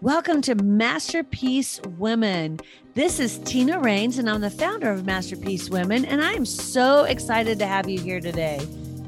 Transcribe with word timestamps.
Welcome 0.00 0.42
to 0.42 0.54
Masterpiece 0.54 1.80
Women. 1.98 2.60
This 2.94 3.18
is 3.18 3.38
Tina 3.40 3.80
Rains, 3.80 4.18
and 4.18 4.30
I'm 4.30 4.40
the 4.40 4.48
founder 4.48 4.92
of 4.92 5.04
Masterpiece 5.04 5.70
Women, 5.70 6.04
and 6.04 6.22
I 6.22 6.34
am 6.34 6.44
so 6.44 7.02
excited 7.02 7.58
to 7.58 7.66
have 7.66 7.88
you 7.88 7.98
here 7.98 8.20
today. 8.20 8.64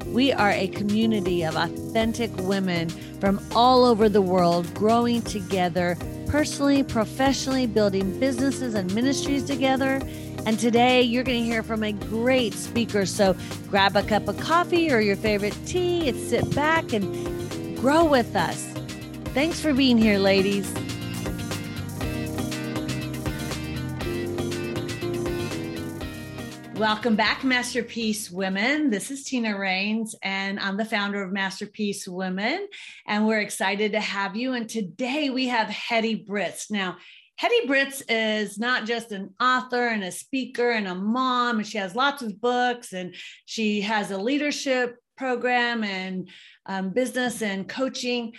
We 0.07 0.33
are 0.33 0.51
a 0.51 0.67
community 0.67 1.45
of 1.45 1.55
authentic 1.55 2.37
women 2.39 2.89
from 3.21 3.41
all 3.55 3.85
over 3.85 4.09
the 4.09 4.21
world 4.21 4.75
growing 4.75 5.23
together 5.23 5.97
personally, 6.27 6.83
professionally, 6.83 7.69
building 7.69 8.19
businesses 8.19 8.75
and 8.75 8.93
ministries 8.93 9.45
together. 9.45 10.01
And 10.45 10.59
today 10.59 11.03
you're 11.03 11.23
going 11.23 11.39
to 11.39 11.45
hear 11.45 11.63
from 11.63 11.85
a 11.85 11.93
great 11.93 12.53
speaker. 12.53 13.07
So 13.07 13.37
grab 13.69 13.95
a 13.95 14.03
cup 14.03 14.27
of 14.27 14.41
coffee 14.41 14.91
or 14.91 14.99
your 14.99 15.17
favorite 15.17 15.57
tea 15.67 16.09
and 16.09 16.19
sit 16.19 16.53
back 16.53 16.93
and 16.93 17.79
grow 17.79 18.05
with 18.05 18.35
us. 18.35 18.70
Thanks 19.33 19.61
for 19.61 19.73
being 19.73 19.97
here, 19.97 20.19
ladies. 20.19 20.69
Welcome 26.75 27.15
back, 27.15 27.45
Masterpiece 27.45 28.29
Women. 28.29 28.91
This 28.91 29.13
is 29.13 29.23
Tina 29.23 29.57
Rains, 29.57 30.17
and 30.25 30.59
I'm 30.59 30.77
the 30.77 30.85
founder 30.85 31.23
of 31.23 31.31
Masterpiece 31.31 32.09
Women. 32.09 32.67
And 33.07 33.25
we're 33.25 33.39
excited 33.39 33.93
to 33.93 34.01
have 34.01 34.35
you. 34.35 34.55
And 34.55 34.69
today 34.69 35.31
we 35.31 35.47
have 35.47 35.69
Hettie 35.69 36.25
Brittz. 36.29 36.69
Now, 36.69 36.97
Hettie 37.37 37.69
Brittz 37.69 38.03
is 38.09 38.59
not 38.59 38.85
just 38.85 39.13
an 39.13 39.35
author 39.41 39.87
and 39.87 40.03
a 40.03 40.11
speaker 40.11 40.73
and 40.73 40.89
a 40.89 40.95
mom, 40.97 41.59
and 41.59 41.67
she 41.67 41.79
has 41.79 41.95
lots 41.95 42.23
of 42.23 42.41
books 42.41 42.93
and 42.93 43.15
she 43.47 43.83
has 43.83 44.11
a 44.11 44.19
leadership 44.19 44.97
program 45.17 45.85
and 45.85 46.31
um, 46.67 46.91
business 46.91 47.43
and 47.43 47.69
coaching 47.69 48.33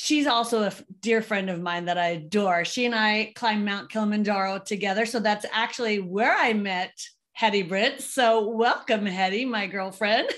she's 0.00 0.26
also 0.26 0.62
a 0.62 0.72
dear 1.00 1.20
friend 1.20 1.50
of 1.50 1.60
mine 1.60 1.84
that 1.84 1.98
I 1.98 2.08
adore. 2.08 2.64
She 2.64 2.86
and 2.86 2.94
I 2.94 3.32
climbed 3.34 3.66
Mount 3.66 3.90
Kilimanjaro 3.90 4.60
together. 4.60 5.04
So 5.04 5.20
that's 5.20 5.44
actually 5.52 5.98
where 5.98 6.34
I 6.34 6.54
met 6.54 6.92
Hettie 7.34 7.68
Brittz. 7.68 8.02
So 8.02 8.48
welcome, 8.48 9.04
Hettie, 9.04 9.44
my 9.44 9.66
girlfriend. 9.66 10.30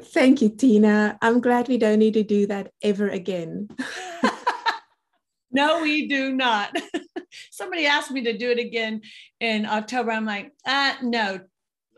Thank 0.00 0.40
you, 0.40 0.48
Tina. 0.48 1.18
I'm 1.20 1.40
glad 1.40 1.68
we 1.68 1.76
don't 1.76 1.98
need 1.98 2.14
to 2.14 2.22
do 2.22 2.46
that 2.46 2.72
ever 2.82 3.08
again. 3.08 3.68
no, 5.50 5.82
we 5.82 6.08
do 6.08 6.34
not. 6.34 6.74
Somebody 7.50 7.86
asked 7.86 8.10
me 8.10 8.22
to 8.22 8.38
do 8.38 8.50
it 8.50 8.58
again 8.58 9.02
in 9.38 9.66
October. 9.66 10.12
I'm 10.12 10.24
like, 10.24 10.52
uh, 10.66 10.94
no, 11.02 11.40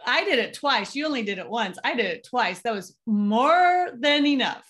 I 0.06 0.24
did 0.24 0.38
it 0.38 0.54
twice. 0.54 0.94
You 0.94 1.06
only 1.06 1.22
did 1.22 1.38
it 1.38 1.48
once. 1.48 1.78
I 1.84 1.94
did 1.94 2.06
it 2.06 2.24
twice. 2.24 2.60
That 2.62 2.74
was 2.74 2.96
more 3.06 3.90
than 3.98 4.26
enough. 4.26 4.64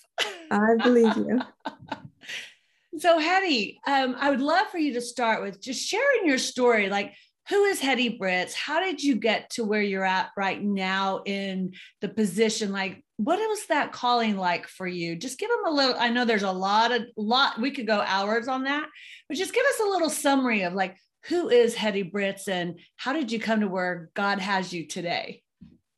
I 0.51 0.75
believe 0.81 1.15
you. 1.17 1.41
So, 2.97 3.19
Hettie, 3.19 3.79
um, 3.87 4.17
I 4.19 4.29
would 4.29 4.41
love 4.41 4.67
for 4.67 4.77
you 4.77 4.93
to 4.95 5.01
start 5.01 5.41
with 5.41 5.61
just 5.61 5.87
sharing 5.87 6.27
your 6.27 6.37
story. 6.37 6.89
Like, 6.89 7.13
who 7.49 7.63
is 7.63 7.79
Hettie 7.79 8.19
Brittz? 8.19 8.53
How 8.53 8.81
did 8.81 9.01
you 9.01 9.15
get 9.15 9.49
to 9.51 9.63
where 9.63 9.81
you're 9.81 10.05
at 10.05 10.29
right 10.35 10.61
now 10.61 11.21
in 11.25 11.73
the 12.01 12.09
position? 12.09 12.71
Like, 12.71 13.03
what 13.17 13.39
was 13.39 13.65
that 13.67 13.91
calling 13.91 14.35
like 14.37 14.67
for 14.67 14.87
you? 14.87 15.15
Just 15.15 15.39
give 15.39 15.49
them 15.49 15.65
a 15.67 15.71
little. 15.71 15.95
I 15.97 16.09
know 16.09 16.25
there's 16.25 16.43
a 16.43 16.51
lot 16.51 16.91
of 16.91 17.03
lot. 17.15 17.59
We 17.61 17.71
could 17.71 17.87
go 17.87 18.01
hours 18.01 18.47
on 18.47 18.65
that, 18.65 18.87
but 19.27 19.37
just 19.37 19.53
give 19.53 19.65
us 19.65 19.79
a 19.79 19.89
little 19.89 20.09
summary 20.09 20.63
of 20.63 20.73
like 20.73 20.97
who 21.25 21.49
is 21.49 21.75
Hettie 21.75 22.09
Brittz 22.09 22.47
and 22.47 22.79
how 22.97 23.13
did 23.13 23.31
you 23.31 23.39
come 23.39 23.61
to 23.61 23.67
where 23.67 24.09
God 24.13 24.39
has 24.39 24.73
you 24.73 24.87
today? 24.87 25.43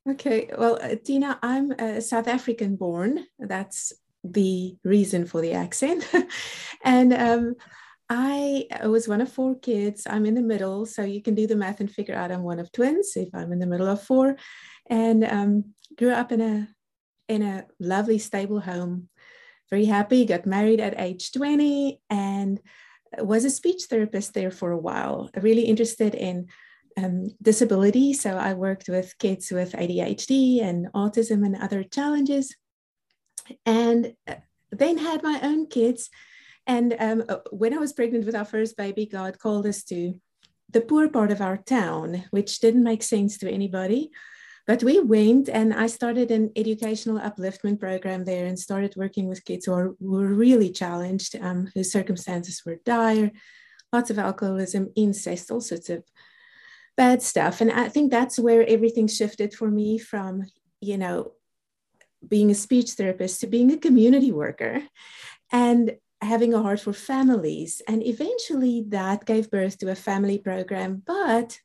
Okay, 0.09 0.49
well, 0.57 0.77
uh, 0.81 0.95
Tina, 1.01 1.39
I'm 1.41 1.71
a 1.71 2.01
South 2.01 2.27
African 2.27 2.75
born. 2.75 3.25
That's 3.39 3.93
the 4.23 4.75
reason 4.83 5.25
for 5.25 5.41
the 5.41 5.53
accent. 5.53 6.09
and 6.83 7.13
um, 7.13 7.55
I 8.09 8.67
was 8.83 9.07
one 9.07 9.21
of 9.21 9.31
four 9.31 9.55
kids. 9.55 10.05
I'm 10.09 10.25
in 10.25 10.33
the 10.33 10.41
middle, 10.41 10.85
so 10.85 11.03
you 11.03 11.21
can 11.21 11.35
do 11.35 11.47
the 11.47 11.55
math 11.55 11.79
and 11.79 11.89
figure 11.89 12.15
out 12.15 12.31
I'm 12.31 12.43
one 12.43 12.59
of 12.59 12.71
twins 12.73 13.13
if 13.15 13.29
I'm 13.33 13.53
in 13.53 13.59
the 13.59 13.67
middle 13.67 13.87
of 13.87 14.03
four. 14.03 14.35
And 14.89 15.23
um, 15.23 15.73
grew 15.97 16.11
up 16.11 16.33
in 16.33 16.41
a 16.41 16.67
in 17.29 17.41
a 17.41 17.65
lovely, 17.79 18.19
stable 18.19 18.59
home. 18.59 19.07
Very 19.69 19.85
happy. 19.85 20.25
Got 20.25 20.45
married 20.45 20.81
at 20.81 20.99
age 20.99 21.31
20 21.31 22.01
and 22.09 22.59
was 23.19 23.45
a 23.45 23.49
speech 23.49 23.83
therapist 23.85 24.33
there 24.33 24.51
for 24.51 24.71
a 24.71 24.77
while. 24.77 25.29
Really 25.35 25.63
interested 25.63 26.15
in 26.15 26.47
um, 26.97 27.27
disability. 27.41 28.13
So 28.13 28.37
I 28.37 28.53
worked 28.53 28.87
with 28.87 29.17
kids 29.17 29.51
with 29.51 29.73
ADHD 29.73 30.61
and 30.61 30.91
autism 30.93 31.45
and 31.45 31.55
other 31.55 31.83
challenges 31.83 32.55
and 33.65 34.13
uh, 34.27 34.35
then 34.71 34.97
had 34.97 35.23
my 35.23 35.39
own 35.43 35.67
kids. 35.67 36.09
And 36.65 36.95
um, 36.99 37.23
uh, 37.27 37.37
when 37.51 37.73
I 37.73 37.77
was 37.77 37.93
pregnant 37.93 38.25
with 38.25 38.35
our 38.35 38.45
first 38.45 38.77
baby, 38.77 39.05
God 39.05 39.39
called 39.39 39.65
us 39.65 39.83
to 39.85 40.19
the 40.69 40.81
poor 40.81 41.09
part 41.09 41.31
of 41.31 41.41
our 41.41 41.57
town, 41.57 42.25
which 42.31 42.59
didn't 42.59 42.83
make 42.83 43.03
sense 43.03 43.37
to 43.39 43.51
anybody. 43.51 44.11
But 44.65 44.81
we 44.83 44.99
went 45.01 45.49
and 45.49 45.73
I 45.73 45.87
started 45.87 46.31
an 46.31 46.51
educational 46.55 47.19
upliftment 47.19 47.79
program 47.79 48.23
there 48.23 48.45
and 48.45 48.57
started 48.57 48.95
working 48.95 49.27
with 49.27 49.43
kids 49.43 49.65
who, 49.65 49.73
are, 49.73 49.95
were 49.99 50.33
really 50.33 50.71
challenged, 50.71 51.35
um, 51.41 51.69
whose 51.73 51.91
circumstances 51.91 52.63
were 52.65 52.79
dire, 52.85 53.31
lots 53.91 54.09
of 54.09 54.17
alcoholism, 54.17 54.91
incest, 54.95 55.51
all 55.51 55.59
sorts 55.59 55.89
of 55.89 56.03
bad 56.95 57.21
stuff. 57.21 57.59
And 57.59 57.71
I 57.71 57.89
think 57.89 58.09
that's 58.09 58.39
where 58.39 58.65
everything 58.67 59.07
shifted 59.07 59.53
for 59.53 59.69
me 59.69 59.97
from, 59.97 60.45
you 60.79 60.97
know, 60.97 61.33
being 62.25 62.49
a 62.49 62.55
speech 62.55 62.91
therapist 62.91 63.41
to 63.41 63.47
being 63.47 63.71
a 63.71 63.77
community 63.77 64.31
worker 64.31 64.81
and 65.51 65.97
having 66.21 66.53
a 66.53 66.61
heart 66.61 66.79
for 66.79 66.93
families. 66.93 67.81
And 67.85 68.05
eventually 68.05 68.85
that 68.89 69.25
gave 69.25 69.51
birth 69.51 69.77
to 69.79 69.91
a 69.91 69.95
family 69.95 70.37
program. 70.37 71.03
But 71.05 71.59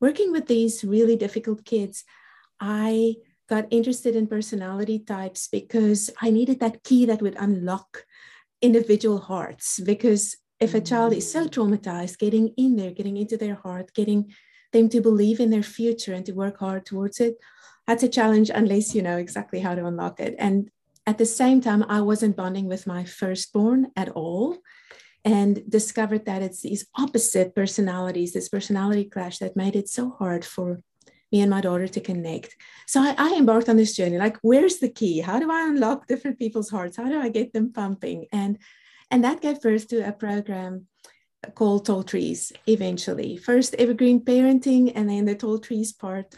working 0.00 0.30
with 0.30 0.46
these 0.46 0.84
really 0.84 1.16
difficult 1.16 1.64
kids, 1.64 2.04
I 2.60 3.16
got 3.48 3.66
interested 3.70 4.16
in 4.16 4.26
personality 4.26 4.98
types 4.98 5.48
because 5.48 6.10
I 6.20 6.30
needed 6.30 6.60
that 6.60 6.82
key 6.82 7.06
that 7.06 7.22
would 7.22 7.36
unlock 7.38 8.04
individual 8.60 9.18
hearts. 9.18 9.78
Because 9.80 10.36
if 10.58 10.74
a 10.74 10.80
child 10.80 11.12
is 11.12 11.30
so 11.30 11.46
mm. 11.46 11.50
traumatized, 11.50 12.18
getting 12.18 12.48
in 12.56 12.76
there, 12.76 12.90
getting 12.90 13.16
into 13.16 13.36
their 13.36 13.54
heart, 13.54 13.94
getting 13.94 14.32
them 14.72 14.88
to 14.88 15.00
believe 15.00 15.38
in 15.38 15.50
their 15.50 15.62
future 15.62 16.12
and 16.12 16.26
to 16.26 16.32
work 16.32 16.58
hard 16.58 16.84
towards 16.84 17.20
it 17.20 17.36
that's 17.86 18.02
a 18.02 18.08
challenge 18.08 18.50
unless 18.52 18.94
you 18.94 19.02
know 19.02 19.16
exactly 19.16 19.60
how 19.60 19.74
to 19.74 19.86
unlock 19.86 20.20
it. 20.20 20.34
And 20.38 20.70
at 21.06 21.18
the 21.18 21.26
same 21.26 21.60
time, 21.60 21.84
I 21.84 22.00
wasn't 22.00 22.36
bonding 22.36 22.66
with 22.66 22.86
my 22.86 23.04
firstborn 23.04 23.92
at 23.96 24.08
all 24.10 24.58
and 25.24 25.62
discovered 25.68 26.26
that 26.26 26.42
it's 26.42 26.62
these 26.62 26.86
opposite 26.96 27.54
personalities, 27.54 28.32
this 28.32 28.48
personality 28.48 29.04
clash 29.04 29.38
that 29.38 29.56
made 29.56 29.76
it 29.76 29.88
so 29.88 30.10
hard 30.10 30.44
for 30.44 30.82
me 31.32 31.40
and 31.40 31.50
my 31.50 31.60
daughter 31.60 31.88
to 31.88 32.00
connect. 32.00 32.56
So 32.86 33.00
I, 33.00 33.14
I, 33.18 33.34
embarked 33.36 33.68
on 33.68 33.76
this 33.76 33.96
journey. 33.96 34.16
Like, 34.16 34.38
where's 34.42 34.78
the 34.78 34.88
key? 34.88 35.20
How 35.20 35.38
do 35.40 35.50
I 35.50 35.68
unlock 35.68 36.06
different 36.06 36.38
people's 36.38 36.70
hearts? 36.70 36.96
How 36.96 37.08
do 37.08 37.20
I 37.20 37.28
get 37.28 37.52
them 37.52 37.72
pumping? 37.72 38.26
And 38.32 38.58
and 39.10 39.24
that 39.24 39.40
gave 39.40 39.60
birth 39.60 39.88
to 39.88 40.06
a 40.06 40.12
program 40.12 40.86
called 41.54 41.86
Tall 41.86 42.02
Trees 42.02 42.52
eventually. 42.66 43.36
First 43.36 43.74
evergreen 43.74 44.24
parenting, 44.24 44.92
and 44.94 45.08
then 45.08 45.24
the 45.24 45.34
Tall 45.34 45.58
Trees 45.58 45.92
part 45.92 46.34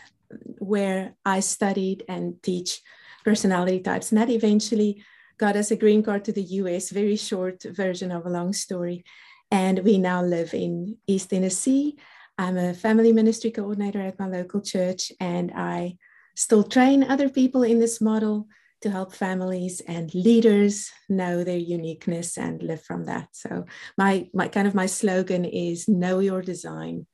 where 0.59 1.15
I 1.25 1.41
studied 1.41 2.05
and 2.09 2.43
teach 2.43 2.81
personality 3.25 3.81
types. 3.81 4.11
And 4.11 4.21
that 4.21 4.31
eventually 4.31 5.03
got 5.39 5.57
us 5.57 5.71
a 5.71 5.77
green 5.77 6.03
card 6.03 6.25
to 6.25 6.33
the 6.33 6.43
US, 6.43 6.91
very 6.91 7.17
short 7.17 7.63
version 7.63 8.11
of 8.11 8.27
a 8.27 8.31
long 8.31 8.53
story. 8.53 9.05
And 9.51 9.79
we 9.81 9.97
now 9.99 10.23
live 10.23 10.53
in 10.53 10.99
East 11.07 11.31
Tennessee. 11.31 11.97
I'm 12.39 12.57
a 12.57 12.73
family 12.73 13.13
ministry 13.13 13.51
coordinator 13.51 14.01
at 14.01 14.19
my 14.19 14.29
local 14.29 14.61
church, 14.61 15.13
and 15.19 15.51
I 15.55 15.99
still 16.37 16.63
train 16.63 17.03
other 17.03 17.29
people 17.29 17.65
in 17.65 17.81
this 17.81 18.01
model 18.01 18.47
to 18.83 18.91
help 18.91 19.13
families 19.13 19.81
and 19.81 20.15
leaders 20.15 20.93
know 21.09 21.43
their 21.43 21.59
uniqueness 21.59 22.39
and 22.39 22.63
live 22.63 22.83
from 22.83 23.07
that. 23.07 23.29
So 23.33 23.67
my 23.97 24.31
my 24.33 24.47
kind 24.47 24.69
of 24.69 24.75
my 24.75 24.87
slogan 24.87 25.45
is 25.45 25.89
know 25.89 26.21
your 26.21 26.43
design, 26.43 27.07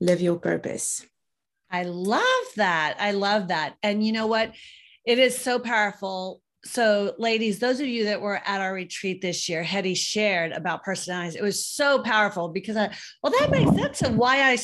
live 0.00 0.22
your 0.22 0.38
purpose. 0.38 1.04
I 1.70 1.82
love 1.84 2.46
that. 2.56 2.96
I 2.98 3.12
love 3.12 3.48
that. 3.48 3.76
And 3.82 4.04
you 4.04 4.12
know 4.12 4.26
what? 4.26 4.54
It 5.04 5.18
is 5.18 5.36
so 5.36 5.58
powerful. 5.58 6.40
So, 6.64 7.14
ladies, 7.18 7.58
those 7.58 7.80
of 7.80 7.86
you 7.86 8.04
that 8.04 8.20
were 8.20 8.40
at 8.44 8.60
our 8.60 8.74
retreat 8.74 9.22
this 9.22 9.48
year, 9.48 9.62
Hettie 9.62 9.94
shared 9.94 10.52
about 10.52 10.84
personalities. 10.84 11.34
It 11.34 11.42
was 11.42 11.64
so 11.64 12.02
powerful 12.02 12.48
because 12.48 12.76
I, 12.76 12.94
well, 13.22 13.32
that 13.38 13.50
makes 13.50 13.74
sense 13.74 14.02
of 14.02 14.14
why 14.16 14.52
I, 14.52 14.58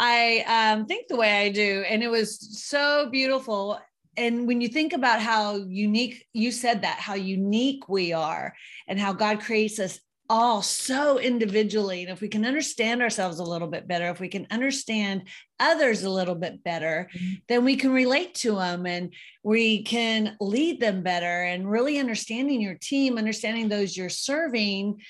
I 0.00 0.72
um, 0.72 0.86
think 0.86 1.06
the 1.06 1.16
way 1.16 1.46
I 1.46 1.50
do, 1.50 1.84
and 1.88 2.02
it 2.02 2.08
was 2.08 2.66
so 2.66 3.08
beautiful. 3.10 3.78
And 4.16 4.48
when 4.48 4.60
you 4.60 4.66
think 4.66 4.92
about 4.92 5.20
how 5.20 5.56
unique, 5.68 6.26
you 6.32 6.50
said 6.50 6.82
that 6.82 6.98
how 6.98 7.14
unique 7.14 7.88
we 7.88 8.12
are, 8.12 8.54
and 8.88 8.98
how 8.98 9.12
God 9.12 9.40
creates 9.40 9.78
us 9.78 10.00
all 10.28 10.60
so 10.62 11.18
individually. 11.18 12.02
And 12.02 12.10
if 12.10 12.20
we 12.20 12.28
can 12.28 12.44
understand 12.44 13.02
ourselves 13.02 13.38
a 13.38 13.44
little 13.44 13.68
bit 13.68 13.88
better, 13.88 14.08
if 14.08 14.20
we 14.20 14.28
can 14.28 14.46
understand 14.50 15.22
others 15.58 16.02
a 16.02 16.10
little 16.10 16.34
bit 16.34 16.62
better, 16.62 17.08
mm-hmm. 17.14 17.34
then 17.48 17.64
we 17.64 17.76
can 17.76 17.92
relate 17.92 18.34
to 18.36 18.56
them 18.56 18.86
and 18.86 19.14
we 19.42 19.82
can 19.82 20.36
lead 20.40 20.80
them 20.80 21.02
better. 21.02 21.44
And 21.44 21.70
really 21.70 21.98
understanding 21.98 22.60
your 22.60 22.76
team, 22.80 23.16
understanding 23.16 23.68
those 23.68 23.96
you're 23.96 24.10
serving 24.10 25.00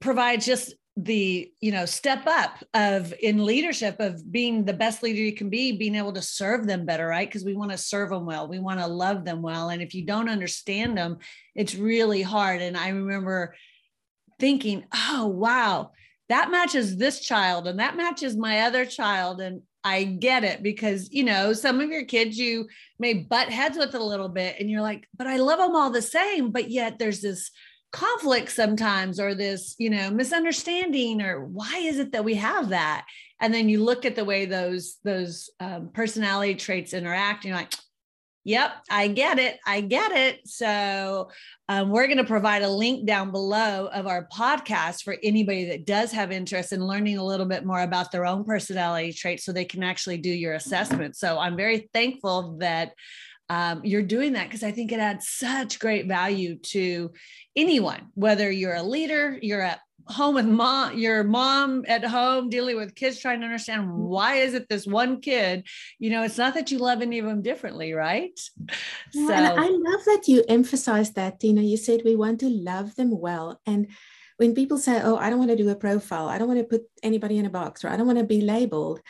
provides 0.00 0.44
just 0.44 0.74
the 0.96 1.50
you 1.60 1.70
know 1.70 1.86
step 1.86 2.26
up 2.26 2.62
of 2.74 3.14
in 3.22 3.44
leadership 3.44 3.96
of 4.00 4.30
being 4.30 4.64
the 4.64 4.72
best 4.72 5.02
leader 5.02 5.20
you 5.20 5.32
can 5.32 5.48
be 5.48 5.72
being 5.72 5.94
able 5.94 6.12
to 6.12 6.20
serve 6.20 6.66
them 6.66 6.84
better 6.84 7.06
right 7.06 7.28
because 7.28 7.44
we 7.44 7.54
want 7.54 7.70
to 7.70 7.78
serve 7.78 8.10
them 8.10 8.26
well 8.26 8.48
we 8.48 8.58
want 8.58 8.80
to 8.80 8.86
love 8.86 9.24
them 9.24 9.40
well 9.40 9.70
and 9.70 9.80
if 9.80 9.94
you 9.94 10.04
don't 10.04 10.28
understand 10.28 10.98
them 10.98 11.16
it's 11.54 11.76
really 11.76 12.22
hard 12.22 12.60
and 12.60 12.76
i 12.76 12.88
remember 12.88 13.54
thinking 14.40 14.84
oh 14.92 15.26
wow 15.26 15.92
that 16.30 16.48
matches 16.48 16.96
this 16.96 17.18
child 17.18 17.66
and 17.66 17.80
that 17.80 17.96
matches 17.96 18.36
my 18.36 18.60
other 18.60 18.86
child. 18.86 19.40
And 19.40 19.62
I 19.82 20.04
get 20.04 20.44
it 20.44 20.62
because 20.62 21.12
you 21.12 21.24
know 21.24 21.52
some 21.52 21.80
of 21.80 21.90
your 21.90 22.04
kids 22.04 22.38
you 22.38 22.68
may 22.98 23.14
butt 23.14 23.50
heads 23.50 23.76
with 23.76 23.94
a 23.94 24.02
little 24.02 24.28
bit 24.28 24.56
and 24.60 24.70
you're 24.70 24.80
like 24.80 25.08
but 25.16 25.26
I 25.26 25.38
love 25.38 25.58
them 25.58 25.74
all 25.74 25.90
the 25.90 26.02
same 26.02 26.50
but 26.50 26.70
yet 26.70 26.98
there's 26.98 27.22
this 27.22 27.50
conflict 27.90 28.52
sometimes 28.52 29.18
or 29.18 29.34
this 29.34 29.74
you 29.78 29.90
know 29.90 30.10
misunderstanding 30.10 31.20
or 31.20 31.44
why 31.46 31.78
is 31.78 31.98
it 31.98 32.12
that 32.12 32.24
we 32.24 32.36
have 32.36 32.68
that? 32.68 33.06
And 33.40 33.52
then 33.52 33.68
you 33.68 33.82
look 33.82 34.04
at 34.04 34.14
the 34.14 34.24
way 34.24 34.44
those 34.44 34.98
those 35.02 35.50
um, 35.58 35.90
personality 35.92 36.54
traits 36.54 36.92
interact 36.92 37.44
and 37.44 37.48
you're 37.48 37.58
like 37.58 37.74
yep 38.44 38.72
i 38.90 39.06
get 39.06 39.38
it 39.38 39.58
i 39.66 39.80
get 39.80 40.12
it. 40.12 40.40
So 40.46 41.30
um, 41.68 41.90
we're 41.90 42.06
going 42.06 42.18
to 42.18 42.24
provide 42.24 42.62
a 42.62 42.68
link 42.68 43.06
down 43.06 43.30
below 43.30 43.86
of 43.86 44.06
our 44.06 44.28
podcast 44.32 45.02
for 45.02 45.16
anybody 45.22 45.66
that 45.66 45.86
does 45.86 46.10
have 46.12 46.32
interest 46.32 46.72
in 46.72 46.86
learning 46.86 47.18
a 47.18 47.24
little 47.24 47.46
bit 47.46 47.64
more 47.64 47.82
about 47.82 48.10
their 48.10 48.26
own 48.26 48.44
personality 48.44 49.12
traits 49.12 49.44
so 49.44 49.52
they 49.52 49.64
can 49.64 49.82
actually 49.82 50.18
do 50.18 50.30
your 50.30 50.54
assessment. 50.54 51.16
So 51.16 51.38
i'm 51.38 51.56
very 51.56 51.88
thankful 51.92 52.56
that 52.58 52.92
um, 53.50 53.80
you're 53.82 54.02
doing 54.02 54.34
that 54.34 54.44
because 54.44 54.62
I 54.62 54.70
think 54.70 54.92
it 54.92 55.00
adds 55.00 55.28
such 55.28 55.80
great 55.80 56.06
value 56.06 56.56
to 56.56 57.10
anyone, 57.56 58.06
whether 58.14 58.48
you're 58.48 58.76
a 58.76 58.82
leader, 58.82 59.40
you're 59.42 59.60
at 59.60 59.80
home 60.10 60.34
with 60.34 60.46
mom, 60.46 60.98
your 60.98 61.24
mom 61.24 61.84
at 61.88 62.04
home 62.04 62.50
dealing 62.50 62.76
with 62.76 62.94
kids 62.94 63.20
trying 63.20 63.40
to 63.40 63.46
understand 63.46 63.82
mm-hmm. 63.82 64.02
why 64.02 64.34
is 64.36 64.54
it 64.54 64.68
this 64.68 64.86
one 64.86 65.20
kid, 65.20 65.66
you 65.98 66.10
know, 66.10 66.22
it's 66.22 66.38
not 66.38 66.54
that 66.54 66.70
you 66.70 66.78
love 66.78 67.02
any 67.02 67.18
of 67.18 67.26
them 67.26 67.42
differently, 67.42 67.92
right? 67.92 68.38
Yeah, 69.12 69.26
so 69.26 69.32
and 69.32 69.46
I 69.46 69.66
love 69.68 70.04
that 70.06 70.24
you 70.26 70.44
emphasize 70.48 71.12
that, 71.12 71.40
Tina. 71.40 71.62
You 71.62 71.76
said 71.76 72.02
we 72.04 72.16
want 72.16 72.40
to 72.40 72.48
love 72.48 72.96
them 72.96 73.18
well. 73.18 73.60
And 73.66 73.88
when 74.36 74.54
people 74.54 74.78
say, 74.78 75.00
Oh, 75.02 75.16
I 75.16 75.30
don't 75.30 75.38
want 75.38 75.50
to 75.50 75.56
do 75.56 75.68
a 75.68 75.74
profile, 75.76 76.28
I 76.28 76.38
don't 76.38 76.48
want 76.48 76.60
to 76.60 76.64
put 76.64 76.82
anybody 77.02 77.38
in 77.38 77.46
a 77.46 77.50
box, 77.50 77.84
or 77.84 77.88
I 77.88 77.96
don't 77.96 78.06
want 78.06 78.18
to 78.18 78.24
be 78.24 78.40
labeled 78.40 79.00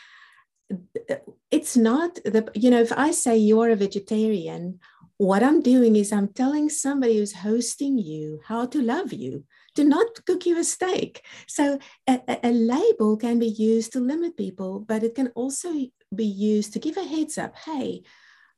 it's 1.51 1.77
not 1.77 2.15
the 2.17 2.49
you 2.55 2.71
know 2.71 2.81
if 2.81 2.93
i 2.93 3.11
say 3.11 3.37
you're 3.37 3.71
a 3.71 3.77
vegetarian 3.77 4.79
what 5.17 5.43
i'm 5.43 5.61
doing 5.61 5.97
is 5.97 6.13
i'm 6.13 6.29
telling 6.29 6.69
somebody 6.69 7.19
who's 7.19 7.35
hosting 7.35 7.99
you 7.99 8.41
how 8.47 8.65
to 8.67 8.81
love 8.81 9.13
you 9.13 9.45
to 9.81 9.89
not 9.89 10.25
cook 10.27 10.47
you 10.47 10.59
a 10.59 10.65
steak 10.65 11.25
so 11.47 11.79
a, 12.07 12.21
a, 12.45 12.53
label 12.53 13.17
can 13.17 13.39
be 13.39 13.49
used 13.49 13.93
to 13.93 14.01
limit 14.01 14.37
people 14.37 14.81
but 14.81 15.03
it 15.03 15.15
can 15.15 15.29
also 15.29 15.71
be 16.15 16.25
used 16.25 16.73
to 16.73 16.79
give 16.79 16.97
a 16.97 17.05
heads 17.05 17.39
up 17.39 17.57
hey 17.57 18.03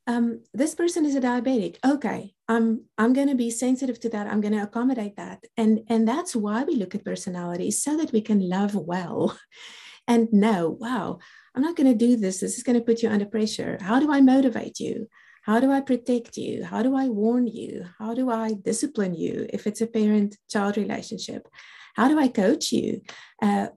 um, 0.05 0.41
this 0.53 0.75
person 0.75 1.05
is 1.05 1.15
a 1.15 1.21
diabetic 1.21 1.77
okay 1.85 2.33
i'm 2.49 2.83
i'm 2.97 3.13
going 3.13 3.29
to 3.29 3.35
be 3.35 3.49
sensitive 3.49 3.99
to 3.99 4.09
that 4.09 4.27
i'm 4.27 4.41
going 4.41 4.53
to 4.53 4.63
accommodate 4.63 5.15
that 5.15 5.43
and 5.55 5.79
and 5.87 6.07
that's 6.07 6.35
why 6.35 6.63
we 6.63 6.75
look 6.75 6.93
at 6.93 7.05
personalities 7.05 7.81
so 7.81 7.95
that 7.97 8.11
we 8.11 8.21
can 8.21 8.49
love 8.49 8.75
well 8.75 9.37
and 10.07 10.27
know 10.33 10.77
wow 10.79 11.19
I'm 11.55 11.61
not 11.61 11.75
going 11.75 11.91
to 11.91 12.05
do 12.05 12.15
this. 12.17 12.39
This 12.39 12.57
is 12.57 12.63
going 12.63 12.79
to 12.79 12.83
put 12.83 13.03
you 13.03 13.09
under 13.09 13.25
pressure. 13.25 13.77
How 13.79 13.99
do 13.99 14.11
I 14.11 14.21
motivate 14.21 14.79
you? 14.79 15.07
How 15.43 15.59
do 15.59 15.71
I 15.71 15.81
protect 15.81 16.37
you? 16.37 16.63
How 16.63 16.81
do 16.83 16.95
I 16.95 17.09
warn 17.09 17.47
you? 17.47 17.85
How 17.99 18.13
do 18.13 18.29
I 18.29 18.53
discipline 18.53 19.13
you 19.13 19.45
if 19.51 19.67
it's 19.67 19.81
a 19.81 19.87
parent 19.87 20.37
child 20.49 20.77
relationship? 20.77 21.47
How 21.95 22.07
do 22.07 22.17
I 22.17 22.29
coach 22.29 22.71
you? 22.71 23.01
Uh, 23.41 23.67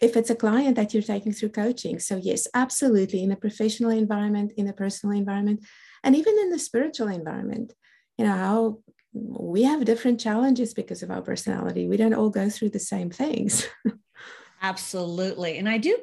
if 0.00 0.16
it's 0.16 0.30
a 0.30 0.34
client 0.34 0.76
that 0.76 0.94
you're 0.94 1.02
taking 1.02 1.32
through 1.32 1.50
coaching. 1.50 1.98
So, 1.98 2.16
yes, 2.16 2.48
absolutely, 2.54 3.22
in 3.22 3.32
a 3.32 3.36
professional 3.36 3.90
environment, 3.90 4.52
in 4.56 4.66
a 4.66 4.72
personal 4.72 5.14
environment, 5.14 5.62
and 6.02 6.16
even 6.16 6.38
in 6.38 6.48
the 6.48 6.58
spiritual 6.58 7.08
environment, 7.08 7.74
you 8.16 8.24
know, 8.24 8.32
how 8.32 8.78
we 9.12 9.64
have 9.64 9.84
different 9.84 10.20
challenges 10.20 10.72
because 10.72 11.02
of 11.02 11.10
our 11.10 11.20
personality. 11.20 11.86
We 11.86 11.98
don't 11.98 12.14
all 12.14 12.30
go 12.30 12.48
through 12.48 12.70
the 12.70 12.78
same 12.78 13.10
things. 13.10 13.68
Absolutely. 14.62 15.58
And 15.58 15.68
I 15.68 15.76
do 15.76 15.98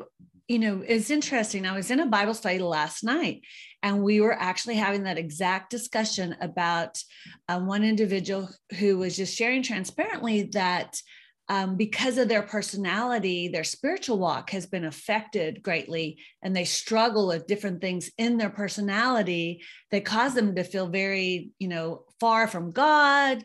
you 0.47 0.59
know, 0.59 0.81
it's 0.85 1.09
interesting. 1.09 1.65
I 1.65 1.75
was 1.75 1.91
in 1.91 1.99
a 1.99 2.05
Bible 2.05 2.33
study 2.33 2.59
last 2.59 3.03
night, 3.03 3.41
and 3.83 4.03
we 4.03 4.21
were 4.21 4.33
actually 4.33 4.75
having 4.75 5.03
that 5.03 5.17
exact 5.17 5.69
discussion 5.69 6.35
about 6.41 7.01
um, 7.47 7.67
one 7.67 7.83
individual 7.83 8.49
who 8.79 8.97
was 8.97 9.15
just 9.15 9.35
sharing 9.35 9.63
transparently 9.63 10.43
that 10.53 10.99
um, 11.49 11.77
because 11.77 12.17
of 12.17 12.27
their 12.27 12.41
personality, 12.41 13.47
their 13.47 13.63
spiritual 13.63 14.19
walk 14.19 14.49
has 14.49 14.65
been 14.65 14.83
affected 14.83 15.63
greatly, 15.63 16.19
and 16.41 16.53
they 16.53 16.65
struggle 16.65 17.27
with 17.27 17.47
different 17.47 17.79
things 17.79 18.11
in 18.17 18.37
their 18.37 18.49
personality 18.49 19.61
that 19.91 20.03
cause 20.03 20.33
them 20.33 20.55
to 20.55 20.63
feel 20.63 20.87
very, 20.87 21.51
you 21.57 21.69
know, 21.69 22.03
far 22.19 22.47
from 22.47 22.71
God. 22.71 23.43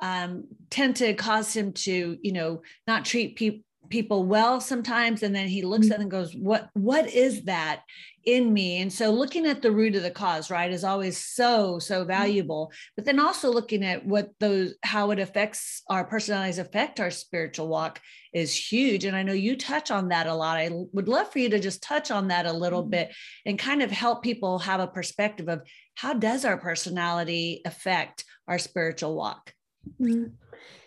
Um, 0.00 0.48
tend 0.70 0.96
to 0.96 1.14
cause 1.14 1.54
him 1.54 1.72
to, 1.72 2.18
you 2.20 2.32
know, 2.32 2.62
not 2.86 3.04
treat 3.04 3.36
people 3.36 3.60
people 3.88 4.24
well 4.24 4.60
sometimes 4.60 5.22
and 5.22 5.34
then 5.34 5.48
he 5.48 5.62
looks 5.62 5.86
at 5.86 5.94
mm-hmm. 5.94 6.00
it 6.00 6.02
and 6.02 6.10
goes 6.10 6.34
what 6.34 6.68
what 6.74 7.08
is 7.12 7.44
that 7.44 7.82
in 8.24 8.52
me 8.52 8.80
and 8.80 8.92
so 8.92 9.10
looking 9.10 9.46
at 9.46 9.60
the 9.60 9.70
root 9.70 9.94
of 9.94 10.02
the 10.02 10.10
cause 10.10 10.50
right 10.50 10.72
is 10.72 10.84
always 10.84 11.18
so 11.18 11.78
so 11.78 12.00
mm-hmm. 12.00 12.08
valuable 12.08 12.72
but 12.96 13.04
then 13.04 13.18
also 13.18 13.50
looking 13.50 13.84
at 13.84 14.04
what 14.04 14.30
those 14.40 14.74
how 14.82 15.10
it 15.10 15.18
affects 15.18 15.82
our 15.88 16.04
personalities 16.04 16.58
affect 16.58 17.00
our 17.00 17.10
spiritual 17.10 17.68
walk 17.68 18.00
is 18.32 18.54
huge 18.54 19.04
and 19.04 19.16
i 19.16 19.22
know 19.22 19.32
you 19.32 19.56
touch 19.56 19.90
on 19.90 20.08
that 20.08 20.26
a 20.26 20.34
lot 20.34 20.56
i 20.56 20.70
would 20.92 21.08
love 21.08 21.30
for 21.30 21.38
you 21.38 21.50
to 21.50 21.60
just 21.60 21.82
touch 21.82 22.10
on 22.10 22.28
that 22.28 22.46
a 22.46 22.52
little 22.52 22.82
mm-hmm. 22.82 22.90
bit 22.90 23.14
and 23.44 23.58
kind 23.58 23.82
of 23.82 23.90
help 23.90 24.22
people 24.22 24.58
have 24.58 24.80
a 24.80 24.86
perspective 24.86 25.48
of 25.48 25.62
how 25.94 26.14
does 26.14 26.44
our 26.44 26.56
personality 26.56 27.60
affect 27.64 28.24
our 28.48 28.58
spiritual 28.58 29.14
walk 29.14 29.52
mm-hmm. 30.00 30.24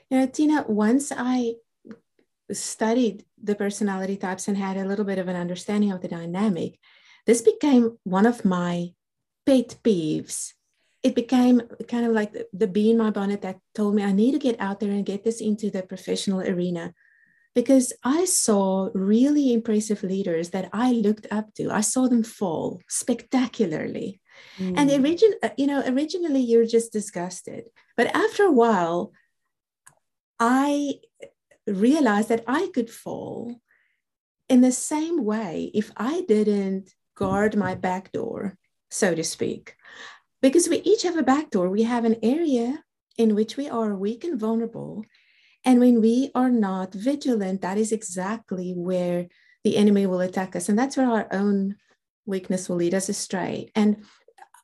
you 0.10 0.20
know 0.20 0.26
tina 0.26 0.66
once 0.68 1.12
i 1.16 1.54
studied 2.52 3.26
the 3.42 3.56
personality 3.56 4.18
types 4.18 4.48
and 4.48 4.58
had 4.58 4.78
a 4.78 4.86
little 4.86 5.06
bit 5.06 5.20
of 5.20 5.28
an 5.28 5.36
understanding 5.36 5.92
of 5.92 6.02
the 6.02 6.08
dynamic, 6.08 6.80
this 7.26 7.42
became 7.42 7.98
one 8.04 8.26
of 8.26 8.46
my 8.46 8.94
pet 9.46 9.76
peeves. 9.84 10.54
It 11.04 11.16
became 11.16 11.62
kind 11.88 12.06
of 12.06 12.12
like 12.14 12.34
the, 12.34 12.48
the 12.54 12.68
bee 12.68 12.92
in 12.92 12.98
my 12.98 13.12
bonnet 13.12 13.42
that 13.42 13.60
told 13.76 13.96
me 13.96 14.04
I 14.04 14.12
need 14.12 14.32
to 14.32 14.40
get 14.40 14.60
out 14.60 14.80
there 14.80 14.92
and 14.92 15.06
get 15.06 15.24
this 15.24 15.42
into 15.42 15.70
the 15.70 15.84
professional 15.84 16.42
arena 16.42 16.94
because 17.54 17.92
I 18.04 18.26
saw 18.26 18.90
really 18.94 19.52
impressive 19.52 20.04
leaders 20.04 20.52
that 20.52 20.70
I 20.74 20.92
looked 20.92 21.28
up 21.32 21.54
to. 21.56 21.72
I 21.72 21.82
saw 21.82 22.08
them 22.08 22.24
fall 22.24 22.82
spectacularly. 22.88 24.22
Mm. 24.60 24.78
And 24.78 24.92
origin, 24.92 25.34
uh, 25.42 25.50
you 25.58 25.66
know, 25.66 25.82
originally 25.88 26.42
you're 26.42 26.68
just 26.68 26.94
disgusted, 26.94 27.70
but 27.96 28.16
after 28.16 28.44
a 28.44 28.52
while, 28.52 29.12
I 30.40 31.00
realized 31.68 32.30
that 32.30 32.44
I 32.48 32.70
could 32.74 32.90
fall 32.90 33.62
in 34.50 34.62
the 34.62 34.72
same 34.72 35.24
way 35.24 35.72
if 35.74 35.92
I 35.98 36.22
didn't 36.28 36.94
guard 37.16 37.56
my 37.56 37.76
back 37.76 38.12
door, 38.12 38.58
so 38.90 39.14
to 39.14 39.24
speak. 39.24 39.76
Because 40.42 40.70
we 40.70 40.78
each 40.78 41.04
have 41.04 41.18
a 41.18 41.24
back 41.24 41.50
door, 41.50 41.70
we 41.70 41.84
have 41.84 42.06
an 42.06 42.18
area 42.24 42.84
in 43.18 43.36
which 43.36 43.58
we 43.58 43.68
are 43.68 43.96
weak 43.96 44.24
and 44.24 44.40
vulnerable. 44.40 45.04
And 45.66 45.80
when 45.80 46.00
we 46.02 46.32
are 46.36 46.52
not 46.52 46.94
vigilant, 46.94 47.62
that 47.62 47.78
is 47.78 47.92
exactly 47.92 48.74
where 48.74 49.28
the 49.64 49.76
enemy 49.76 50.06
will 50.06 50.22
attack 50.22 50.56
us. 50.56 50.70
And 50.70 50.78
that's 50.78 50.96
where 50.96 51.10
our 51.10 51.28
own 51.32 51.76
weakness 52.26 52.70
will 52.70 52.78
lead 52.78 52.94
us 52.94 53.10
astray. 53.10 53.72
And 53.76 54.06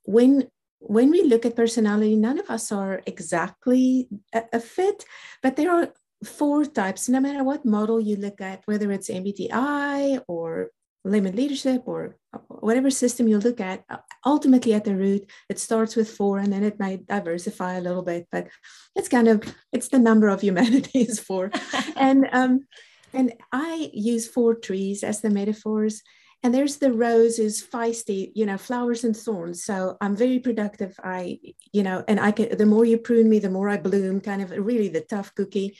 when 0.05 0.47
when 0.85 1.09
we 1.11 1.23
look 1.23 1.45
at 1.45 1.55
personality, 1.55 2.17
none 2.17 2.37
of 2.39 2.49
us 2.49 2.69
are 2.69 3.01
exactly 3.05 4.09
a, 4.33 4.43
a 4.51 4.59
fit, 4.59 5.05
but 5.41 5.55
there 5.55 5.71
are 5.71 5.93
four 6.23 6.65
types, 6.65 7.09
no 7.09 7.19
matter 7.19 7.43
what 7.43 7.65
model 7.65 7.99
you 7.99 8.15
look 8.15 8.41
at, 8.41 8.61
whether 8.65 8.91
it's 8.91 9.09
MBTI 9.09 10.23
or 10.27 10.69
limit 11.05 11.35
leadership 11.35 11.83
or 11.85 12.17
whatever 12.47 12.89
system 12.89 13.27
you 13.27 13.37
look 13.37 13.59
at, 13.59 13.83
ultimately 14.25 14.73
at 14.73 14.85
the 14.85 14.95
root, 14.95 15.29
it 15.49 15.59
starts 15.59 15.95
with 15.95 16.09
four 16.09 16.39
and 16.39 16.51
then 16.51 16.63
it 16.63 16.79
might 16.79 17.05
diversify 17.05 17.73
a 17.73 17.81
little 17.81 18.03
bit, 18.03 18.27
but 18.31 18.47
it's 18.95 19.09
kind 19.09 19.27
of, 19.27 19.43
it's 19.71 19.89
the 19.89 19.99
number 19.99 20.29
of 20.29 20.41
humanity 20.41 21.01
is 21.01 21.19
four. 21.19 21.51
and, 21.95 22.27
um, 22.31 22.65
and 23.13 23.33
I 23.51 23.89
use 23.93 24.27
four 24.27 24.55
trees 24.55 25.03
as 25.03 25.21
the 25.21 25.29
metaphors. 25.29 26.01
And 26.41 26.53
there's 26.53 26.77
the 26.77 26.91
rose 26.91 27.39
is 27.39 27.63
feisty, 27.63 28.31
you 28.35 28.45
know, 28.45 28.57
flowers 28.57 29.05
and 29.05 29.15
thorns. 29.15 29.63
So 29.63 29.95
I'm 30.01 30.15
very 30.15 30.39
productive. 30.39 30.93
I, 31.01 31.39
you 31.71 31.83
know, 31.83 32.03
and 32.07 32.19
I 32.19 32.31
can, 32.31 32.57
the 32.57 32.65
more 32.65 32.83
you 32.83 32.97
prune 32.97 33.29
me, 33.29 33.39
the 33.39 33.49
more 33.49 33.69
I 33.69 33.77
bloom, 33.77 34.19
kind 34.19 34.41
of 34.41 34.51
really 34.51 34.89
the 34.89 35.01
tough 35.01 35.33
cookie 35.35 35.77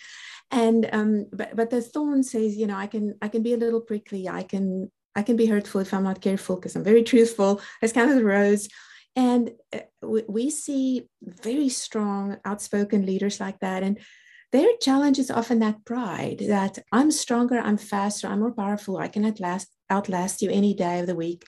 and 0.53 0.87
um, 0.93 1.25
but 1.33 1.55
but 1.55 1.71
the 1.71 1.81
thorn 1.81 2.21
says, 2.23 2.55
you 2.55 2.67
know, 2.67 2.77
I 2.77 2.85
can 2.85 3.15
I 3.21 3.27
can 3.27 3.41
be 3.41 3.53
a 3.53 3.57
little 3.57 3.81
prickly. 3.81 4.29
I 4.29 4.43
can 4.43 4.91
I 5.15 5.23
can 5.23 5.35
be 5.35 5.47
hurtful 5.47 5.81
if 5.81 5.93
I'm 5.93 6.03
not 6.03 6.21
careful 6.21 6.55
because 6.55 6.75
I'm 6.75 6.83
very 6.83 7.03
truthful. 7.03 7.59
It's 7.81 7.91
kind 7.91 8.09
of 8.09 8.15
the 8.15 8.23
rose. 8.23 8.69
And 9.15 9.51
uh, 9.73 9.79
we, 10.01 10.23
we 10.27 10.49
see 10.51 11.07
very 11.23 11.69
strong, 11.69 12.37
outspoken 12.45 13.05
leaders 13.05 13.39
like 13.39 13.59
that. 13.59 13.81
And 13.83 13.99
their 14.51 14.69
challenge 14.79 15.17
is 15.17 15.31
often 15.31 15.59
that 15.59 15.85
pride 15.85 16.43
that 16.47 16.77
I'm 16.91 17.09
stronger, 17.09 17.57
I'm 17.57 17.77
faster, 17.77 18.27
I'm 18.27 18.39
more 18.39 18.53
powerful, 18.53 18.97
I 18.97 19.07
can 19.07 19.25
outlast, 19.25 19.67
outlast 19.89 20.43
you 20.43 20.51
any 20.51 20.75
day 20.75 20.99
of 20.99 21.07
the 21.07 21.15
week. 21.15 21.45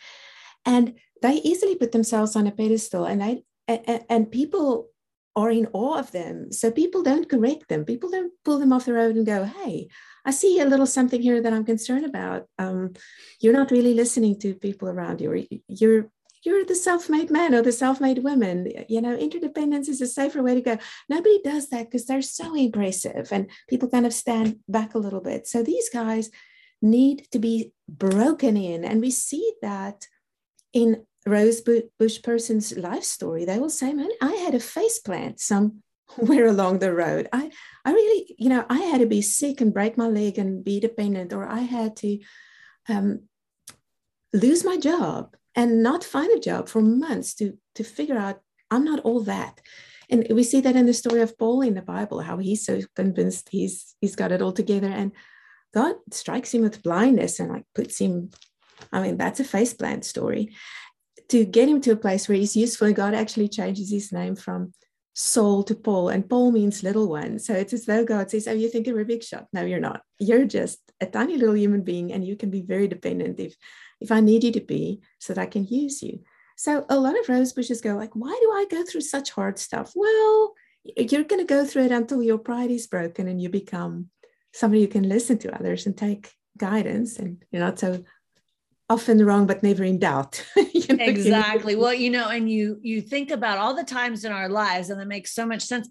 And 0.66 0.96
they 1.22 1.36
easily 1.36 1.76
put 1.76 1.92
themselves 1.92 2.36
on 2.36 2.48
a 2.48 2.52
pedestal 2.52 3.06
and 3.06 3.22
they 3.22 3.44
and, 3.68 4.04
and 4.10 4.32
people 4.32 4.90
are 5.36 5.52
in 5.52 5.68
awe 5.74 6.00
of 6.00 6.12
them. 6.12 6.52
So 6.52 6.72
people 6.72 7.04
don't 7.04 7.30
correct 7.30 7.68
them. 7.68 7.84
People 7.84 8.10
don't 8.10 8.32
pull 8.46 8.58
them 8.60 8.72
off 8.72 8.86
the 8.86 8.94
road 8.94 9.16
and 9.16 9.26
go, 9.26 9.44
hey, 9.44 9.90
I 10.24 10.32
see 10.32 10.60
a 10.60 10.66
little 10.66 10.86
something 10.86 11.22
here 11.22 11.42
that 11.42 11.54
I'm 11.54 11.66
concerned 11.66 12.06
about. 12.06 12.48
Um, 12.58 12.94
you're 13.42 13.54
not 13.54 13.72
really 13.72 13.94
listening 13.94 14.40
to 14.40 14.56
people 14.56 14.88
around 14.88 15.22
you. 15.22 15.46
You're 15.68 16.10
you're 16.46 16.64
the 16.64 16.76
self-made 16.76 17.32
man 17.32 17.56
or 17.56 17.64
the 17.64 17.72
self-made 17.72 18.24
woman. 18.24 18.72
You 18.88 19.02
know, 19.02 19.16
interdependence 19.16 19.90
is 19.90 20.00
a 20.00 20.08
safer 20.08 20.44
way 20.44 20.54
to 20.54 20.62
go. 20.62 20.78
Nobody 21.10 21.42
does 21.44 21.70
that 21.70 21.86
because 21.86 22.06
they're 22.06 22.22
so 22.22 22.56
impressive 22.56 23.30
and 23.32 23.50
people 23.68 23.90
kind 23.90 24.06
of 24.06 24.14
stand 24.14 24.60
back 24.68 24.94
a 24.94 25.00
little 25.00 25.22
bit. 25.22 25.48
So 25.48 25.64
these 25.64 25.90
guys 25.90 26.30
need 26.84 27.28
to 27.32 27.40
be 27.40 27.74
broken 27.90 28.58
in. 28.58 28.86
And 28.86 29.02
we 29.02 29.10
see 29.10 29.54
that 29.64 30.06
in 30.72 31.06
Rose 31.26 31.62
Bush 31.62 32.22
person's 32.22 32.78
life 32.78 33.04
story, 33.04 33.46
they 33.46 33.60
will 33.60 33.70
say, 33.70 33.94
man, 33.94 34.10
I 34.22 34.34
had 34.34 34.54
a 34.54 34.60
face 34.60 35.00
plant 35.00 35.40
somewhere 35.40 35.82
along 36.48 36.80
the 36.80 36.94
road. 36.94 37.28
I, 37.34 37.52
I 37.84 37.92
really, 37.92 38.36
you 38.38 38.50
know, 38.50 38.66
I 38.70 38.80
had 38.80 39.02
to 39.02 39.08
be 39.08 39.22
sick 39.22 39.60
and 39.60 39.74
break 39.74 39.98
my 39.98 40.08
leg 40.08 40.38
and 40.38 40.64
be 40.64 40.80
dependent, 40.80 41.34
or 41.34 41.48
I 41.48 41.62
had 41.62 41.96
to 41.98 42.20
um, 42.88 43.24
lose 44.34 44.64
my 44.64 44.78
job 44.78 45.36
and 45.56 45.82
not 45.82 46.04
find 46.04 46.32
a 46.32 46.40
job 46.40 46.70
for 46.70 46.82
months 46.82 47.34
to, 47.36 47.58
to 47.76 47.84
figure 47.84 48.18
out 48.18 48.42
I'm 48.70 48.84
not 48.84 49.00
all 49.00 49.22
that. 49.22 49.62
And 50.10 50.28
we 50.30 50.44
see 50.44 50.62
that 50.62 50.76
in 50.76 50.86
the 50.86 50.94
story 50.94 51.22
of 51.22 51.38
Paul 51.38 51.62
in 51.62 51.74
the 51.74 51.82
Bible, 51.82 52.20
how 52.20 52.38
he's 52.38 52.66
so 52.66 52.82
convinced 52.96 53.50
he's 53.50 53.96
he's 54.02 54.16
got 54.16 54.32
it 54.32 54.42
all 54.42 54.52
together. 54.52 54.88
And 54.88 55.12
God 55.74 55.96
strikes 56.12 56.54
him 56.54 56.62
with 56.62 56.84
blindness 56.84 57.40
and 57.40 57.52
like 57.52 57.66
puts 57.74 57.98
him, 57.98 58.30
I 58.92 59.02
mean, 59.02 59.18
that's 59.18 59.40
a 59.40 59.44
face 59.44 59.74
plant 59.74 60.06
story 60.06 60.54
to 61.30 61.46
get 61.46 61.70
him 61.70 61.82
to 61.82 61.92
a 61.92 61.98
place 61.98 62.28
where 62.28 62.38
he's 62.38 62.56
useful, 62.56 62.92
God 62.94 63.14
actually 63.14 63.48
changes 63.48 63.92
his 63.92 64.12
name 64.12 64.36
from 64.36 64.74
Saul 65.14 65.64
to 65.64 65.76
Paul, 65.76 66.10
and 66.10 66.30
Paul 66.30 66.52
means 66.52 66.84
little 66.84 67.08
one. 67.08 67.40
So 67.40 67.54
it's 67.54 67.72
as 67.72 67.86
though 67.86 68.04
God 68.04 68.30
says, 68.30 68.48
Oh, 68.48 68.54
you 68.54 68.70
think 68.70 68.86
you're 68.86 69.00
a 69.00 69.06
big 69.06 69.24
shot. 69.24 69.48
No, 69.54 69.64
you're 69.64 69.80
not. 69.80 70.02
You're 70.20 70.46
just 70.46 70.80
a 71.00 71.06
tiny 71.06 71.38
little 71.38 71.56
human 71.56 71.84
being, 71.84 72.12
and 72.12 72.26
you 72.26 72.36
can 72.36 72.50
be 72.50 72.62
very 72.62 72.88
dependent 72.88 73.40
if 73.40 73.56
if 74.02 74.12
I 74.12 74.20
need 74.20 74.44
you 74.44 74.52
to 74.52 74.62
be 74.62 75.02
so 75.20 75.34
that 75.34 75.42
I 75.42 75.46
can 75.46 75.66
use 75.66 76.04
you. 76.04 76.20
So 76.58 76.86
a 76.90 77.00
lot 77.00 77.20
of 77.20 77.30
rose 77.30 77.54
bushes 77.54 77.82
go 77.82 77.96
like, 77.96 78.16
why 78.16 78.38
do 78.42 78.52
I 78.52 78.66
go 78.70 78.84
through 78.84 79.02
such 79.02 79.32
hard 79.32 79.60
stuff? 79.60 79.94
Well, 79.96 80.54
you're 80.84 81.24
going 81.24 81.46
to 81.46 81.54
go 81.54 81.66
through 81.66 81.86
it 81.86 81.92
until 81.92 82.24
your 82.24 82.38
pride 82.38 82.72
is 82.72 82.88
broken 82.88 83.28
and 83.28 83.42
you 83.42 83.50
become 83.50 84.10
somebody 84.54 84.82
who 84.82 84.88
can 84.88 85.08
listen 85.08 85.38
to 85.40 85.56
others 85.56 85.86
and 85.86 85.98
take 85.98 86.32
guidance 86.58 87.18
and 87.18 87.44
you're 87.52 87.62
not 87.62 87.80
so 87.80 88.04
often 88.90 89.24
wrong 89.26 89.48
but 89.48 89.64
never 89.64 89.84
in 89.84 89.98
doubt 89.98 90.46
you 90.74 90.96
know, 90.96 91.04
exactly. 91.04 91.76
well 91.76 91.94
you 91.94 92.10
know 92.10 92.30
and 92.30 92.50
you 92.50 92.80
you 92.84 93.02
think 93.02 93.32
about 93.32 93.58
all 93.58 93.76
the 93.76 93.84
times 93.84 94.24
in 94.24 94.32
our 94.32 94.50
lives 94.50 94.90
and 94.90 95.02
it 95.02 95.08
makes 95.08 95.34
so 95.34 95.46
much 95.46 95.64
sense 95.64 95.90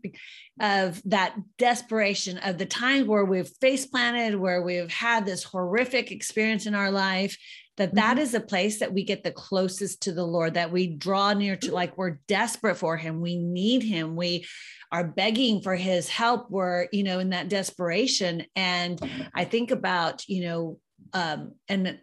of 0.61 1.03
that 1.05 1.35
desperation 1.59 2.39
of 2.39 2.57
the 2.57 2.67
times 2.67 3.09
where 3.09 3.25
we've 3.25 3.51
face 3.61 3.87
planted 3.87 4.39
where 4.39 4.63
we've 4.63 4.91
had 4.91 5.27
this 5.27 5.43
horrific 5.43 6.13
experience 6.13 6.67
in 6.67 6.75
our 6.75 6.93
life 6.93 7.37
that 7.77 7.89
mm-hmm. 7.89 7.97
that 7.97 8.19
is 8.19 8.35
a 8.35 8.41
place 8.41 8.79
that 8.79 8.93
we 8.93 9.03
get 9.03 9.25
the 9.25 9.33
closest 9.33 10.03
to 10.03 10.13
the 10.13 10.25
lord 10.25 10.55
that 10.55 10.71
we 10.71 10.87
draw 10.87 11.33
near 11.33 11.57
to 11.57 11.75
like 11.75 11.99
we're 11.99 12.21
desperate 12.29 12.77
for 12.77 12.97
him 12.97 13.21
we 13.21 13.37
need 13.37 13.83
him 13.83 14.15
we 14.15 14.47
are 14.93 15.03
begging 15.09 15.61
for 15.61 15.75
his 15.75 16.09
help 16.09 16.49
we're 16.49 16.87
you 16.93 17.03
know 17.03 17.19
in 17.19 17.31
that 17.31 17.49
desperation. 17.49 18.45
And 18.55 19.01
i 19.35 19.45
think 19.45 19.73
about 19.73 20.29
you 20.29 20.45
know 20.45 20.79
um, 21.13 21.53
and 21.69 21.99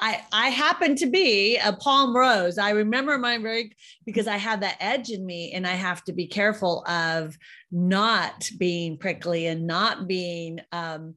I 0.00 0.24
I 0.32 0.48
happen 0.50 0.96
to 0.96 1.06
be 1.06 1.56
a 1.56 1.72
palm 1.72 2.16
rose. 2.16 2.58
I 2.58 2.70
remember 2.70 3.18
my 3.18 3.38
very 3.38 3.72
because 4.04 4.26
I 4.26 4.36
have 4.36 4.60
that 4.60 4.76
edge 4.80 5.10
in 5.10 5.24
me, 5.24 5.52
and 5.52 5.66
I 5.66 5.72
have 5.72 6.04
to 6.04 6.12
be 6.12 6.26
careful 6.26 6.84
of 6.86 7.36
not 7.70 8.50
being 8.58 8.98
prickly 8.98 9.46
and 9.46 9.66
not 9.66 10.06
being 10.06 10.60
um, 10.72 11.14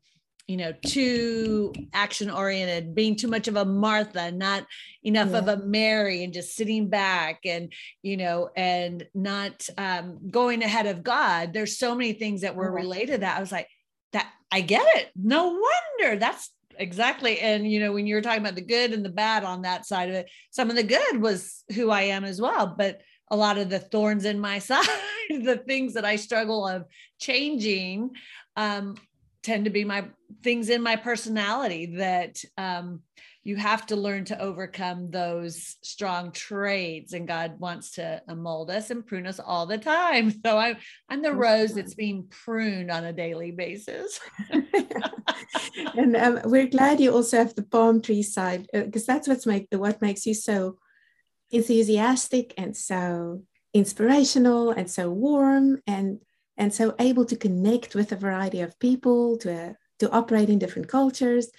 you 0.47 0.57
know 0.57 0.73
too 0.85 1.73
action 1.93 2.29
oriented 2.29 2.93
being 2.93 3.15
too 3.15 3.27
much 3.29 3.47
of 3.47 3.55
a 3.55 3.63
martha 3.63 4.31
not 4.31 4.65
enough 5.03 5.29
yeah. 5.31 5.37
of 5.37 5.47
a 5.47 5.57
mary 5.65 6.25
and 6.25 6.33
just 6.33 6.55
sitting 6.55 6.89
back 6.89 7.39
and 7.45 7.71
you 8.01 8.17
know 8.17 8.49
and 8.57 9.07
not 9.13 9.65
um, 9.77 10.19
going 10.29 10.63
ahead 10.63 10.87
of 10.87 11.03
god. 11.03 11.53
There's 11.53 11.77
so 11.77 11.95
many 11.95 12.13
things 12.13 12.41
that 12.41 12.55
were 12.55 12.71
related 12.71 13.21
that. 13.21 13.37
I 13.37 13.39
was 13.39 13.51
like 13.51 13.69
that 14.13 14.29
i 14.51 14.61
get 14.61 14.85
it. 14.97 15.11
No 15.15 15.47
wonder. 15.47 16.19
That's 16.19 16.51
exactly 16.81 17.39
and 17.39 17.71
you 17.71 17.79
know 17.79 17.93
when 17.93 18.07
you 18.07 18.15
were 18.15 18.21
talking 18.21 18.41
about 18.41 18.55
the 18.55 18.61
good 18.61 18.91
and 18.91 19.05
the 19.05 19.09
bad 19.09 19.43
on 19.43 19.61
that 19.61 19.85
side 19.85 20.09
of 20.09 20.15
it 20.15 20.29
some 20.49 20.69
of 20.69 20.75
the 20.75 20.83
good 20.83 21.21
was 21.21 21.63
who 21.75 21.91
i 21.91 22.01
am 22.01 22.25
as 22.25 22.41
well 22.41 22.75
but 22.77 23.01
a 23.29 23.37
lot 23.37 23.57
of 23.57 23.69
the 23.69 23.79
thorns 23.79 24.25
in 24.25 24.39
my 24.39 24.57
side 24.71 24.85
the 25.29 25.61
things 25.67 25.93
that 25.93 26.05
i 26.05 26.15
struggle 26.15 26.67
of 26.67 26.85
changing 27.19 28.09
um, 28.57 28.95
tend 29.43 29.65
to 29.65 29.71
be 29.71 29.85
my 29.85 30.05
things 30.43 30.69
in 30.69 30.81
my 30.81 30.95
personality 30.95 31.97
that 31.97 32.43
um, 32.57 33.01
you 33.43 33.55
have 33.55 33.87
to 33.87 33.95
learn 33.95 34.25
to 34.25 34.39
overcome 34.39 35.09
those 35.09 35.77
strong 35.81 36.31
traits 36.31 37.13
and 37.13 37.27
god 37.27 37.59
wants 37.59 37.91
to 37.91 38.21
mold 38.35 38.71
us 38.71 38.89
and 38.89 39.05
prune 39.05 39.27
us 39.27 39.39
all 39.39 39.65
the 39.67 39.77
time. 39.77 40.33
So 40.43 40.57
i'm 40.57 40.77
i'm 41.09 41.21
the 41.21 41.33
rose 41.33 41.73
that's 41.73 41.93
being 41.93 42.25
pruned 42.29 42.89
on 42.89 43.05
a 43.05 43.13
daily 43.13 43.51
basis 43.51 44.19
and 45.97 46.15
um, 46.15 46.39
we're 46.45 46.67
glad 46.67 46.99
you 46.99 47.13
also 47.13 47.37
have 47.37 47.55
the 47.55 47.63
palm 47.63 48.01
tree 48.01 48.23
side 48.23 48.67
because 48.73 49.07
uh, 49.07 49.13
that's 49.13 49.27
what's 49.27 49.45
make 49.45 49.67
what 49.71 50.01
makes 50.01 50.25
you 50.25 50.33
so 50.33 50.77
enthusiastic 51.51 52.53
and 52.57 52.75
so 52.75 53.43
inspirational 53.73 54.71
and 54.71 54.89
so 54.89 55.09
warm 55.09 55.81
and 55.87 56.19
and 56.57 56.73
so 56.73 56.95
able 56.99 57.25
to 57.25 57.35
connect 57.35 57.95
with 57.95 58.11
a 58.11 58.15
variety 58.15 58.61
of 58.61 58.79
people 58.79 59.37
to 59.37 59.53
uh, 59.53 59.73
to 59.99 60.09
operate 60.11 60.49
in 60.49 60.59
different 60.59 60.87
cultures. 60.87 61.49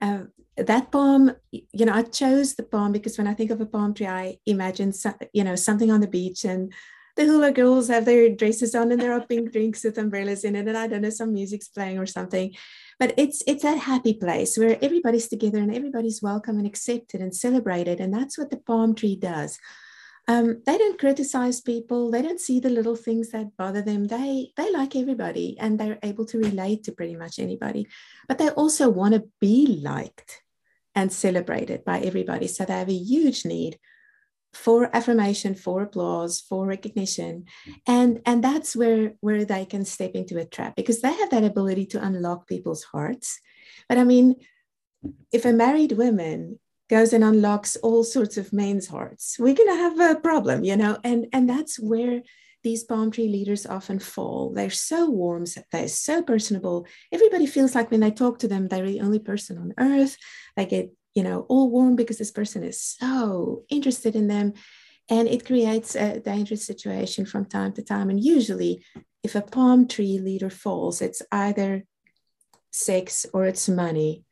Uh, 0.00 0.24
that 0.56 0.92
palm, 0.92 1.32
you 1.50 1.84
know, 1.84 1.92
I 1.92 2.02
chose 2.02 2.54
the 2.54 2.62
palm 2.62 2.92
because 2.92 3.18
when 3.18 3.26
I 3.26 3.34
think 3.34 3.50
of 3.50 3.60
a 3.60 3.66
palm 3.66 3.92
tree, 3.94 4.06
I 4.06 4.38
imagine, 4.46 4.92
you 5.32 5.42
know, 5.42 5.56
something 5.56 5.90
on 5.90 6.00
the 6.00 6.06
beach 6.06 6.44
and 6.44 6.72
the 7.16 7.24
hula 7.24 7.52
girls 7.52 7.88
have 7.88 8.04
their 8.04 8.28
dresses 8.28 8.74
on 8.74 8.90
and 8.90 9.00
there 9.00 9.12
are 9.12 9.26
pink 9.26 9.52
drinks 9.52 9.84
with 9.84 9.98
umbrellas 9.98 10.44
in 10.44 10.56
it. 10.56 10.66
And 10.66 10.76
I 10.76 10.86
don't 10.86 11.02
know, 11.02 11.10
some 11.10 11.32
music's 11.32 11.68
playing 11.68 11.98
or 11.98 12.06
something. 12.06 12.54
But 12.98 13.14
it's 13.16 13.42
it's 13.46 13.62
that 13.62 13.78
happy 13.78 14.14
place 14.14 14.56
where 14.56 14.78
everybody's 14.82 15.28
together 15.28 15.58
and 15.58 15.74
everybody's 15.74 16.22
welcome 16.22 16.58
and 16.58 16.66
accepted 16.66 17.20
and 17.20 17.34
celebrated. 17.34 18.00
And 18.00 18.12
that's 18.12 18.38
what 18.38 18.50
the 18.50 18.56
palm 18.56 18.94
tree 18.94 19.16
does 19.16 19.58
um, 20.26 20.62
they 20.64 20.78
don't 20.78 20.98
criticize 20.98 21.60
people 21.60 22.10
they 22.10 22.22
don't 22.22 22.40
see 22.40 22.60
the 22.60 22.70
little 22.70 22.96
things 22.96 23.30
that 23.30 23.56
bother 23.56 23.82
them 23.82 24.06
they 24.06 24.52
they 24.56 24.72
like 24.72 24.96
everybody 24.96 25.56
and 25.58 25.78
they're 25.78 25.98
able 26.02 26.24
to 26.26 26.38
relate 26.38 26.84
to 26.84 26.92
pretty 26.92 27.16
much 27.16 27.38
anybody 27.38 27.86
but 28.28 28.38
they 28.38 28.48
also 28.50 28.88
want 28.88 29.14
to 29.14 29.28
be 29.40 29.80
liked 29.82 30.42
and 30.94 31.12
celebrated 31.12 31.84
by 31.84 32.00
everybody 32.00 32.46
so 32.46 32.64
they 32.64 32.72
have 32.72 32.88
a 32.88 32.92
huge 32.92 33.44
need 33.44 33.78
for 34.54 34.94
affirmation 34.94 35.54
for 35.54 35.82
applause 35.82 36.40
for 36.40 36.66
recognition. 36.66 37.44
Mm. 37.68 37.74
And 37.86 38.20
and 38.26 38.44
that's 38.44 38.74
where 38.76 39.14
where 39.20 39.44
they 39.44 39.64
can 39.64 39.84
step 39.84 40.12
into 40.14 40.38
a 40.38 40.44
trap 40.44 40.76
because 40.76 41.00
they 41.00 41.12
have 41.12 41.30
that 41.30 41.44
ability 41.44 41.86
to 41.86 42.04
unlock 42.04 42.46
people's 42.46 42.84
hearts. 42.84 43.40
But 43.88 43.98
i 43.98 44.04
mean 44.04 44.36
if 45.32 45.44
a 45.44 45.52
married 45.52 45.92
woman 45.92 46.58
goes 46.88 47.12
and 47.12 47.24
unlocks 47.24 47.76
all 47.76 48.04
sorts 48.04 48.36
of 48.36 48.52
men's 48.52 48.86
hearts 48.88 49.36
we're 49.38 49.54
going 49.54 49.68
to 49.68 49.76
have 49.76 50.00
a 50.00 50.20
problem 50.20 50.64
you 50.64 50.76
know? 50.76 50.98
And 51.04 51.26
and 51.32 51.48
that's 51.48 51.78
where 51.78 52.22
these 52.62 52.82
palm 52.82 53.10
tree 53.10 53.28
leaders 53.28 53.66
often 53.66 53.98
fall. 53.98 54.50
They're 54.54 54.70
so 54.70 55.10
warm 55.10 55.44
they're 55.70 55.86
so 55.86 56.22
personable. 56.22 56.86
Everybody 57.12 57.46
feels 57.46 57.74
like 57.74 57.90
when 57.90 58.00
they 58.00 58.10
talk 58.10 58.38
to 58.38 58.48
them 58.48 58.68
they're 58.68 58.86
the 58.86 59.02
only 59.02 59.18
person 59.18 59.58
on 59.58 59.74
earth. 59.78 60.16
They 60.56 60.66
get 60.66 60.90
you 61.14 61.22
know 61.22 61.46
all 61.48 61.70
warm 61.70 61.96
because 61.96 62.18
this 62.18 62.30
person 62.30 62.62
is 62.62 62.80
so 62.80 63.64
interested 63.68 64.16
in 64.16 64.28
them. 64.28 64.54
And 65.10 65.28
it 65.28 65.44
creates 65.44 65.96
a 65.96 66.20
dangerous 66.20 66.64
situation 66.64 67.26
from 67.26 67.44
time 67.44 67.74
to 67.74 67.82
time. 67.82 68.08
And 68.08 68.18
usually 68.18 68.82
if 69.22 69.34
a 69.34 69.42
palm 69.42 69.86
tree 69.88 70.18
leader 70.18 70.50
falls 70.50 71.02
it's 71.02 71.22
either 71.32 71.84
sex 72.70 73.26
or 73.32 73.46
it's 73.46 73.68
money 73.68 74.24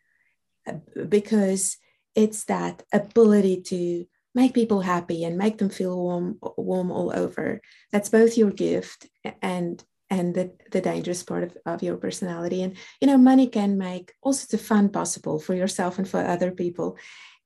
because 1.09 1.77
it's 2.15 2.45
that 2.45 2.83
ability 2.93 3.63
to 3.63 4.07
make 4.35 4.55
people 4.55 4.81
happy 4.81 5.25
and 5.25 5.37
make 5.37 5.59
them 5.59 5.71
feel 5.71 5.97
warm 5.97 6.39
warm 6.57 6.91
all 6.91 7.13
over. 7.15 7.61
That's 7.91 8.09
both 8.09 8.37
your 8.37 8.51
gift 8.51 9.07
and 9.41 9.83
and 10.13 10.35
the, 10.35 10.53
the 10.71 10.81
dangerous 10.81 11.23
part 11.23 11.43
of, 11.45 11.57
of 11.65 11.83
your 11.83 11.97
personality 11.97 12.63
and 12.63 12.77
you 13.01 13.07
know 13.09 13.19
money 13.19 13.47
can 13.47 13.79
make 13.79 14.13
all 14.23 14.35
sorts 14.35 14.55
of 14.55 14.61
fun 14.61 14.89
possible 14.89 15.39
for 15.39 15.55
yourself 15.55 15.99
and 15.99 16.09
for 16.09 16.21
other 16.21 16.51
people 16.51 16.97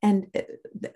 and 0.02 0.26
uh, 0.35 0.42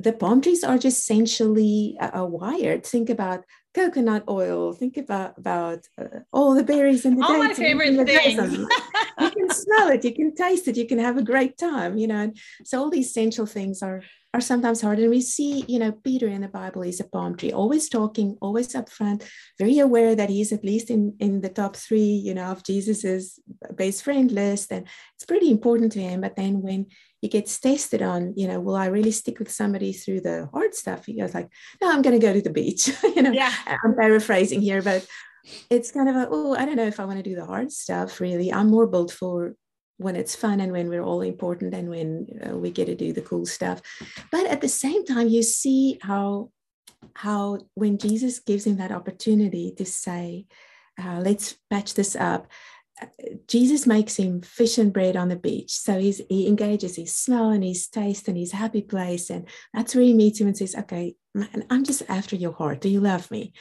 the 0.06 0.12
palm 0.12 0.40
trees 0.40 0.62
are 0.64 0.78
just 0.78 0.98
essentially 0.98 1.96
uh, 2.00 2.24
wired 2.24 2.84
think 2.84 3.08
about 3.08 3.44
coconut 3.74 4.24
oil. 4.28 4.72
Think 4.72 4.96
about 4.96 5.38
about 5.38 5.86
uh, 5.98 6.20
all 6.32 6.54
the 6.54 6.64
berries 6.64 7.04
and 7.04 7.18
the 7.18 7.24
all 7.24 7.40
dates. 7.40 7.58
my 7.58 7.64
favorite 7.64 8.06
things. 8.06 8.58
you 9.20 9.30
can 9.30 9.50
smell 9.50 9.88
it, 9.88 10.04
you 10.04 10.14
can 10.14 10.34
taste 10.34 10.68
it, 10.68 10.76
you 10.76 10.86
can 10.86 10.98
have 10.98 11.16
a 11.16 11.22
great 11.22 11.56
time. 11.56 11.96
You 11.96 12.08
know, 12.08 12.16
and 12.16 12.38
so 12.64 12.80
all 12.80 12.90
these 12.90 13.08
essential 13.08 13.46
things 13.46 13.82
are 13.82 14.02
are 14.32 14.40
sometimes 14.40 14.80
hard. 14.80 14.98
And 14.98 15.10
we 15.10 15.20
see, 15.20 15.64
you 15.66 15.78
know, 15.78 15.92
Peter 15.92 16.28
in 16.28 16.42
the 16.42 16.48
Bible 16.48 16.82
is 16.82 17.00
a 17.00 17.04
palm 17.04 17.36
tree, 17.36 17.52
always 17.52 17.88
talking, 17.88 18.36
always 18.40 18.68
upfront, 18.74 19.24
very 19.58 19.78
aware 19.78 20.14
that 20.14 20.30
he's 20.30 20.52
at 20.52 20.64
least 20.64 20.90
in, 20.90 21.16
in 21.18 21.40
the 21.40 21.48
top 21.48 21.74
three, 21.74 21.98
you 21.98 22.34
know, 22.34 22.44
of 22.44 22.64
Jesus's 22.64 23.40
best 23.72 24.04
friend 24.04 24.30
list. 24.30 24.70
And 24.70 24.86
it's 25.16 25.24
pretty 25.24 25.50
important 25.50 25.92
to 25.92 26.00
him. 26.00 26.20
But 26.20 26.36
then 26.36 26.62
when 26.62 26.86
he 27.20 27.28
gets 27.28 27.58
tested 27.58 28.02
on, 28.02 28.34
you 28.36 28.46
know, 28.46 28.60
will 28.60 28.76
I 28.76 28.86
really 28.86 29.10
stick 29.10 29.40
with 29.40 29.50
somebody 29.50 29.92
through 29.92 30.20
the 30.20 30.48
hard 30.52 30.74
stuff? 30.74 31.06
He 31.06 31.18
goes 31.18 31.34
like, 31.34 31.48
no, 31.82 31.90
I'm 31.90 32.02
going 32.02 32.18
to 32.18 32.24
go 32.24 32.32
to 32.32 32.42
the 32.42 32.50
beach. 32.50 32.88
you 33.02 33.22
know, 33.22 33.32
yeah. 33.32 33.52
I'm 33.66 33.96
paraphrasing 33.96 34.60
here, 34.60 34.80
but 34.80 35.06
it's 35.70 35.90
kind 35.90 36.08
of 36.08 36.16
a, 36.16 36.28
oh, 36.30 36.54
I 36.54 36.64
don't 36.64 36.76
know 36.76 36.86
if 36.86 37.00
I 37.00 37.04
want 37.04 37.18
to 37.18 37.28
do 37.28 37.34
the 37.34 37.46
hard 37.46 37.72
stuff 37.72 38.20
really. 38.20 38.52
I'm 38.52 38.68
more 38.68 38.86
built 38.86 39.10
for 39.10 39.54
when 40.00 40.16
it's 40.16 40.34
fun 40.34 40.60
and 40.60 40.72
when 40.72 40.88
we're 40.88 41.02
all 41.02 41.20
important 41.20 41.74
and 41.74 41.88
when 41.88 42.26
uh, 42.46 42.56
we 42.56 42.70
get 42.70 42.86
to 42.86 42.94
do 42.94 43.12
the 43.12 43.20
cool 43.22 43.44
stuff 43.44 43.80
but 44.32 44.46
at 44.46 44.60
the 44.60 44.68
same 44.68 45.04
time 45.04 45.28
you 45.28 45.42
see 45.42 45.98
how 46.02 46.50
how 47.14 47.58
when 47.74 47.98
jesus 47.98 48.38
gives 48.40 48.66
him 48.66 48.76
that 48.78 48.92
opportunity 48.92 49.72
to 49.76 49.84
say 49.84 50.46
uh, 51.02 51.20
let's 51.20 51.56
patch 51.70 51.94
this 51.94 52.16
up 52.16 52.46
Jesus 53.46 53.86
makes 53.86 54.16
him 54.16 54.42
fish 54.42 54.78
and 54.78 54.92
bread 54.92 55.16
on 55.16 55.28
the 55.28 55.36
beach. 55.36 55.72
So 55.72 55.98
he's, 55.98 56.20
he 56.28 56.46
engages 56.46 56.96
his 56.96 57.14
smell 57.14 57.50
and 57.50 57.64
his 57.64 57.88
taste 57.88 58.28
and 58.28 58.36
his 58.36 58.52
happy 58.52 58.82
place. 58.82 59.30
And 59.30 59.48
that's 59.72 59.94
where 59.94 60.04
he 60.04 60.14
meets 60.14 60.40
him 60.40 60.48
and 60.48 60.56
says, 60.56 60.74
Okay, 60.74 61.14
man, 61.34 61.64
I'm 61.70 61.84
just 61.84 62.02
after 62.08 62.36
your 62.36 62.52
heart. 62.52 62.80
Do 62.80 62.88
you 62.88 63.00
love 63.00 63.30
me? 63.30 63.52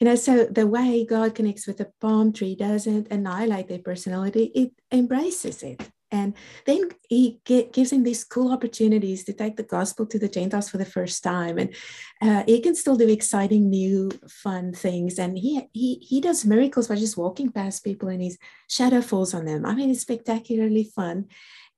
You 0.00 0.06
know, 0.06 0.14
so 0.14 0.46
the 0.46 0.66
way 0.66 1.04
God 1.04 1.34
connects 1.34 1.66
with 1.66 1.80
a 1.80 1.90
palm 2.00 2.32
tree 2.32 2.54
doesn't 2.54 3.08
annihilate 3.10 3.68
their 3.68 3.78
personality, 3.80 4.50
it 4.54 4.72
embraces 4.92 5.62
it. 5.62 5.82
And 6.10 6.34
then 6.64 6.88
he 7.08 7.40
get, 7.44 7.72
gives 7.72 7.92
him 7.92 8.02
these 8.02 8.24
cool 8.24 8.50
opportunities 8.50 9.24
to 9.24 9.34
take 9.34 9.56
the 9.56 9.62
gospel 9.62 10.06
to 10.06 10.18
the 10.18 10.28
Gentiles 10.28 10.70
for 10.70 10.78
the 10.78 10.86
first 10.86 11.22
time. 11.22 11.58
And 11.58 11.74
uh, 12.22 12.44
he 12.46 12.60
can 12.60 12.74
still 12.74 12.96
do 12.96 13.08
exciting, 13.08 13.68
new, 13.68 14.10
fun 14.26 14.72
things. 14.72 15.18
And 15.18 15.36
he, 15.36 15.68
he, 15.74 15.96
he 15.96 16.20
does 16.22 16.46
miracles 16.46 16.88
by 16.88 16.96
just 16.96 17.18
walking 17.18 17.52
past 17.52 17.84
people 17.84 18.08
and 18.08 18.22
his 18.22 18.38
shadow 18.68 19.02
falls 19.02 19.34
on 19.34 19.44
them. 19.44 19.66
I 19.66 19.74
mean, 19.74 19.90
it's 19.90 20.00
spectacularly 20.00 20.84
fun. 20.84 21.26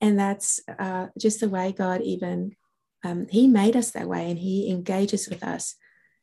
And 0.00 0.18
that's 0.18 0.60
uh, 0.78 1.08
just 1.18 1.40
the 1.40 1.48
way 1.48 1.72
God 1.72 2.00
even, 2.00 2.54
um, 3.04 3.26
he 3.30 3.48
made 3.48 3.76
us 3.76 3.90
that 3.92 4.08
way 4.08 4.30
and 4.30 4.38
he 4.38 4.70
engages 4.70 5.28
with 5.28 5.42
us 5.42 5.74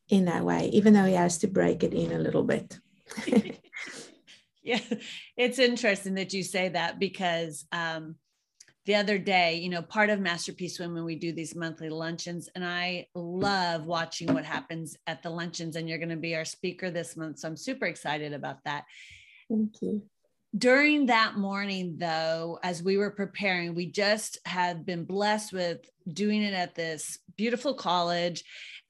in 0.09 0.25
that 0.25 0.43
way, 0.43 0.69
even 0.73 0.93
though 0.93 1.05
he 1.05 1.13
has 1.13 1.37
to 1.39 1.47
break 1.47 1.83
it 1.83 1.93
in 1.93 2.11
a 2.11 2.19
little 2.19 2.43
bit. 2.43 2.79
yeah, 4.63 4.79
it's 5.35 5.59
interesting 5.59 6.15
that 6.15 6.33
you 6.33 6.43
say 6.43 6.69
that 6.69 6.99
because 6.99 7.65
um, 7.71 8.15
the 8.85 8.95
other 8.95 9.17
day, 9.17 9.55
you 9.55 9.69
know, 9.69 9.81
part 9.81 10.09
of 10.09 10.21
Masterpiece 10.21 10.79
Women, 10.79 11.03
we 11.03 11.15
do 11.15 11.33
these 11.33 11.55
monthly 11.55 11.89
luncheons, 11.89 12.47
and 12.55 12.63
I 12.63 13.07
love 13.15 13.85
watching 13.85 14.33
what 14.33 14.45
happens 14.45 14.95
at 15.07 15.21
the 15.21 15.29
luncheons. 15.29 15.75
And 15.75 15.89
you're 15.89 15.97
going 15.97 16.09
to 16.09 16.15
be 16.15 16.35
our 16.35 16.45
speaker 16.45 16.89
this 16.89 17.17
month. 17.17 17.39
So 17.39 17.49
I'm 17.49 17.57
super 17.57 17.85
excited 17.85 18.31
about 18.31 18.63
that. 18.63 18.85
Thank 19.49 19.73
you. 19.81 20.03
During 20.55 21.07
that 21.07 21.37
morning, 21.37 21.97
though, 21.97 22.57
as 22.63 22.81
we 22.81 22.97
were 22.97 23.11
preparing, 23.11 23.75
we 23.75 23.91
just 23.91 24.37
had 24.45 24.85
been 24.85 25.03
blessed 25.03 25.51
with 25.51 25.79
doing 26.11 26.41
it 26.41 26.53
at 26.53 26.73
this 26.73 27.19
beautiful 27.35 27.73
college 27.73 28.43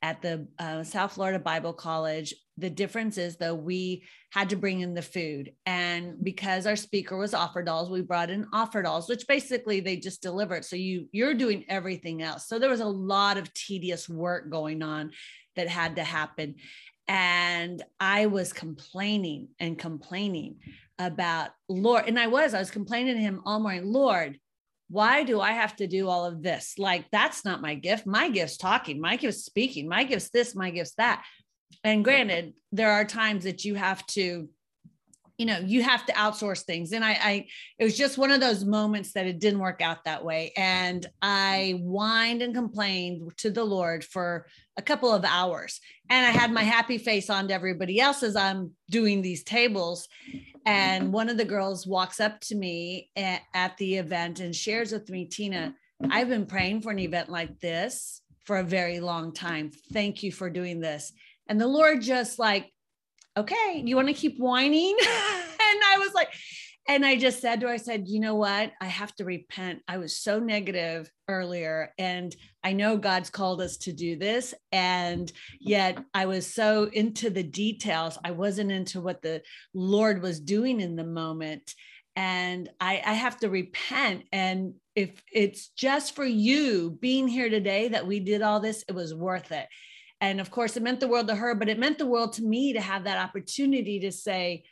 at 0.03 0.21
the 0.21 0.47
uh, 0.59 0.83
South 0.83 1.13
Florida 1.13 1.39
Bible 1.39 1.73
College. 1.73 2.33
The 2.57 2.69
difference 2.69 3.17
is, 3.17 3.37
though, 3.37 3.55
we 3.55 4.03
had 4.31 4.49
to 4.49 4.55
bring 4.55 4.81
in 4.81 4.93
the 4.93 5.01
food. 5.01 5.53
And 5.65 6.23
because 6.23 6.67
our 6.67 6.75
speaker 6.75 7.17
was 7.17 7.33
offer 7.33 7.63
dolls, 7.63 7.89
we 7.89 8.01
brought 8.01 8.29
in 8.29 8.47
offer 8.53 8.83
dolls, 8.83 9.09
which 9.09 9.27
basically 9.27 9.79
they 9.79 9.97
just 9.97 10.21
deliver 10.21 10.55
it. 10.55 10.65
So 10.65 10.75
you 10.75 11.07
you're 11.11 11.33
doing 11.33 11.65
everything 11.69 12.21
else. 12.21 12.47
So 12.47 12.60
there 12.60 12.69
was 12.69 12.82
a 12.82 12.86
lot 12.86 13.38
of 13.38 13.53
tedious 13.53 14.08
work 14.08 14.51
going 14.51 14.84
on 14.84 15.12
that 15.55 15.67
had 15.67 15.95
to 15.95 16.03
happen. 16.03 16.55
And 17.08 17.82
I 17.99 18.25
was 18.27 18.53
complaining 18.53 19.47
and 19.60 19.79
complaining 19.79 20.58
about 20.99 21.51
Lord. 21.69 22.05
And 22.07 22.19
I 22.19 22.27
was, 22.27 22.53
I 22.53 22.60
was 22.60 22.71
complaining 22.71 23.15
to 23.15 23.21
him 23.21 23.41
all 23.45 23.60
morning, 23.60 23.91
Lord, 23.91 24.39
why 24.89 25.23
do 25.23 25.41
I 25.41 25.51
have 25.51 25.75
to 25.77 25.88
do 25.88 26.07
all 26.07 26.25
of 26.25 26.41
this? 26.41 26.75
Like, 26.77 27.05
that's 27.12 27.43
not 27.43 27.62
my 27.62 27.75
gift. 27.75 28.05
My 28.05 28.29
gift's 28.29 28.57
talking, 28.57 29.01
my 29.01 29.17
gift's 29.17 29.43
speaking, 29.43 29.88
my 29.88 30.03
gift's 30.03 30.29
this, 30.29 30.55
my 30.55 30.71
gift's 30.71 30.95
that. 30.95 31.25
And 31.83 32.03
granted, 32.03 32.53
there 32.71 32.91
are 32.91 33.03
times 33.03 33.43
that 33.43 33.65
you 33.65 33.75
have 33.75 34.05
to, 34.07 34.49
you 35.38 35.45
know, 35.45 35.60
you 35.60 35.84
have 35.84 36.06
to 36.08 36.13
outsource 36.13 36.63
things. 36.63 36.91
And 36.91 37.06
I, 37.06 37.12
I, 37.12 37.45
it 37.78 37.84
was 37.84 37.95
just 37.95 38.17
one 38.17 38.32
of 38.32 38.41
those 38.41 38.65
moments 38.65 39.13
that 39.13 39.28
it 39.28 39.39
didn't 39.39 39.60
work 39.60 39.82
out 39.82 40.04
that 40.06 40.26
way. 40.26 40.52
And 40.58 41.06
I 41.21 41.80
whined 41.84 42.41
and 42.41 42.56
complained 42.56 43.32
to 43.38 43.52
the 43.52 43.63
Lord 43.63 44.04
for 44.04 44.47
a 44.78 44.82
couple 44.82 45.13
of 45.13 45.23
hours. 45.23 45.80
And 46.10 46.26
I 46.26 46.32
had 46.32 46.52
my 46.52 46.63
happy 46.63 46.97
face 46.97 47.30
on 47.30 47.47
to 47.47 47.54
everybody 47.54 48.00
else 48.00 48.23
as 48.23 48.36
I'm 48.36 48.71
doing 48.89 49.21
these 49.21 49.43
tables. 49.43 50.08
And 50.65 51.13
one 51.13 51.30
of 51.30 51.38
the 51.38 51.45
girls 51.45 51.86
walks 51.86 52.19
up 52.19 52.41
to 52.41 52.56
me 52.56 53.10
at, 53.15 53.41
the 53.78 53.95
event 53.97 54.39
and 54.39 54.56
shares 54.56 54.91
with 54.91 55.10
me, 55.10 55.26
Tina, 55.26 55.76
I've 56.10 56.30
been 56.30 56.45
praying 56.45 56.82
for 56.82 56.91
an 56.91 57.00
event 57.00 57.30
like 57.30 57.60
this 57.60 58.21
for 58.45 58.58
a 58.58 58.63
very 58.63 59.00
long 59.00 59.34
time. 59.34 59.71
Thank 59.93 60.23
you 60.23 60.32
for 60.32 60.50
doing 60.50 60.80
this. 60.80 61.12
And 61.47 61.62
the 61.62 61.67
Lord 61.67 62.02
just 62.02 62.39
like, 62.39 62.71
okay, 63.38 63.82
you 63.86 63.95
want 63.95 64.08
to 64.08 64.13
keep 64.13 64.38
whining? 64.38 64.95
and 65.02 65.80
I 65.84 65.97
was 66.00 66.13
like, 66.13 66.30
and 66.89 67.06
I 67.06 67.17
just 67.17 67.41
said 67.41 67.60
to 67.60 67.67
her, 67.67 67.73
I 67.73 67.78
said, 67.78 68.08
you 68.08 68.21
know 68.21 68.36
what? 68.36 68.71
I 68.80 68.86
have 68.86 69.13
to 69.15 69.26
repent. 69.26 69.82
I 69.89 69.97
was 69.97 70.17
so 70.17 70.39
negative 70.39 71.12
earlier. 71.28 71.93
And 72.00 72.34
I 72.63 72.71
know 72.71 72.95
God's 72.95 73.30
called 73.30 73.62
us 73.62 73.76
to 73.80 73.93
do 73.93 74.15
this. 74.15 74.54
And 74.71 75.30
yet 75.60 76.02
I 76.13 76.28
was 76.28 76.52
so 76.52 76.86
into 76.86 77.30
the 77.30 77.43
details. 77.43 78.17
I 78.23 78.32
wasn't 78.32 78.71
into 78.71 79.02
what 79.02 79.21
the 79.21 79.41
Lord 79.73 80.21
was 80.21 80.39
doing 80.39 80.80
in 80.80 80.95
the 80.95 81.04
moment. 81.04 81.73
And 82.15 82.69
I, 82.80 83.02
I 83.06 83.13
have 83.13 83.38
to 83.39 83.50
repent. 83.50 84.23
And 84.32 84.76
if 84.95 85.21
it's 85.32 85.67
just 85.67 86.15
for 86.15 86.26
you 86.26 86.97
being 87.02 87.28
here 87.28 87.50
today 87.50 87.89
that 87.89 88.08
we 88.08 88.21
did 88.21 88.41
all 88.41 88.62
this, 88.62 88.86
it 88.88 88.95
was 88.95 89.13
worth 89.13 89.52
it. 89.52 89.67
And 90.19 90.41
of 90.41 90.49
course, 90.49 90.75
it 90.75 90.84
meant 90.84 90.99
the 90.99 91.08
world 91.08 91.27
to 91.27 91.36
her, 91.36 91.53
but 91.53 91.69
it 91.69 91.80
meant 91.80 91.97
the 91.97 92.06
world 92.06 92.34
to 92.34 92.43
me 92.43 92.73
to 92.73 92.82
have 92.82 93.03
that 93.03 93.19
opportunity 93.19 93.99
to 94.01 94.12
say, 94.12 94.63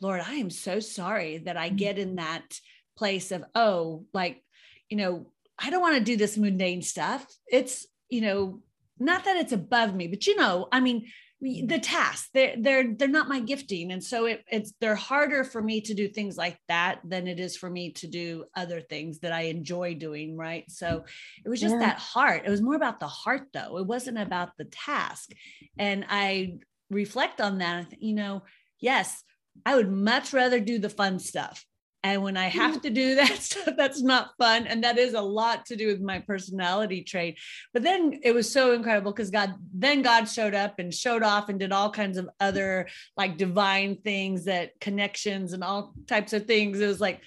Lord, 0.00 0.20
I 0.26 0.34
am 0.34 0.50
so 0.50 0.80
sorry 0.80 1.38
that 1.38 1.56
I 1.56 1.70
mm. 1.70 1.76
get 1.76 1.98
in 1.98 2.16
that 2.16 2.58
place 2.96 3.30
of, 3.30 3.44
oh, 3.54 4.06
like, 4.12 4.42
you 4.88 4.96
know, 4.96 5.26
I 5.58 5.70
don't 5.70 5.82
want 5.82 5.96
to 5.96 6.04
do 6.04 6.16
this 6.16 6.36
mundane 6.36 6.82
stuff. 6.82 7.26
It's, 7.46 7.86
you 8.08 8.20
know, 8.20 8.60
not 8.98 9.24
that 9.24 9.36
it's 9.36 9.52
above 9.52 9.94
me, 9.94 10.06
but 10.06 10.26
you 10.26 10.36
know, 10.36 10.68
I 10.72 10.80
mean, 10.80 11.06
the 11.40 11.78
tasks 11.78 12.30
they're 12.32 12.54
they're 12.58 12.94
they're 12.94 13.08
not 13.08 13.28
my 13.28 13.40
gifting. 13.40 13.92
And 13.92 14.02
so 14.02 14.26
it, 14.26 14.42
it's 14.50 14.72
they're 14.80 14.94
harder 14.94 15.44
for 15.44 15.62
me 15.62 15.80
to 15.82 15.94
do 15.94 16.08
things 16.08 16.36
like 16.36 16.58
that 16.68 17.00
than 17.04 17.26
it 17.26 17.38
is 17.38 17.56
for 17.56 17.68
me 17.68 17.92
to 17.92 18.06
do 18.06 18.44
other 18.54 18.80
things 18.80 19.18
that 19.18 19.32
i 19.32 19.42
enjoy 19.42 19.94
doing 19.94 20.36
right? 20.36 20.64
So 20.68 21.04
it 21.44 21.48
was 21.48 21.60
just 21.60 21.74
yeah. 21.74 21.80
that 21.80 21.98
heart. 21.98 22.42
It 22.46 22.50
was 22.50 22.62
more 22.62 22.76
about 22.76 23.00
the 23.00 23.08
heart 23.08 23.48
though. 23.52 23.78
It 23.78 23.86
wasn't 23.86 24.18
about 24.18 24.56
the 24.56 24.64
task. 24.64 25.30
And 25.78 26.06
i 26.08 26.54
reflect 26.88 27.40
on 27.40 27.58
that 27.58 27.86
you 27.98 28.14
know 28.14 28.44
yes 28.78 29.24
I 29.64 29.76
would 29.76 29.90
much 29.90 30.32
rather 30.32 30.60
do 30.60 30.78
the 30.78 30.90
fun 30.90 31.18
stuff. 31.18 31.64
And 32.06 32.22
when 32.22 32.36
I 32.36 32.46
have 32.46 32.82
to 32.82 32.90
do 32.90 33.14
that 33.16 33.42
stuff, 33.42 33.74
that's 33.76 34.00
not 34.00 34.30
fun. 34.38 34.66
And 34.68 34.84
that 34.84 34.96
is 34.96 35.14
a 35.14 35.20
lot 35.20 35.66
to 35.66 35.76
do 35.76 35.88
with 35.88 36.00
my 36.00 36.20
personality 36.20 37.02
trait. 37.02 37.38
But 37.72 37.82
then 37.82 38.20
it 38.22 38.32
was 38.32 38.50
so 38.50 38.74
incredible 38.74 39.12
because 39.12 39.30
God, 39.30 39.54
then 39.74 40.02
God 40.02 40.26
showed 40.26 40.54
up 40.54 40.78
and 40.78 40.94
showed 40.94 41.24
off 41.24 41.48
and 41.48 41.58
did 41.58 41.72
all 41.72 41.90
kinds 41.90 42.16
of 42.16 42.28
other 42.38 42.88
like 43.16 43.36
divine 43.36 43.96
things 43.96 44.44
that 44.44 44.78
connections 44.80 45.52
and 45.52 45.64
all 45.64 45.94
types 46.06 46.32
of 46.32 46.46
things. 46.46 46.80
It 46.80 46.86
was 46.86 47.00
like, 47.00 47.20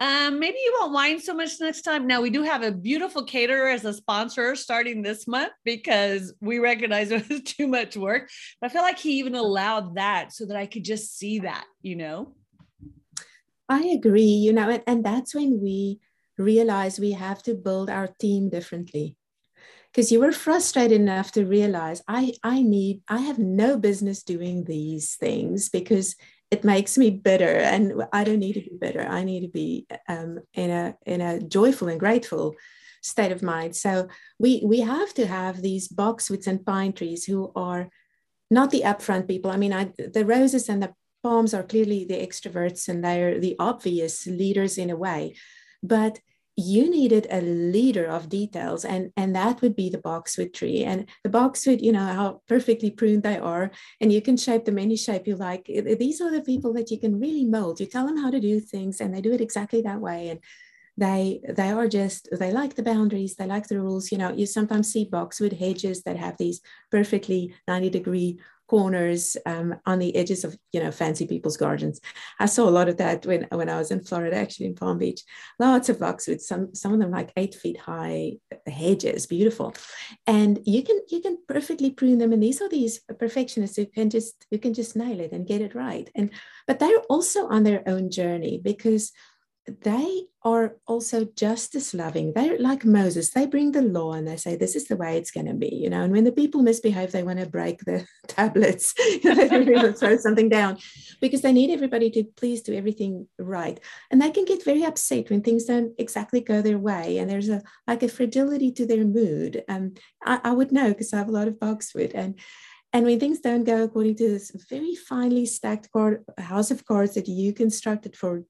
um, 0.00 0.40
maybe 0.40 0.58
you 0.58 0.76
won't 0.80 0.92
whine 0.92 1.20
so 1.20 1.32
much 1.32 1.60
next 1.60 1.82
time. 1.82 2.08
Now 2.08 2.20
we 2.20 2.30
do 2.30 2.42
have 2.42 2.64
a 2.64 2.72
beautiful 2.72 3.22
caterer 3.22 3.68
as 3.68 3.84
a 3.84 3.94
sponsor 3.94 4.56
starting 4.56 5.02
this 5.02 5.28
month 5.28 5.52
because 5.64 6.34
we 6.40 6.58
recognize 6.58 7.10
it 7.12 7.28
was 7.28 7.42
too 7.42 7.68
much 7.68 7.96
work. 7.96 8.28
But 8.60 8.70
I 8.70 8.72
feel 8.72 8.82
like 8.82 8.98
he 8.98 9.20
even 9.20 9.36
allowed 9.36 9.94
that 9.94 10.32
so 10.32 10.46
that 10.46 10.56
I 10.56 10.66
could 10.66 10.84
just 10.84 11.16
see 11.16 11.38
that, 11.40 11.64
you 11.80 11.94
know. 11.94 12.34
I 13.68 13.86
agree, 13.86 14.22
you 14.22 14.52
know, 14.52 14.68
and, 14.68 14.82
and 14.86 15.04
that's 15.04 15.34
when 15.34 15.60
we 15.62 16.00
realize 16.36 16.98
we 16.98 17.12
have 17.12 17.42
to 17.44 17.54
build 17.54 17.88
our 17.88 18.08
team 18.08 18.50
differently. 18.50 19.16
Because 19.90 20.10
you 20.10 20.20
were 20.20 20.32
frustrated 20.32 21.00
enough 21.00 21.30
to 21.32 21.44
realize 21.44 22.02
I 22.08 22.32
I 22.42 22.62
need 22.62 23.02
I 23.08 23.18
have 23.18 23.38
no 23.38 23.78
business 23.78 24.24
doing 24.24 24.64
these 24.64 25.14
things 25.14 25.68
because 25.68 26.16
it 26.50 26.64
makes 26.64 26.98
me 26.98 27.10
bitter 27.10 27.56
and 27.56 28.04
i 28.12 28.22
don't 28.22 28.38
need 28.38 28.52
to 28.52 28.60
be 28.60 28.76
bitter 28.80 29.04
i 29.08 29.24
need 29.24 29.40
to 29.40 29.48
be 29.48 29.86
um, 30.08 30.38
in 30.52 30.70
a 30.70 30.94
in 31.04 31.20
a 31.20 31.40
joyful 31.40 31.88
and 31.88 31.98
grateful 31.98 32.54
state 33.02 33.32
of 33.32 33.42
mind 33.42 33.74
so 33.74 34.06
we 34.38 34.62
we 34.64 34.80
have 34.80 35.12
to 35.14 35.26
have 35.26 35.62
these 35.62 35.88
boxwoods 35.88 36.46
and 36.46 36.64
pine 36.64 36.92
trees 36.92 37.24
who 37.24 37.50
are 37.56 37.88
not 38.50 38.70
the 38.70 38.82
upfront 38.82 39.28
people. 39.28 39.50
I 39.50 39.56
mean, 39.56 39.72
I, 39.72 39.92
the 39.96 40.24
roses 40.24 40.68
and 40.68 40.82
the 40.82 40.94
palms 41.24 41.54
are 41.54 41.64
clearly 41.64 42.04
the 42.04 42.24
extroverts 42.26 42.88
and 42.88 43.02
they're 43.02 43.40
the 43.40 43.56
obvious 43.58 44.26
leaders 44.26 44.78
in 44.78 44.90
a 44.90 44.96
way. 44.96 45.34
But 45.82 46.20
you 46.56 46.88
needed 46.88 47.26
a 47.30 47.40
leader 47.40 48.06
of 48.06 48.28
details 48.28 48.84
and 48.84 49.10
and 49.16 49.34
that 49.34 49.60
would 49.60 49.74
be 49.74 49.88
the 49.90 50.04
boxwood 50.10 50.54
tree. 50.54 50.84
And 50.84 51.08
the 51.24 51.30
boxwood 51.30 51.80
you 51.80 51.90
know 51.90 52.06
how 52.20 52.42
perfectly 52.46 52.90
pruned 52.90 53.24
they 53.24 53.38
are 53.38 53.72
and 54.00 54.12
you 54.12 54.22
can 54.22 54.36
shape 54.36 54.64
them 54.64 54.78
any 54.78 54.96
shape 54.96 55.26
you 55.26 55.36
like. 55.36 55.64
These 55.66 56.20
are 56.20 56.30
the 56.30 56.48
people 56.52 56.72
that 56.74 56.90
you 56.92 56.98
can 57.00 57.18
really 57.18 57.44
mold. 57.44 57.80
You 57.80 57.86
tell 57.86 58.06
them 58.06 58.18
how 58.18 58.30
to 58.30 58.40
do 58.40 58.60
things 58.60 59.00
and 59.00 59.12
they 59.12 59.20
do 59.20 59.32
it 59.32 59.40
exactly 59.40 59.82
that 59.82 60.00
way. 60.00 60.28
And 60.28 60.40
they 60.96 61.40
they 61.48 61.70
are 61.70 61.88
just 61.88 62.28
they 62.30 62.52
like 62.52 62.76
the 62.76 62.82
boundaries 62.82 63.34
they 63.34 63.46
like 63.46 63.66
the 63.66 63.80
rules. 63.80 64.12
You 64.12 64.18
know 64.18 64.32
you 64.32 64.46
sometimes 64.46 64.92
see 64.92 65.04
boxwood 65.04 65.54
hedges 65.54 66.02
that 66.02 66.16
have 66.16 66.36
these 66.38 66.60
perfectly 66.90 67.54
90 67.66 67.90
degree 67.90 68.38
corners 68.66 69.36
um, 69.46 69.76
on 69.86 69.98
the 69.98 70.14
edges 70.16 70.44
of 70.44 70.56
you 70.72 70.82
know 70.82 70.90
fancy 70.90 71.26
people's 71.26 71.56
gardens. 71.56 72.00
I 72.38 72.46
saw 72.46 72.68
a 72.68 72.70
lot 72.70 72.88
of 72.88 72.96
that 72.98 73.26
when 73.26 73.46
when 73.50 73.68
I 73.68 73.78
was 73.78 73.90
in 73.90 74.02
Florida, 74.02 74.36
actually 74.36 74.66
in 74.66 74.74
Palm 74.74 74.98
Beach. 74.98 75.22
Lots 75.58 75.88
of 75.88 76.00
boxwood, 76.00 76.40
some 76.40 76.74
some 76.74 76.92
of 76.92 77.00
them 77.00 77.10
like 77.10 77.32
eight 77.36 77.54
feet 77.54 77.78
high 77.78 78.34
hedges, 78.66 79.26
beautiful, 79.26 79.74
and 80.26 80.60
you 80.64 80.82
can 80.82 81.00
you 81.08 81.20
can 81.20 81.38
perfectly 81.46 81.90
prune 81.90 82.18
them. 82.18 82.32
And 82.32 82.42
these 82.42 82.60
are 82.62 82.68
these 82.68 83.00
perfectionists 83.18 83.76
who 83.76 83.86
can 83.86 84.10
just 84.10 84.46
who 84.50 84.58
can 84.58 84.74
just 84.74 84.96
nail 84.96 85.20
it 85.20 85.32
and 85.32 85.46
get 85.46 85.60
it 85.60 85.74
right. 85.74 86.10
And 86.14 86.30
but 86.66 86.78
they're 86.78 87.04
also 87.10 87.46
on 87.48 87.62
their 87.62 87.82
own 87.86 88.10
journey 88.10 88.60
because 88.62 89.12
they 89.66 90.26
are 90.42 90.76
also 90.86 91.24
justice 91.36 91.94
loving. 91.94 92.32
They're 92.34 92.58
like 92.58 92.84
Moses. 92.84 93.30
They 93.30 93.46
bring 93.46 93.72
the 93.72 93.80
law 93.80 94.12
and 94.12 94.28
they 94.28 94.36
say, 94.36 94.56
this 94.56 94.76
is 94.76 94.86
the 94.86 94.96
way 94.96 95.16
it's 95.16 95.30
going 95.30 95.46
to 95.46 95.54
be, 95.54 95.74
you 95.74 95.88
know. 95.88 96.02
And 96.02 96.12
when 96.12 96.24
the 96.24 96.32
people 96.32 96.62
misbehave, 96.62 97.12
they 97.12 97.22
want 97.22 97.38
to 97.40 97.46
break 97.46 97.80
the 97.80 98.06
tablets, 98.26 98.92
throw 99.22 100.16
something 100.18 100.50
down 100.50 100.78
because 101.20 101.40
they 101.40 101.52
need 101.52 101.70
everybody 101.70 102.10
to 102.10 102.24
please 102.24 102.60
do 102.60 102.74
everything 102.74 103.26
right. 103.38 103.80
And 104.10 104.20
they 104.20 104.30
can 104.30 104.44
get 104.44 104.64
very 104.64 104.84
upset 104.84 105.30
when 105.30 105.40
things 105.40 105.64
don't 105.64 105.94
exactly 105.98 106.40
go 106.40 106.60
their 106.60 106.78
way. 106.78 107.18
And 107.18 107.30
there's 107.30 107.48
a 107.48 107.62
like 107.86 108.02
a 108.02 108.08
fragility 108.08 108.70
to 108.72 108.86
their 108.86 109.04
mood. 109.04 109.64
Um, 109.68 109.94
I, 110.24 110.40
I 110.44 110.52
would 110.52 110.72
know 110.72 110.88
because 110.88 111.12
I 111.14 111.18
have 111.18 111.28
a 111.28 111.32
lot 111.32 111.48
of 111.48 111.58
boxwood 111.58 112.12
and 112.14 112.38
and 112.92 113.04
when 113.04 113.18
things 113.18 113.40
don't 113.40 113.64
go 113.64 113.82
according 113.82 114.14
to 114.16 114.28
this 114.28 114.52
very 114.70 114.94
finely 114.94 115.46
stacked 115.46 115.90
card, 115.90 116.24
house 116.38 116.70
of 116.70 116.86
cards 116.86 117.14
that 117.14 117.26
you 117.26 117.52
constructed 117.52 118.14
for 118.14 118.44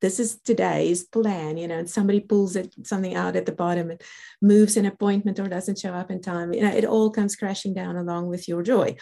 this 0.00 0.20
is 0.20 0.40
today's 0.40 1.04
plan, 1.04 1.56
you 1.56 1.66
know, 1.66 1.78
and 1.78 1.90
somebody 1.90 2.20
pulls 2.20 2.56
it 2.56 2.74
something 2.84 3.14
out 3.14 3.36
at 3.36 3.46
the 3.46 3.52
bottom 3.52 3.90
and 3.90 4.00
moves 4.40 4.76
an 4.76 4.86
appointment 4.86 5.40
or 5.40 5.48
doesn't 5.48 5.78
show 5.78 5.92
up 5.92 6.10
in 6.10 6.20
time, 6.20 6.52
you 6.52 6.62
know, 6.62 6.72
it 6.72 6.84
all 6.84 7.10
comes 7.10 7.36
crashing 7.36 7.74
down 7.74 7.96
along 7.96 8.28
with 8.28 8.48
your 8.48 8.62
joy. 8.62 8.96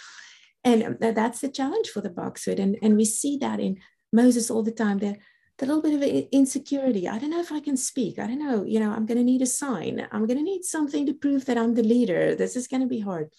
And 0.64 0.82
um, 0.82 0.96
that's 1.00 1.40
the 1.40 1.48
challenge 1.48 1.88
for 1.88 2.00
the 2.00 2.10
boxwood. 2.10 2.58
And, 2.58 2.76
and 2.82 2.96
we 2.96 3.04
see 3.04 3.36
that 3.38 3.60
in 3.60 3.78
Moses 4.12 4.50
all 4.50 4.62
the 4.62 4.72
time. 4.72 4.98
The, 4.98 5.16
the 5.58 5.66
little 5.66 5.82
bit 5.82 5.94
of 5.94 6.28
insecurity. 6.32 7.08
I 7.08 7.18
don't 7.18 7.30
know 7.30 7.40
if 7.40 7.52
I 7.52 7.60
can 7.60 7.76
speak. 7.76 8.18
I 8.18 8.26
don't 8.26 8.38
know. 8.38 8.64
You 8.64 8.80
know, 8.80 8.90
I'm 8.90 9.06
going 9.06 9.18
to 9.18 9.24
need 9.24 9.42
a 9.42 9.46
sign. 9.46 10.06
I'm 10.12 10.26
going 10.26 10.38
to 10.38 10.42
need 10.42 10.64
something 10.64 11.06
to 11.06 11.14
prove 11.14 11.46
that 11.46 11.56
I'm 11.56 11.74
the 11.74 11.82
leader. 11.82 12.34
This 12.34 12.56
is 12.56 12.68
going 12.68 12.82
to 12.82 12.86
be 12.86 13.00
hard. 13.00 13.30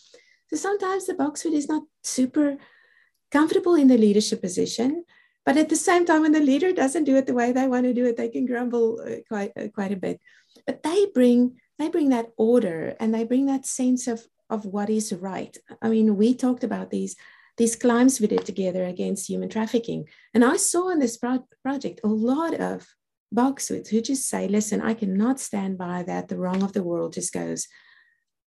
So 0.50 0.56
sometimes 0.56 1.06
the 1.06 1.14
boxwood 1.14 1.54
is 1.54 1.70
not 1.70 1.84
super 2.04 2.58
comfortable 3.32 3.76
in 3.76 3.88
the 3.88 3.98
leadership 3.98 4.42
position 4.42 5.04
but 5.48 5.56
at 5.56 5.70
the 5.70 5.78
same 5.78 6.06
time, 6.06 6.24
when 6.24 6.34
the 6.34 6.42
leader 6.42 6.74
doesn't 6.74 7.06
do 7.06 7.16
it 7.16 7.26
the 7.26 7.34
way 7.34 7.54
they 7.54 7.70
want 7.70 7.86
to 7.86 7.94
do 7.94 8.06
it, 8.06 8.18
they 8.18 8.28
can 8.28 8.46
grumble 8.46 9.00
uh, 9.00 9.22
quite 9.30 9.54
uh, 9.56 9.70
quite 9.74 9.94
a 9.94 9.96
bit. 9.96 10.20
But 10.66 10.84
they 10.84 11.06
bring 11.14 11.56
they 11.80 11.88
bring 11.88 12.10
that 12.10 12.32
order 12.36 12.98
and 13.00 13.16
they 13.16 13.24
bring 13.24 13.46
that 13.46 13.66
sense 13.66 14.08
of 14.08 14.28
of 14.50 14.66
what 14.66 14.90
is 14.90 15.14
right. 15.14 15.58
I 15.82 15.88
mean, 15.88 16.18
we 16.18 16.36
talked 16.36 16.66
about 16.66 16.90
these 16.90 17.16
these 17.56 17.78
climbs 17.78 18.20
we 18.20 18.28
did 18.28 18.46
together 18.46 18.84
against 18.84 19.30
human 19.30 19.48
trafficking, 19.48 20.10
and 20.34 20.44
I 20.44 20.58
saw 20.58 20.90
in 20.90 21.00
this 21.00 21.16
pro- 21.16 21.48
project 21.64 22.02
a 22.04 22.10
lot 22.10 22.54
of 22.56 22.86
boxwoods 23.34 23.88
who 23.88 24.02
just 24.02 24.28
say, 24.28 24.50
"Listen, 24.50 24.82
I 24.82 24.96
cannot 24.96 25.40
stand 25.40 25.78
by 25.78 26.04
that. 26.04 26.28
The 26.28 26.38
wrong 26.38 26.62
of 26.62 26.74
the 26.74 26.84
world 26.84 27.14
just 27.14 27.32
goes." 27.32 27.68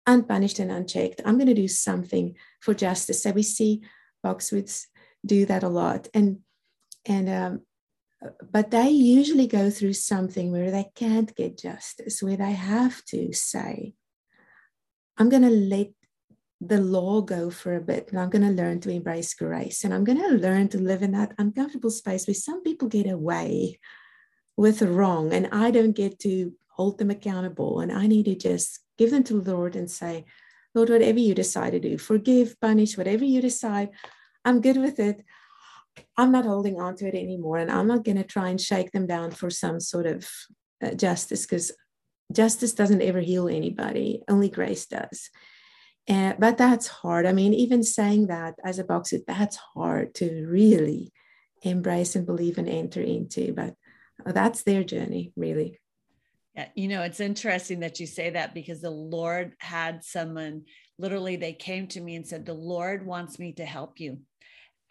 unpunished 0.08 0.58
and 0.58 0.71
unchecked. 0.71 1.21
I'm 1.23 1.38
going 1.38 1.45
to 1.45 1.54
do 1.54 1.67
something 1.67 2.36
for 2.60 2.73
justice. 2.73 3.21
So 3.21 3.30
we 3.30 3.43
see 3.43 3.84
boxwoods 4.25 4.88
do 5.23 5.45
that 5.45 5.62
a 5.62 5.69
lot. 5.69 6.08
And 6.15 6.39
and 7.05 7.29
um, 7.29 7.61
but 8.51 8.71
they 8.71 8.89
usually 8.89 9.47
go 9.47 9.69
through 9.69 9.93
something 9.93 10.51
where 10.51 10.69
they 10.69 10.91
can't 10.95 11.35
get 11.35 11.57
justice, 11.57 12.21
where 12.21 12.37
they 12.37 12.51
have 12.51 13.03
to 13.05 13.33
say, 13.33 13.93
I'm 15.17 15.29
going 15.29 15.41
to 15.41 15.49
let 15.49 15.87
the 16.59 16.79
law 16.79 17.21
go 17.21 17.49
for 17.49 17.75
a 17.75 17.81
bit 17.81 18.09
and 18.11 18.19
I'm 18.19 18.29
going 18.29 18.43
to 18.43 18.63
learn 18.63 18.79
to 18.81 18.91
embrace 18.91 19.33
grace 19.33 19.83
and 19.83 19.93
I'm 19.93 20.03
going 20.03 20.19
to 20.21 20.29
learn 20.29 20.67
to 20.69 20.77
live 20.77 21.01
in 21.01 21.11
that 21.13 21.33
uncomfortable 21.39 21.89
space 21.89 22.27
where 22.27 22.35
some 22.35 22.61
people 22.61 22.87
get 22.87 23.09
away 23.09 23.79
with 24.55 24.83
wrong 24.83 25.33
and 25.33 25.49
I 25.51 25.71
don't 25.71 25.93
get 25.93 26.19
to 26.19 26.53
hold 26.69 26.99
them 26.99 27.09
accountable 27.09 27.79
and 27.79 27.91
I 27.91 28.05
need 28.05 28.25
to 28.25 28.35
just 28.35 28.79
give 28.99 29.09
them 29.09 29.23
to 29.23 29.41
the 29.41 29.55
Lord 29.55 29.75
and 29.75 29.89
say, 29.89 30.25
Lord, 30.75 30.89
whatever 30.89 31.17
you 31.17 31.33
decide 31.33 31.71
to 31.71 31.79
do, 31.79 31.97
forgive, 31.97 32.59
punish, 32.61 32.95
whatever 32.95 33.25
you 33.25 33.41
decide, 33.41 33.89
I'm 34.45 34.61
good 34.61 34.77
with 34.77 34.99
it. 34.99 35.25
I'm 36.17 36.32
not 36.32 36.45
holding 36.45 36.80
on 36.80 36.95
to 36.97 37.08
it 37.08 37.15
anymore. 37.15 37.58
And 37.58 37.71
I'm 37.71 37.88
not 37.88 38.04
going 38.04 38.17
to 38.17 38.23
try 38.23 38.49
and 38.49 38.60
shake 38.60 38.91
them 38.91 39.08
down 39.08 39.32
for 39.32 39.49
some 39.49 39.80
sort 39.80 40.06
of 40.06 40.30
uh, 40.84 40.91
justice 40.91 41.45
because 41.45 41.71
justice 42.32 42.73
doesn't 42.73 43.01
ever 43.01 43.19
heal 43.19 43.47
anybody, 43.47 44.21
only 44.30 44.49
grace 44.49 44.86
does. 44.86 45.30
Uh, 46.10 46.34
but 46.39 46.58
that's 46.58 46.88
hard. 46.88 47.25
I 47.25 47.32
mean, 47.32 47.54
even 47.54 47.84
saying 47.84 48.27
that 48.27 48.56
as 48.63 48.80
a 48.80 48.84
boxer, 48.84 49.19
that's 49.27 49.56
hard 49.56 50.15
to 50.15 50.45
really 50.47 51.12
embrace 51.62 52.15
and 52.15 52.25
believe 52.25 52.58
and 52.58 52.67
enter 52.67 53.01
into. 53.01 53.54
But 53.54 53.75
that's 54.25 54.63
their 54.63 54.84
journey, 54.84 55.32
really. 55.36 55.80
Yeah, 56.56 56.67
you 56.75 56.88
know, 56.88 57.04
it's 57.04 57.19
interesting 57.19 57.80
that 57.80 57.99
you 57.99 58.08
say 58.08 58.32
that 58.32 58.54
because 58.54 58.82
the 58.82 58.89
Lord 58.89 59.54
had 59.60 60.04
someone 60.04 60.63
literally, 60.97 61.38
they 61.38 61.54
came 61.54 61.88
to 61.88 62.01
me 62.01 62.15
and 62.15 62.27
said, 62.27 62.45
The 62.45 62.54
Lord 62.54 63.06
wants 63.06 63.39
me 63.39 63.54
to 63.54 63.65
help 63.65 63.99
you 63.99 64.19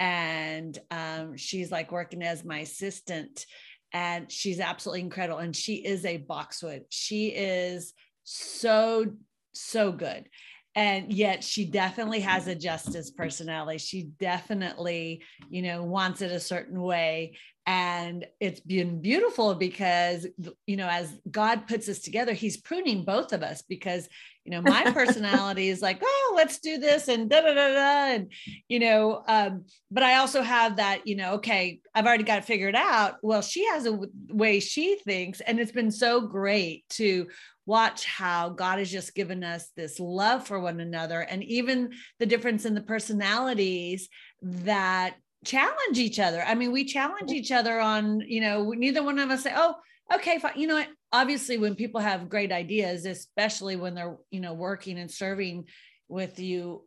and 0.00 0.78
um, 0.90 1.36
she's 1.36 1.70
like 1.70 1.92
working 1.92 2.22
as 2.22 2.42
my 2.42 2.60
assistant 2.60 3.44
and 3.92 4.32
she's 4.32 4.58
absolutely 4.58 5.02
incredible 5.02 5.38
and 5.38 5.54
she 5.54 5.74
is 5.74 6.04
a 6.06 6.16
boxwood. 6.16 6.84
She 6.88 7.28
is 7.28 7.92
so 8.24 9.06
so 9.52 9.92
good. 9.92 10.28
And 10.76 11.12
yet 11.12 11.42
she 11.42 11.64
definitely 11.64 12.20
has 12.20 12.46
a 12.46 12.54
justice 12.54 13.10
personality. 13.10 13.78
She 13.78 14.04
definitely 14.18 15.22
you 15.50 15.62
know 15.62 15.84
wants 15.84 16.22
it 16.22 16.32
a 16.32 16.40
certain 16.40 16.80
way 16.80 17.36
and 17.70 18.26
it's 18.40 18.58
been 18.58 19.00
beautiful 19.00 19.54
because 19.54 20.26
you 20.66 20.76
know 20.76 20.88
as 20.88 21.16
god 21.30 21.68
puts 21.68 21.88
us 21.88 22.00
together 22.00 22.32
he's 22.32 22.56
pruning 22.56 23.04
both 23.04 23.32
of 23.32 23.44
us 23.44 23.62
because 23.62 24.08
you 24.44 24.50
know 24.50 24.60
my 24.60 24.90
personality 24.92 25.68
is 25.68 25.80
like 25.80 26.00
oh 26.02 26.32
let's 26.34 26.58
do 26.58 26.78
this 26.78 27.06
and 27.06 27.30
da 27.30 27.40
da 27.40 27.54
da 27.54 27.68
da 27.68 28.14
and 28.14 28.32
you 28.68 28.80
know 28.80 29.22
um, 29.28 29.64
but 29.88 30.02
i 30.02 30.16
also 30.16 30.42
have 30.42 30.76
that 30.76 31.06
you 31.06 31.14
know 31.14 31.34
okay 31.34 31.78
i've 31.94 32.06
already 32.06 32.24
got 32.24 32.38
it 32.38 32.44
figured 32.44 32.74
out. 32.74 33.18
Well 33.22 33.40
she 33.42 33.64
has 33.66 33.86
a 33.86 33.92
w- 33.92 34.10
way 34.30 34.58
she 34.58 34.96
thinks 34.96 35.40
and 35.40 35.60
it's 35.60 35.70
been 35.70 35.92
so 35.92 36.22
great 36.22 36.88
to 36.90 37.28
watch 37.66 38.04
how 38.04 38.48
god 38.48 38.80
has 38.80 38.90
just 38.90 39.14
given 39.14 39.44
us 39.44 39.70
this 39.76 40.00
love 40.00 40.44
for 40.44 40.58
one 40.58 40.80
another 40.80 41.20
and 41.20 41.44
even 41.44 41.92
the 42.18 42.26
difference 42.26 42.64
in 42.64 42.74
the 42.74 42.80
personalities 42.80 44.08
that 44.42 45.14
challenge 45.44 45.98
each 45.98 46.18
other. 46.18 46.42
I 46.42 46.54
mean 46.54 46.72
we 46.72 46.84
challenge 46.84 47.30
each 47.30 47.52
other 47.52 47.80
on 47.80 48.20
you 48.20 48.40
know 48.40 48.70
neither 48.72 49.02
one 49.02 49.18
of 49.18 49.30
us 49.30 49.42
say 49.42 49.52
oh 49.54 49.74
okay 50.12 50.38
fine. 50.38 50.52
You 50.56 50.66
know 50.66 50.76
what? 50.76 50.88
Obviously 51.12 51.58
when 51.58 51.74
people 51.74 52.00
have 52.00 52.28
great 52.28 52.52
ideas 52.52 53.06
especially 53.06 53.76
when 53.76 53.94
they're 53.94 54.16
you 54.30 54.40
know 54.40 54.54
working 54.54 54.98
and 54.98 55.10
serving 55.10 55.64
with 56.08 56.38
you 56.40 56.84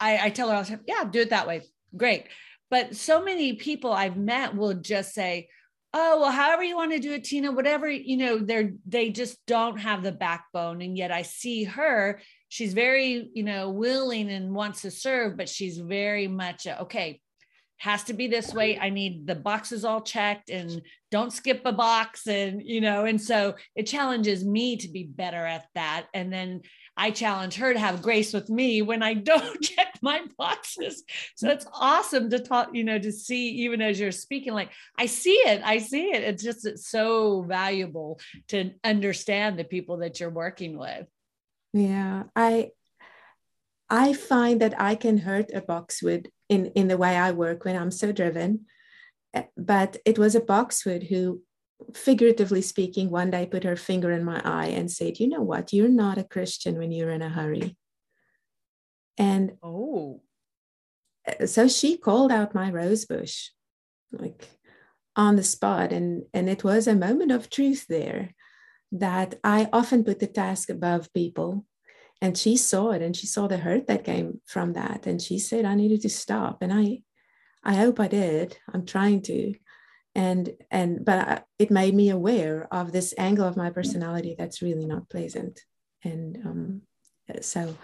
i, 0.00 0.26
I 0.26 0.30
tell 0.30 0.48
her 0.48 0.56
all 0.56 0.62
the 0.62 0.68
time 0.70 0.80
yeah 0.86 1.04
do 1.04 1.20
it 1.20 1.30
that 1.30 1.46
way. 1.46 1.62
Great. 1.96 2.26
But 2.70 2.96
so 2.96 3.22
many 3.22 3.54
people 3.54 3.92
i've 3.92 4.16
met 4.16 4.54
will 4.54 4.74
just 4.74 5.14
say 5.14 5.48
oh 5.94 6.20
well 6.20 6.32
however 6.32 6.62
you 6.62 6.76
want 6.76 6.92
to 6.92 6.98
do 6.98 7.12
it 7.12 7.24
tina 7.24 7.52
whatever 7.52 7.88
you 7.88 8.16
know 8.16 8.38
they're 8.38 8.72
they 8.86 9.10
just 9.10 9.38
don't 9.46 9.78
have 9.78 10.02
the 10.02 10.12
backbone. 10.12 10.82
And 10.82 10.96
yet 10.96 11.10
i 11.10 11.22
see 11.22 11.64
her 11.64 12.20
she's 12.48 12.74
very 12.74 13.30
you 13.32 13.44
know 13.44 13.70
willing 13.70 14.30
and 14.30 14.54
wants 14.54 14.82
to 14.82 14.90
serve 14.90 15.36
but 15.36 15.48
she's 15.48 15.78
very 15.78 16.28
much 16.28 16.66
okay 16.66 17.20
has 17.78 18.04
to 18.04 18.12
be 18.12 18.28
this 18.28 18.54
way. 18.54 18.78
I 18.78 18.90
need 18.90 19.26
the 19.26 19.34
boxes 19.34 19.84
all 19.84 20.00
checked 20.00 20.48
and 20.50 20.82
don't 21.10 21.32
skip 21.32 21.62
a 21.64 21.72
box 21.72 22.26
and 22.26 22.62
you 22.64 22.80
know 22.80 23.04
and 23.04 23.20
so 23.20 23.54
it 23.74 23.84
challenges 23.84 24.44
me 24.44 24.76
to 24.78 24.88
be 24.88 25.04
better 25.04 25.44
at 25.44 25.66
that. 25.74 26.06
And 26.14 26.32
then 26.32 26.62
i 26.96 27.10
challenge 27.10 27.56
her 27.56 27.72
to 27.72 27.78
have 27.78 28.02
grace 28.02 28.32
with 28.32 28.48
me 28.48 28.80
when 28.80 29.02
i 29.02 29.14
don't 29.32 29.60
check 29.60 29.98
my 30.02 30.22
boxes. 30.38 31.02
So 31.36 31.50
it's 31.50 31.66
awesome 31.72 32.30
to 32.30 32.38
talk 32.38 32.70
you 32.72 32.84
know 32.84 32.98
to 32.98 33.12
see 33.12 33.48
even 33.64 33.82
as 33.82 33.98
you're 33.98 34.12
speaking 34.12 34.54
like 34.54 34.70
i 34.98 35.06
see 35.06 35.34
it 35.34 35.62
i 35.64 35.78
see 35.78 36.12
it. 36.12 36.22
It's 36.22 36.42
just 36.42 36.66
it's 36.66 36.88
so 36.88 37.42
valuable 37.42 38.20
to 38.48 38.70
understand 38.82 39.58
the 39.58 39.64
people 39.64 39.98
that 39.98 40.20
you're 40.20 40.30
working 40.30 40.78
with. 40.78 41.06
Yeah 41.72 42.24
i 42.34 42.70
I 43.90 44.14
find 44.14 44.60
that 44.62 44.80
I 44.80 44.94
can 44.94 45.18
hurt 45.18 45.50
a 45.52 45.60
boxwood 45.60 46.30
in, 46.48 46.66
in 46.66 46.88
the 46.88 46.98
way 46.98 47.16
I 47.16 47.32
work 47.32 47.64
when 47.64 47.76
I'm 47.76 47.90
so 47.90 48.12
driven. 48.12 48.66
Eh, 49.32 49.44
but 49.56 49.96
it 50.04 50.18
was 50.18 50.34
a 50.34 50.40
boxwood 50.40 51.04
who, 51.04 51.42
figuratively 51.94 52.62
speaking, 52.62 53.10
one 53.10 53.30
day 53.30 53.46
put 53.46 53.64
her 53.64 53.76
finger 53.76 54.10
in 54.10 54.24
my 54.24 54.40
eye 54.44 54.66
and 54.66 54.90
said, 54.90 55.18
You 55.18 55.28
know 55.28 55.42
what? 55.42 55.72
You're 55.72 55.88
not 55.88 56.18
a 56.18 56.24
Christian 56.24 56.78
when 56.78 56.92
you're 56.92 57.10
in 57.10 57.22
a 57.22 57.28
hurry. 57.28 57.76
And 59.16 59.52
oh, 59.62 60.22
eh, 61.26 61.46
so 61.46 61.68
she 61.68 61.96
called 61.96 62.32
out 62.32 62.54
my 62.54 62.70
rosebush, 62.70 63.48
like 64.12 64.48
on 65.16 65.36
the 65.36 65.44
spot. 65.44 65.92
And, 65.92 66.24
and 66.32 66.48
it 66.48 66.64
was 66.64 66.86
a 66.86 66.94
moment 66.94 67.30
of 67.30 67.50
truth 67.50 67.86
there 67.88 68.34
that 68.92 69.34
I 69.42 69.68
often 69.72 70.04
put 70.04 70.20
the 70.20 70.26
task 70.26 70.70
above 70.70 71.12
people 71.12 71.64
and 72.24 72.38
she 72.38 72.56
saw 72.56 72.90
it 72.90 73.02
and 73.02 73.14
she 73.14 73.26
saw 73.26 73.46
the 73.46 73.58
hurt 73.58 73.86
that 73.86 74.02
came 74.02 74.40
from 74.46 74.72
that 74.72 75.06
and 75.06 75.20
she 75.20 75.38
said 75.38 75.66
i 75.66 75.74
needed 75.74 76.00
to 76.00 76.08
stop 76.08 76.62
and 76.62 76.72
i 76.72 76.98
i 77.62 77.74
hope 77.74 78.00
i 78.00 78.08
did. 78.08 78.56
I'm 78.72 78.86
trying 78.86 79.22
to. 79.22 79.54
And 80.14 80.52
and 80.70 81.04
but 81.04 81.18
I, 81.28 81.42
it 81.58 81.70
made 81.70 81.94
me 81.94 82.10
aware 82.10 82.68
of 82.70 82.92
this 82.92 83.12
angle 83.18 83.46
of 83.46 83.56
my 83.56 83.70
personality 83.70 84.36
that's 84.38 84.62
really 84.62 84.86
not 84.86 85.10
pleasant. 85.10 85.60
And 86.04 86.38
um, 86.46 86.82
so 87.40 87.74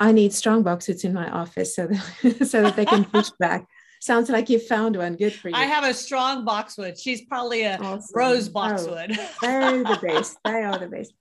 i 0.00 0.12
need 0.12 0.32
strong 0.32 0.62
boxwoods 0.62 1.04
in 1.04 1.12
my 1.12 1.28
office 1.28 1.74
so 1.74 1.88
that 1.88 2.46
so 2.52 2.62
that 2.62 2.76
they 2.76 2.86
can 2.86 3.04
push 3.04 3.30
back. 3.38 3.66
Sounds 4.00 4.30
like 4.30 4.48
you 4.48 4.58
found 4.58 4.96
one. 4.96 5.16
Good 5.16 5.34
for 5.34 5.48
you. 5.48 5.54
I 5.54 5.64
have 5.64 5.84
a 5.84 5.94
strong 5.94 6.44
boxwood. 6.44 6.98
She's 6.98 7.22
probably 7.22 7.62
a 7.62 7.76
awesome. 7.78 8.14
rose 8.14 8.48
oh, 8.48 8.52
boxwood. 8.52 9.10
oh, 9.18 9.30
they're 9.42 9.84
the 9.84 9.98
best. 10.06 10.38
They 10.44 10.62
are 10.62 10.78
the 10.78 10.88
best 10.88 11.12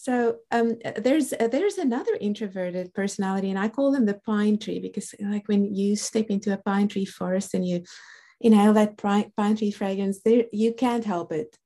so 0.00 0.36
um, 0.52 0.76
there's 0.96 1.32
uh, 1.32 1.48
there's 1.48 1.76
another 1.76 2.12
introverted 2.20 2.94
personality, 2.94 3.50
and 3.50 3.58
I 3.58 3.68
call 3.68 3.90
them 3.90 4.06
the 4.06 4.20
pine 4.24 4.56
tree 4.56 4.78
because 4.78 5.12
like 5.20 5.48
when 5.48 5.74
you 5.74 5.96
step 5.96 6.26
into 6.28 6.52
a 6.52 6.56
pine 6.56 6.86
tree 6.86 7.04
forest 7.04 7.52
and 7.52 7.66
you 7.66 7.82
inhale 8.40 8.72
that 8.74 8.96
pine, 8.96 9.56
tree 9.56 9.72
fragrance, 9.72 10.20
there 10.24 10.44
you 10.52 10.72
can't 10.72 11.04
help 11.04 11.32
it. 11.32 11.56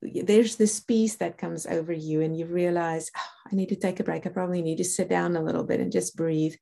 There's 0.00 0.54
this 0.54 0.78
peace 0.78 1.16
that 1.16 1.36
comes 1.36 1.66
over 1.66 1.92
you, 1.92 2.20
and 2.20 2.38
you 2.38 2.46
realize 2.46 3.10
oh, 3.16 3.50
I 3.50 3.56
need 3.56 3.70
to 3.70 3.76
take 3.76 3.98
a 3.98 4.04
break. 4.04 4.24
I 4.24 4.30
probably 4.30 4.62
need 4.62 4.78
to 4.78 4.84
sit 4.84 5.08
down 5.08 5.34
a 5.34 5.42
little 5.42 5.64
bit 5.64 5.80
and 5.80 5.90
just 5.90 6.16
breathe. 6.16 6.54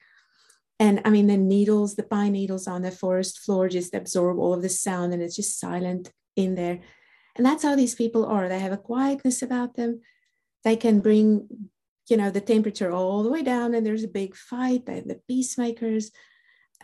And 0.81 1.03
I 1.05 1.11
mean, 1.11 1.27
the 1.27 1.37
needles, 1.37 1.95
the 1.95 2.05
pine 2.05 2.33
needles 2.33 2.67
on 2.67 2.81
the 2.81 2.91
forest 2.91 3.41
floor 3.41 3.69
just 3.69 3.95
absorb 3.95 4.39
all 4.39 4.55
of 4.55 4.63
the 4.63 4.71
sound, 4.71 5.13
and 5.13 5.23
it's 5.23 5.37
just 5.37 5.61
silent 5.61 6.11
in 6.37 6.55
there. 6.55 6.81
And 7.37 7.45
that's 7.45 7.63
how 7.63 7.77
these 7.77 7.95
people 7.95 8.25
are. 8.25 8.49
They 8.49 8.61
have 8.61 8.73
a 8.73 8.79
quietness 8.79 9.43
about 9.43 9.77
them 9.77 10.01
they 10.65 10.77
can 10.77 11.01
bring 11.01 11.49
you 12.09 12.17
know 12.17 12.31
the 12.31 12.41
temperature 12.41 12.91
all 12.91 13.23
the 13.23 13.31
way 13.31 13.43
down 13.43 13.75
and 13.75 13.87
there's 13.87 14.05
a 14.05 14.09
big 14.09 14.35
fight 14.35 14.87
they 14.87 14.97
have 14.97 15.09
the 15.09 15.21
peacemakers. 15.29 16.11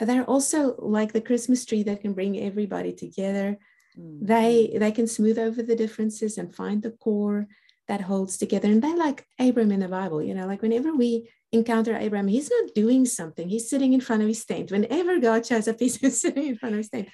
They're 0.00 0.24
also 0.24 0.76
like 0.78 1.12
the 1.12 1.20
christmas 1.20 1.64
tree 1.64 1.82
that 1.84 2.02
can 2.02 2.12
bring 2.12 2.38
everybody 2.38 2.92
together. 2.92 3.58
Mm-hmm. 3.98 4.26
they 4.26 4.76
they 4.78 4.92
can 4.92 5.08
smooth 5.08 5.38
over 5.38 5.60
the 5.62 5.74
differences 5.74 6.38
and 6.38 6.54
find 6.54 6.82
the 6.82 6.92
core 6.92 7.48
that 7.88 8.02
holds 8.02 8.36
together. 8.36 8.68
And 8.68 8.82
they 8.82 8.94
like 8.94 9.26
abram 9.40 9.72
in 9.72 9.80
the 9.80 9.88
bible 9.88 10.22
you 10.22 10.34
know 10.34 10.46
like 10.46 10.62
whenever 10.62 10.94
we 10.94 11.28
encounter 11.50 11.96
abram 11.96 12.28
he's 12.28 12.50
not 12.50 12.74
doing 12.74 13.06
something. 13.06 13.48
He's 13.48 13.68
sitting 13.68 13.92
in 13.92 14.00
front 14.00 14.22
of 14.22 14.28
his 14.28 14.44
tent. 14.44 14.70
Whenever 14.70 15.18
god 15.18 15.46
shows 15.46 15.66
up 15.68 15.78
he's 15.80 15.98
sitting 16.20 16.46
in 16.46 16.56
front 16.56 16.74
of 16.74 16.78
his 16.78 16.90
tent. 16.90 17.08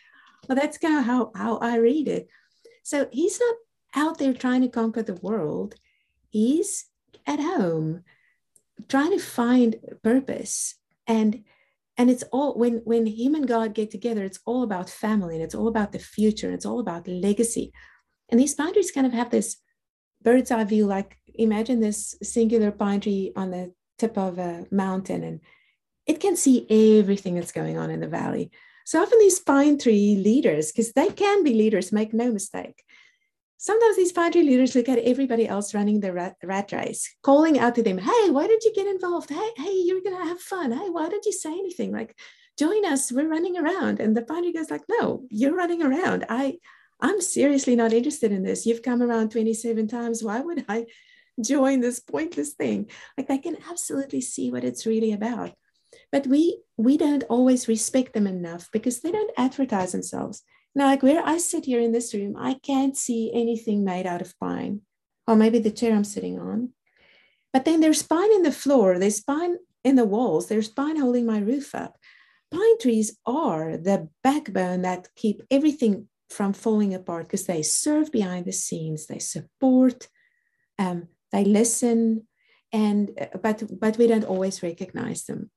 Well 0.48 0.56
that's 0.56 0.78
kind 0.78 0.98
of 0.98 1.04
how 1.04 1.32
how 1.34 1.56
i 1.58 1.76
read 1.76 2.06
it. 2.08 2.28
So 2.82 3.08
he's 3.10 3.40
not 3.40 3.54
out 3.96 4.18
there 4.18 4.34
trying 4.34 4.60
to 4.60 4.68
conquer 4.68 5.02
the 5.02 5.14
world 5.14 5.74
he's 6.34 6.86
at 7.26 7.38
home 7.38 8.02
trying 8.88 9.12
to 9.12 9.24
find 9.24 9.76
purpose. 10.02 10.74
And 11.06 11.44
and 11.96 12.10
it's 12.10 12.24
all 12.32 12.58
when 12.58 12.78
when 12.84 13.06
him 13.06 13.36
and 13.36 13.46
god 13.46 13.72
get 13.72 13.90
together 13.92 14.24
it's 14.24 14.40
all 14.44 14.64
about 14.64 14.90
family 14.90 15.36
and 15.36 15.44
it's 15.44 15.54
all 15.54 15.68
about 15.68 15.92
the 15.92 16.00
future 16.00 16.48
and 16.48 16.54
it's 16.56 16.66
all 16.66 16.80
about 16.80 17.06
legacy. 17.06 17.72
And 18.28 18.40
these 18.40 18.54
pine 18.54 18.72
trees 18.72 18.90
kind 18.90 19.06
of 19.06 19.12
have 19.12 19.30
this 19.30 19.58
bird's 20.22 20.50
eye 20.50 20.64
view 20.64 20.86
like 20.86 21.18
imagine 21.34 21.78
this 21.80 22.16
singular 22.22 22.72
pine 22.72 23.00
tree 23.00 23.32
on 23.36 23.50
the 23.52 23.72
tip 23.98 24.18
of 24.18 24.38
a 24.38 24.66
mountain 24.72 25.22
and 25.22 25.40
it 26.06 26.18
can 26.20 26.36
see 26.36 26.66
everything 26.98 27.36
that's 27.36 27.52
going 27.52 27.78
on 27.78 27.90
in 27.90 28.00
the 28.00 28.08
valley. 28.08 28.50
So 28.84 29.00
often 29.00 29.18
these 29.20 29.38
pine 29.38 29.78
tree 29.78 30.16
leaders 30.16 30.72
because 30.72 30.92
they 30.92 31.10
can 31.10 31.44
be 31.44 31.54
leaders 31.54 31.92
make 31.92 32.12
no 32.12 32.32
mistake 32.32 32.82
sometimes 33.64 33.96
these 33.96 34.12
tree 34.12 34.42
leaders 34.42 34.74
look 34.74 34.90
at 34.90 34.98
everybody 34.98 35.48
else 35.48 35.72
running 35.72 36.00
the 36.00 36.12
rat, 36.12 36.36
rat, 36.42 36.70
race, 36.70 37.16
calling 37.22 37.58
out 37.58 37.74
to 37.74 37.82
them, 37.82 37.96
hey, 37.96 38.28
why 38.28 38.46
did 38.46 38.62
you 38.62 38.74
get 38.74 38.86
involved? 38.86 39.30
Hey, 39.30 39.50
hey, 39.56 39.80
you're 39.86 40.02
going 40.02 40.18
to 40.18 40.28
have 40.28 40.38
fun. 40.38 40.70
Hey, 40.70 40.90
why 40.90 41.08
did 41.08 41.24
you 41.24 41.32
say 41.32 41.50
anything? 41.50 41.90
Like, 41.90 42.14
join 42.58 42.84
us. 42.84 43.10
We're 43.10 43.26
running 43.26 43.56
around. 43.56 44.00
And 44.00 44.14
the 44.14 44.20
tree 44.20 44.52
guy's 44.52 44.70
like, 44.70 44.84
no, 44.86 45.24
you're 45.30 45.56
running 45.56 45.82
around. 45.82 46.26
I, 46.28 46.58
I'm 47.00 47.22
seriously 47.22 47.74
not 47.74 47.94
interested 47.94 48.32
in 48.32 48.42
this. 48.42 48.66
You've 48.66 48.82
come 48.82 49.02
around 49.02 49.30
27 49.30 49.88
times. 49.88 50.22
Why 50.22 50.40
would 50.40 50.66
I 50.68 50.84
join 51.40 51.80
this 51.80 52.00
pointless 52.00 52.52
thing? 52.52 52.90
Like, 53.16 53.30
I 53.30 53.38
can 53.38 53.56
absolutely 53.70 54.20
see 54.20 54.52
what 54.52 54.64
it's 54.64 54.84
really 54.84 55.12
about. 55.12 55.52
But 56.12 56.26
we 56.26 56.60
we 56.76 56.98
don't 56.98 57.24
always 57.30 57.66
respect 57.66 58.12
them 58.12 58.26
enough 58.26 58.68
because 58.72 59.00
they 59.00 59.12
don't 59.12 59.32
advertise 59.38 59.92
themselves. 59.92 60.42
Now, 60.74 60.86
like 60.86 61.02
where 61.02 61.24
I 61.24 61.38
sit 61.38 61.64
here 61.64 61.80
in 61.80 61.92
this 61.92 62.14
room, 62.14 62.34
I 62.38 62.54
can't 62.54 62.96
see 62.96 63.30
anything 63.32 63.84
made 63.84 64.06
out 64.06 64.20
of 64.20 64.38
pine, 64.38 64.80
or 65.26 65.36
maybe 65.36 65.58
the 65.58 65.70
chair 65.70 65.94
I'm 65.94 66.04
sitting 66.04 66.38
on. 66.38 66.70
But 67.52 67.64
then 67.64 67.80
there's 67.80 68.02
pine 68.02 68.32
in 68.32 68.42
the 68.42 68.52
floor, 68.52 68.98
there's 68.98 69.20
pine 69.20 69.56
in 69.84 69.94
the 69.94 70.04
walls, 70.04 70.48
there's 70.48 70.68
pine 70.68 70.98
holding 70.98 71.26
my 71.26 71.38
roof 71.38 71.74
up. 71.74 71.96
Pine 72.50 72.78
trees 72.78 73.16
are 73.24 73.76
the 73.76 74.08
backbone 74.22 74.82
that 74.82 75.08
keep 75.14 75.42
everything 75.50 76.08
from 76.30 76.52
falling 76.52 76.94
apart 76.94 77.26
because 77.26 77.46
they 77.46 77.62
serve 77.62 78.10
behind 78.10 78.44
the 78.44 78.52
scenes, 78.52 79.06
they 79.06 79.20
support, 79.20 80.08
um, 80.78 81.08
they 81.30 81.44
listen, 81.44 82.26
and 82.72 83.10
uh, 83.20 83.38
but 83.40 83.62
but 83.78 83.96
we 83.98 84.08
don't 84.08 84.24
always 84.24 84.62
recognize 84.62 85.24
them. 85.24 85.50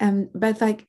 Um, 0.00 0.30
but 0.32 0.60
like 0.60 0.86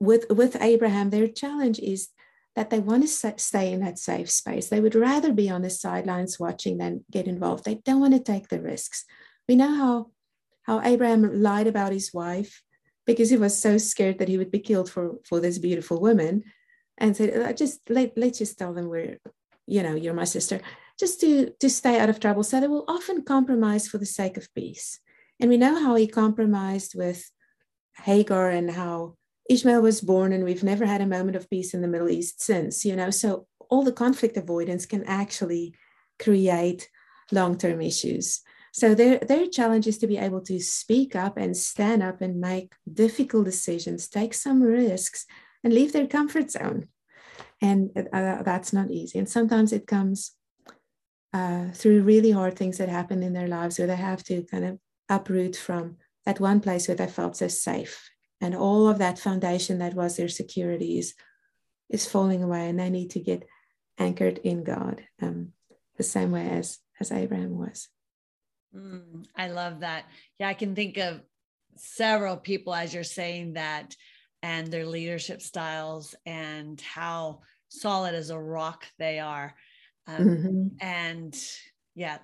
with 0.00 0.26
with 0.30 0.56
Abraham, 0.60 1.10
their 1.10 1.28
challenge 1.28 1.78
is 1.78 2.08
that 2.54 2.70
they 2.70 2.78
want 2.78 3.08
to 3.08 3.34
stay 3.38 3.72
in 3.72 3.80
that 3.80 3.98
safe 3.98 4.30
space. 4.30 4.68
They 4.68 4.80
would 4.80 4.94
rather 4.94 5.32
be 5.32 5.48
on 5.48 5.62
the 5.62 5.70
sidelines 5.70 6.38
watching 6.38 6.78
than 6.78 7.04
get 7.10 7.26
involved. 7.26 7.64
They 7.64 7.76
don't 7.76 8.00
want 8.00 8.14
to 8.14 8.20
take 8.20 8.48
the 8.48 8.60
risks. 8.60 9.04
We 9.48 9.56
know 9.56 9.74
how, 9.74 10.10
how 10.64 10.86
Abraham 10.86 11.42
lied 11.42 11.66
about 11.66 11.92
his 11.92 12.12
wife 12.12 12.62
because 13.06 13.30
he 13.30 13.36
was 13.36 13.58
so 13.58 13.78
scared 13.78 14.18
that 14.18 14.28
he 14.28 14.38
would 14.38 14.50
be 14.50 14.58
killed 14.58 14.90
for, 14.90 15.16
for 15.24 15.40
this 15.40 15.58
beautiful 15.58 16.00
woman 16.00 16.44
and 16.98 17.16
said, 17.16 17.56
just 17.56 17.80
let, 17.88 18.12
let's 18.16 18.38
just 18.38 18.58
tell 18.58 18.74
them 18.74 18.88
we're, 18.88 19.18
you 19.66 19.82
know, 19.82 19.94
you're 19.94 20.14
my 20.14 20.24
sister, 20.24 20.60
just 21.00 21.20
to, 21.20 21.52
to 21.58 21.70
stay 21.70 21.98
out 21.98 22.10
of 22.10 22.20
trouble. 22.20 22.42
So 22.42 22.60
they 22.60 22.68
will 22.68 22.84
often 22.86 23.24
compromise 23.24 23.88
for 23.88 23.98
the 23.98 24.06
sake 24.06 24.36
of 24.36 24.54
peace. 24.54 25.00
And 25.40 25.48
we 25.50 25.56
know 25.56 25.82
how 25.82 25.94
he 25.94 26.06
compromised 26.06 26.94
with 26.94 27.30
Hagar 27.96 28.50
and 28.50 28.70
how 28.70 29.16
Ishmael 29.48 29.82
was 29.82 30.00
born, 30.00 30.32
and 30.32 30.44
we've 30.44 30.62
never 30.62 30.86
had 30.86 31.00
a 31.00 31.06
moment 31.06 31.36
of 31.36 31.50
peace 31.50 31.74
in 31.74 31.82
the 31.82 31.88
Middle 31.88 32.08
East 32.08 32.40
since, 32.40 32.84
you 32.84 32.96
know. 32.96 33.10
So 33.10 33.46
all 33.68 33.82
the 33.82 33.92
conflict 33.92 34.36
avoidance 34.36 34.86
can 34.86 35.04
actually 35.04 35.74
create 36.18 36.88
long-term 37.30 37.80
issues. 37.80 38.42
So 38.72 38.94
their 38.94 39.18
their 39.18 39.46
challenge 39.46 39.86
is 39.86 39.98
to 39.98 40.06
be 40.06 40.16
able 40.16 40.40
to 40.42 40.60
speak 40.60 41.14
up 41.16 41.36
and 41.36 41.56
stand 41.56 42.02
up 42.02 42.20
and 42.20 42.40
make 42.40 42.74
difficult 42.90 43.44
decisions, 43.44 44.08
take 44.08 44.32
some 44.34 44.62
risks, 44.62 45.26
and 45.62 45.74
leave 45.74 45.92
their 45.92 46.06
comfort 46.06 46.50
zone. 46.50 46.88
And 47.60 47.90
uh, 48.12 48.42
that's 48.42 48.72
not 48.72 48.90
easy. 48.90 49.18
And 49.18 49.28
sometimes 49.28 49.72
it 49.72 49.86
comes 49.86 50.32
uh, 51.32 51.70
through 51.72 52.02
really 52.02 52.30
hard 52.30 52.56
things 52.56 52.78
that 52.78 52.88
happen 52.88 53.22
in 53.22 53.32
their 53.32 53.48
lives 53.48 53.78
where 53.78 53.88
they 53.88 53.96
have 53.96 54.22
to 54.24 54.42
kind 54.44 54.64
of 54.64 54.78
uproot 55.08 55.56
from 55.56 55.96
that 56.24 56.40
one 56.40 56.60
place 56.60 56.88
where 56.88 56.96
they 56.96 57.06
felt 57.06 57.36
so 57.36 57.48
safe 57.48 58.11
and 58.42 58.56
all 58.56 58.88
of 58.88 58.98
that 58.98 59.20
foundation 59.20 59.78
that 59.78 59.94
was 59.94 60.16
their 60.16 60.28
securities 60.28 61.14
is 61.88 62.08
falling 62.08 62.42
away 62.42 62.68
and 62.68 62.78
they 62.78 62.90
need 62.90 63.10
to 63.10 63.20
get 63.20 63.46
anchored 63.98 64.38
in 64.38 64.64
god 64.64 65.02
um, 65.22 65.52
the 65.96 66.02
same 66.02 66.32
way 66.32 66.48
as 66.50 66.78
as 67.00 67.12
abraham 67.12 67.56
was. 67.56 67.88
Mm, 68.76 69.24
i 69.36 69.48
love 69.48 69.80
that. 69.80 70.04
Yeah 70.38 70.48
i 70.48 70.54
can 70.54 70.74
think 70.74 70.98
of 70.98 71.22
several 71.76 72.36
people 72.36 72.74
as 72.74 72.92
you're 72.92 73.04
saying 73.04 73.54
that 73.54 73.96
and 74.42 74.66
their 74.66 74.86
leadership 74.86 75.40
styles 75.40 76.14
and 76.26 76.80
how 76.80 77.40
solid 77.68 78.14
as 78.14 78.30
a 78.30 78.38
rock 78.38 78.84
they 78.98 79.20
are. 79.20 79.54
Um, 80.08 80.16
mm-hmm. 80.18 80.66
and 80.80 81.40
yeah 81.94 82.18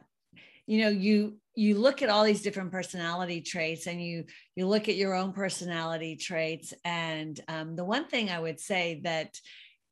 you 0.66 0.83
know 0.83 0.88
you 0.88 1.37
you 1.59 1.77
look 1.77 2.03
at 2.03 2.09
all 2.09 2.23
these 2.23 2.42
different 2.42 2.71
personality 2.71 3.40
traits 3.40 3.88
and 3.88 4.01
you 4.01 4.25
you 4.55 4.64
look 4.64 4.88
at 4.88 4.94
your 4.94 5.12
own 5.12 5.33
personality 5.33 6.14
traits 6.14 6.73
and 6.85 7.40
um, 7.49 7.75
the 7.75 7.85
one 7.85 8.07
thing 8.07 8.31
i 8.31 8.38
would 8.38 8.61
say 8.61 9.01
that 9.03 9.37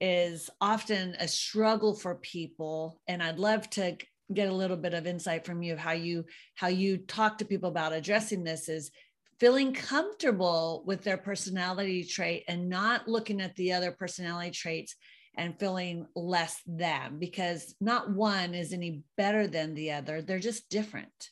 is 0.00 0.48
often 0.60 1.16
a 1.18 1.26
struggle 1.26 1.92
for 1.92 2.14
people 2.14 3.00
and 3.08 3.20
i'd 3.20 3.40
love 3.40 3.68
to 3.68 3.96
get 4.32 4.48
a 4.48 4.54
little 4.54 4.76
bit 4.76 4.94
of 4.94 5.08
insight 5.08 5.44
from 5.44 5.60
you 5.60 5.72
of 5.72 5.78
how 5.78 5.92
you 5.92 6.24
how 6.54 6.68
you 6.68 6.98
talk 6.98 7.38
to 7.38 7.44
people 7.44 7.68
about 7.68 7.92
addressing 7.92 8.44
this 8.44 8.68
is 8.68 8.92
feeling 9.40 9.72
comfortable 9.72 10.84
with 10.86 11.02
their 11.02 11.18
personality 11.18 12.04
trait 12.04 12.44
and 12.46 12.68
not 12.68 13.08
looking 13.08 13.40
at 13.40 13.56
the 13.56 13.72
other 13.72 13.90
personality 13.90 14.52
traits 14.52 14.94
and 15.36 15.58
feeling 15.58 16.06
less 16.14 16.60
than 16.66 17.18
because 17.18 17.74
not 17.80 18.10
one 18.10 18.54
is 18.54 18.72
any 18.72 19.02
better 19.18 19.46
than 19.46 19.74
the 19.74 19.92
other. 19.92 20.22
They're 20.22 20.38
just 20.38 20.70
different. 20.70 21.30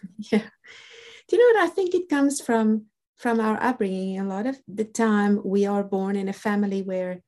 Yeah. 0.32 0.48
Do 1.28 1.36
you 1.36 1.38
know 1.38 1.60
what? 1.60 1.70
I 1.70 1.72
think 1.72 1.94
it 1.94 2.08
comes 2.08 2.40
from 2.40 2.86
from 3.16 3.40
our 3.40 3.62
upbringing. 3.62 4.18
A 4.18 4.24
lot 4.24 4.46
of 4.46 4.58
the 4.66 4.84
time 4.84 5.40
we 5.44 5.64
are 5.64 5.84
born 5.84 6.16
in 6.16 6.28
a 6.28 6.32
family 6.32 6.82
where 6.82 7.22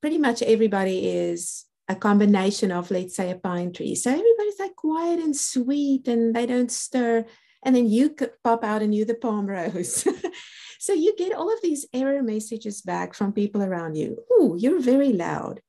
pretty 0.00 0.18
much 0.18 0.42
everybody 0.42 1.08
is 1.08 1.64
a 1.88 1.94
combination 1.94 2.72
of, 2.72 2.90
let's 2.90 3.16
say, 3.16 3.30
a 3.30 3.36
pine 3.36 3.72
tree. 3.72 3.94
So 3.94 4.10
everybody's 4.10 4.58
like 4.58 4.76
quiet 4.76 5.20
and 5.20 5.36
sweet 5.36 6.08
and 6.08 6.34
they 6.34 6.46
don't 6.46 6.70
stir. 6.70 7.24
And 7.64 7.74
then 7.74 7.88
you 7.88 8.14
pop 8.42 8.64
out 8.64 8.82
and 8.82 8.94
you're 8.94 9.06
the 9.06 9.14
palm 9.14 9.46
rose. 9.46 10.06
so 10.78 10.92
you 10.92 11.14
get 11.16 11.32
all 11.32 11.52
of 11.52 11.62
these 11.62 11.86
error 11.92 12.22
messages 12.22 12.82
back 12.82 13.14
from 13.14 13.32
people 13.32 13.62
around 13.62 13.96
you. 13.96 14.18
Oh, 14.30 14.56
you're 14.56 14.80
very 14.80 15.12
loud. 15.12 15.60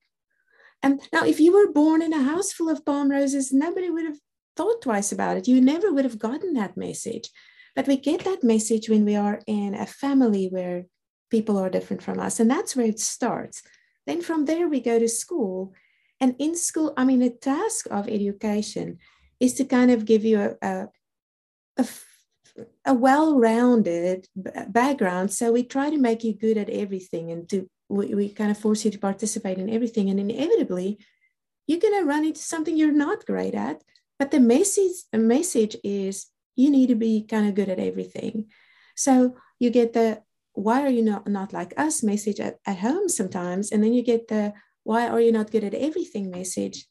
And 0.83 1.01
now, 1.11 1.25
if 1.25 1.39
you 1.39 1.53
were 1.53 1.71
born 1.71 2.01
in 2.01 2.13
a 2.13 2.21
house 2.21 2.51
full 2.51 2.69
of 2.69 2.85
palm 2.85 3.09
roses, 3.09 3.51
nobody 3.51 3.89
would 3.89 4.05
have 4.05 4.19
thought 4.55 4.81
twice 4.81 5.11
about 5.11 5.37
it. 5.37 5.47
You 5.47 5.61
never 5.61 5.91
would 5.91 6.05
have 6.05 6.19
gotten 6.19 6.53
that 6.53 6.77
message. 6.77 7.29
But 7.75 7.87
we 7.87 7.97
get 7.97 8.23
that 8.23 8.43
message 8.43 8.89
when 8.89 9.03
we 9.05 9.15
are 9.15 9.41
in 9.47 9.75
a 9.75 9.85
family 9.85 10.47
where 10.47 10.85
people 11.29 11.57
are 11.57 11.69
different 11.69 12.01
from 12.01 12.19
us. 12.19 12.39
And 12.39 12.49
that's 12.49 12.75
where 12.75 12.85
it 12.85 12.99
starts. 12.99 13.61
Then 14.07 14.21
from 14.21 14.45
there, 14.45 14.67
we 14.67 14.79
go 14.79 14.97
to 14.97 15.09
school 15.09 15.73
and 16.19 16.35
in 16.39 16.55
school, 16.55 16.93
I 16.95 17.05
mean, 17.05 17.19
the 17.19 17.29
task 17.29 17.87
of 17.91 18.07
education 18.07 18.99
is 19.39 19.53
to 19.55 19.65
kind 19.65 19.91
of 19.91 20.05
give 20.05 20.23
you 20.23 20.39
a, 20.39 20.55
a, 20.61 20.87
a, 21.77 21.87
a 22.85 22.93
well-rounded 22.93 24.27
background. 24.35 25.31
So 25.31 25.51
we 25.51 25.63
try 25.63 25.89
to 25.89 25.97
make 25.97 26.23
you 26.23 26.33
good 26.33 26.57
at 26.57 26.69
everything 26.69 27.31
and 27.31 27.49
to 27.49 27.69
we, 27.89 28.15
we 28.15 28.29
kind 28.29 28.49
of 28.49 28.57
force 28.57 28.83
you 28.85 28.91
to 28.91 28.97
participate 28.97 29.57
in 29.57 29.69
everything. 29.69 30.09
And 30.09 30.19
inevitably, 30.19 30.99
you're 31.67 31.79
going 31.79 31.99
to 31.99 32.07
run 32.07 32.25
into 32.25 32.39
something 32.39 32.75
you're 32.75 32.91
not 32.91 33.25
great 33.25 33.53
at. 33.53 33.83
But 34.17 34.32
the 34.32 34.39
message, 34.39 35.04
the 35.12 35.17
message 35.17 35.75
is 35.84 36.28
you 36.56 36.69
need 36.69 36.88
to 36.88 36.95
be 36.95 37.25
kind 37.30 37.47
of 37.47 37.56
good 37.56 37.69
at 37.69 37.80
everything. 37.80 38.45
So 38.95 39.36
you 39.60 39.69
get 39.69 39.93
the 39.93 40.21
why 40.54 40.82
are 40.84 40.89
you 40.89 41.04
not, 41.04 41.28
not 41.28 41.51
like 41.51 41.73
us? 41.78 42.01
message 42.01 42.39
at, 42.39 42.60
at 42.65 42.78
home 42.78 43.10
sometimes. 43.10 43.71
And 43.71 43.84
then 43.84 43.93
you 43.93 44.01
get 44.01 44.30
the 44.30 44.54
why 44.84 45.08
are 45.08 45.19
you 45.19 45.32
not 45.32 45.51
good 45.51 45.63
at 45.63 45.73
everything? 45.73 46.32
message 46.32 46.88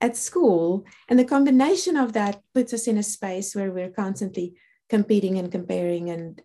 at 0.00 0.16
school. 0.16 0.84
And 1.08 1.18
the 1.18 1.24
combination 1.24 1.96
of 1.96 2.12
that 2.12 2.42
puts 2.54 2.72
us 2.72 2.86
in 2.86 2.98
a 2.98 3.02
space 3.02 3.54
where 3.54 3.72
we're 3.72 3.90
constantly 3.90 4.54
competing 4.88 5.38
and 5.38 5.50
comparing 5.50 6.10
and 6.10 6.40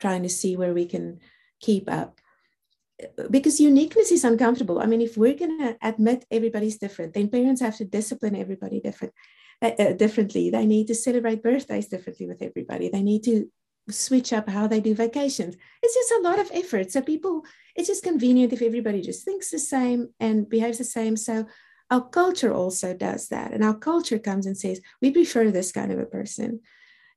trying 0.00 0.22
to 0.22 0.28
see 0.28 0.56
where 0.56 0.72
we 0.72 0.86
can 0.86 1.20
keep 1.60 1.90
up. 1.90 2.20
Because 3.30 3.60
uniqueness 3.60 4.12
is 4.12 4.24
uncomfortable. 4.24 4.78
I 4.80 4.86
mean 4.86 5.00
if 5.00 5.16
we're 5.16 5.34
going 5.34 5.58
to 5.58 5.76
admit 5.82 6.24
everybody's 6.30 6.78
different 6.78 7.12
then 7.12 7.28
parents 7.28 7.60
have 7.60 7.76
to 7.78 7.84
discipline 7.84 8.36
everybody 8.36 8.80
different 8.80 9.12
uh, 9.64 9.82
uh, 9.82 9.92
differently 9.92 10.50
they 10.50 10.66
need 10.66 10.86
to 10.86 10.94
celebrate 10.94 11.42
birthdays 11.42 11.88
differently 11.88 12.26
with 12.26 12.40
everybody 12.42 12.88
they 12.88 13.02
need 13.02 13.24
to 13.24 13.48
switch 13.90 14.32
up 14.32 14.48
how 14.48 14.66
they 14.66 14.80
do 14.80 14.94
vacations. 14.94 15.56
It's 15.82 15.94
just 15.94 16.12
a 16.12 16.22
lot 16.22 16.38
of 16.38 16.50
effort. 16.52 16.90
So 16.90 17.02
people, 17.02 17.44
it's 17.76 17.88
just 17.88 18.04
convenient 18.04 18.52
if 18.52 18.62
everybody 18.62 19.02
just 19.02 19.24
thinks 19.24 19.50
the 19.50 19.58
same 19.58 20.08
and 20.20 20.48
behaves 20.48 20.78
the 20.78 20.84
same. 20.84 21.16
So 21.16 21.46
our 21.90 22.08
culture 22.08 22.52
also 22.52 22.94
does 22.94 23.28
that. 23.28 23.52
And 23.52 23.62
our 23.62 23.74
culture 23.74 24.18
comes 24.18 24.46
and 24.46 24.56
says, 24.56 24.80
we 25.02 25.10
prefer 25.10 25.50
this 25.50 25.72
kind 25.72 25.92
of 25.92 25.98
a 25.98 26.06
person. 26.06 26.60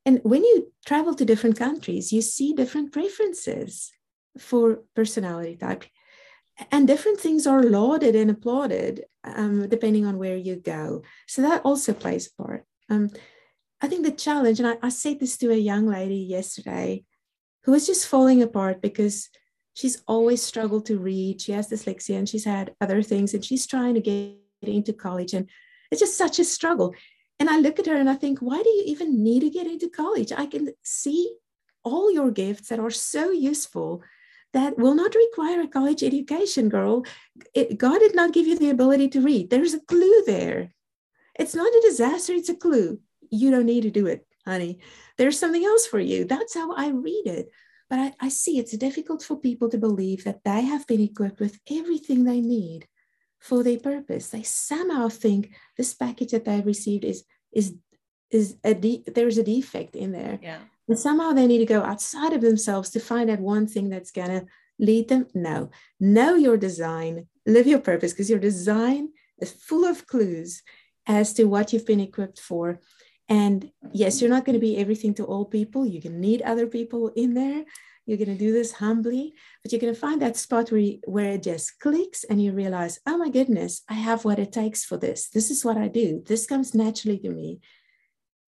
And 0.06 0.20
when 0.24 0.44
you 0.44 0.72
travel 0.86 1.16
to 1.16 1.26
different 1.26 1.58
countries, 1.58 2.12
you 2.12 2.22
see 2.22 2.54
different 2.54 2.92
preferences 2.92 3.92
for 4.38 4.84
personality 4.96 5.56
type. 5.56 5.86
And 6.72 6.88
different 6.88 7.20
things 7.20 7.46
are 7.46 7.64
lauded 7.64 8.16
and 8.16 8.32
applauded 8.32 9.06
um, 9.36 9.68
depending 9.70 10.06
on 10.06 10.18
where 10.18 10.36
you 10.36 10.56
go. 10.56 11.04
So 11.28 11.42
that 11.42 11.62
also 11.64 11.94
plays 11.94 12.28
a 12.28 12.42
part. 12.42 12.66
Um, 12.90 13.10
I 13.82 13.88
think 13.88 14.04
the 14.06 14.12
challenge, 14.12 14.60
and 14.60 14.68
I, 14.68 14.78
I 14.82 14.90
said 14.90 15.20
this 15.20 15.38
to 15.38 15.52
a 15.52 15.56
young 15.56 15.88
lady 15.88 16.18
yesterday 16.18 17.04
who 17.64 17.72
was 17.72 17.86
just 17.86 18.08
falling 18.08 18.42
apart 18.42 18.82
because 18.82 19.30
she's 19.74 20.02
always 20.08 20.42
struggled 20.42 20.86
to 20.88 20.98
read. 20.98 21.42
She 21.42 21.52
has 21.52 21.70
dyslexia 21.70 22.18
and 22.18 22.28
she's 22.28 22.46
had 22.46 22.74
other 22.82 23.04
things, 23.04 23.34
and 23.34 23.44
she's 23.44 23.68
trying 23.68 23.96
to 23.96 24.02
get 24.02 24.38
into 24.62 24.94
college. 24.94 25.34
And 25.34 25.50
it's 25.92 26.02
just 26.02 26.18
such 26.18 26.40
a 26.40 26.44
struggle. 26.44 26.96
And 27.40 27.50
I 27.50 27.60
look 27.60 27.78
at 27.78 27.86
her 27.86 27.96
and 27.96 28.10
I 28.10 28.16
think, 28.16 28.40
why 28.40 28.62
do 28.62 28.70
you 28.70 28.84
even 28.88 29.24
need 29.24 29.42
to 29.42 29.50
get 29.50 29.68
into 29.68 29.90
college? 29.90 30.32
I 30.32 30.48
can 30.48 30.70
see 30.84 31.36
all 31.84 32.12
your 32.12 32.32
gifts 32.32 32.70
that 32.70 32.80
are 32.80 32.90
so 32.90 33.32
useful 33.32 34.02
that 34.58 34.78
will 34.78 34.96
not 34.96 35.14
require 35.14 35.62
a 35.62 35.68
college 35.68 36.02
education, 36.02 36.68
girl. 36.68 37.06
It, 37.54 37.78
God 37.78 38.00
did 38.00 38.16
not 38.16 38.34
give 38.34 38.48
you 38.48 38.58
the 38.58 38.72
ability 38.72 39.08
to 39.10 39.22
read. 39.22 39.50
There's 39.50 39.76
a 39.76 39.86
clue 39.92 40.24
there. 40.26 40.74
It's 41.38 41.54
not 41.54 41.72
a 41.72 41.86
disaster, 41.90 42.34
it's 42.34 42.50
a 42.50 42.56
clue 42.56 43.00
you 43.30 43.52
don't 43.52 43.66
need 43.66 43.84
to 43.84 43.92
do 43.92 44.08
it, 44.08 44.26
honey. 44.46 44.80
There's 45.18 45.38
something 45.38 45.64
else 45.64 45.86
for 45.86 46.00
you. 46.00 46.26
That's 46.26 46.56
how 46.56 46.74
I 46.74 46.90
read 46.90 47.26
it. 47.26 47.52
But 47.90 48.00
I, 48.00 48.14
I 48.20 48.30
see 48.30 48.58
it's 48.58 48.76
difficult 48.78 49.22
for 49.22 49.38
people 49.38 49.70
to 49.70 49.78
believe 49.78 50.24
that 50.24 50.44
they 50.44 50.62
have 50.62 50.88
been 50.88 51.02
equipped 51.02 51.40
with 51.40 51.60
everything 51.70 52.24
they 52.24 52.42
need 52.42 52.88
for 53.40 53.64
their 53.64 53.80
purpose. 53.80 54.30
They 54.30 54.44
somehow 54.44 55.10
think 55.10 55.52
this 55.78 55.94
package 55.94 56.32
that 56.32 56.46
they 56.46 56.62
received 56.62 57.06
is 57.06 57.24
is 57.54 57.76
is 58.32 58.58
a 58.64 58.74
de- 58.74 59.04
there's 59.08 59.38
a 59.38 59.44
defect 59.44 59.96
in 59.96 60.12
there. 60.12 60.40
Yeah. 60.42 60.62
And 60.88 60.98
somehow 60.98 61.34
they 61.34 61.48
need 61.48 61.60
to 61.60 61.66
go 61.66 61.84
outside 61.84 62.34
of 62.34 62.42
themselves 62.42 62.90
to 62.92 63.00
find 63.00 63.30
that 63.30 63.40
one 63.40 63.68
thing 63.68 63.90
that's 63.90 64.12
gonna 64.12 64.46
lead 64.80 65.10
them. 65.10 65.28
No, 65.34 65.72
know 66.00 66.36
your 66.36 66.58
design, 66.58 67.28
live 67.46 67.68
your 67.68 67.80
purpose, 67.80 68.14
because 68.14 68.30
your 68.30 68.40
design 68.40 69.10
is 69.40 69.52
full 69.52 69.86
of 69.86 70.08
clues 70.08 70.62
as 71.06 71.34
to 71.34 71.46
what 71.46 71.74
you've 71.74 71.86
been 71.86 72.00
equipped 72.00 72.40
for 72.40 72.80
and 73.30 73.72
yes, 73.92 74.22
you're 74.22 74.30
not 74.30 74.46
going 74.46 74.54
to 74.54 74.60
be 74.60 74.78
everything 74.78 75.14
to 75.16 75.26
all 75.26 75.46
people. 75.46 75.84
Going 75.84 76.02
to 76.02 76.10
need 76.10 76.42
other 76.42 76.68
people 76.68 77.10
in 77.10 77.34
there. 77.34 77.66
You're 78.06 78.18
going 78.18 78.30
to 78.30 78.38
do 78.38 78.54
this 78.54 78.72
humbly, 78.72 79.34
but 79.62 79.72
you're 79.72 79.82
going 79.82 79.94
to 79.94 80.00
find 80.00 80.22
that 80.22 80.38
spot 80.38 80.72
where, 80.72 80.80
you, 80.80 81.00
where 81.04 81.34
it 81.34 81.44
just 81.44 81.78
clicks 81.80 82.24
and 82.24 82.42
you 82.42 82.54
realize, 82.54 83.00
oh 83.06 83.18
my 83.18 83.30
goodness, 83.30 83.82
I 83.90 83.96
have 83.96 84.24
what 84.24 84.40
it 84.40 84.54
takes 84.54 84.86
for 84.86 84.96
this. 84.96 85.28
This 85.28 85.52
is 85.52 85.66
what 85.66 85.76
I 85.76 85.90
do. 85.90 86.24
This 86.26 86.46
comes 86.46 86.74
naturally 86.74 87.20
to 87.20 87.30
me. 87.30 87.60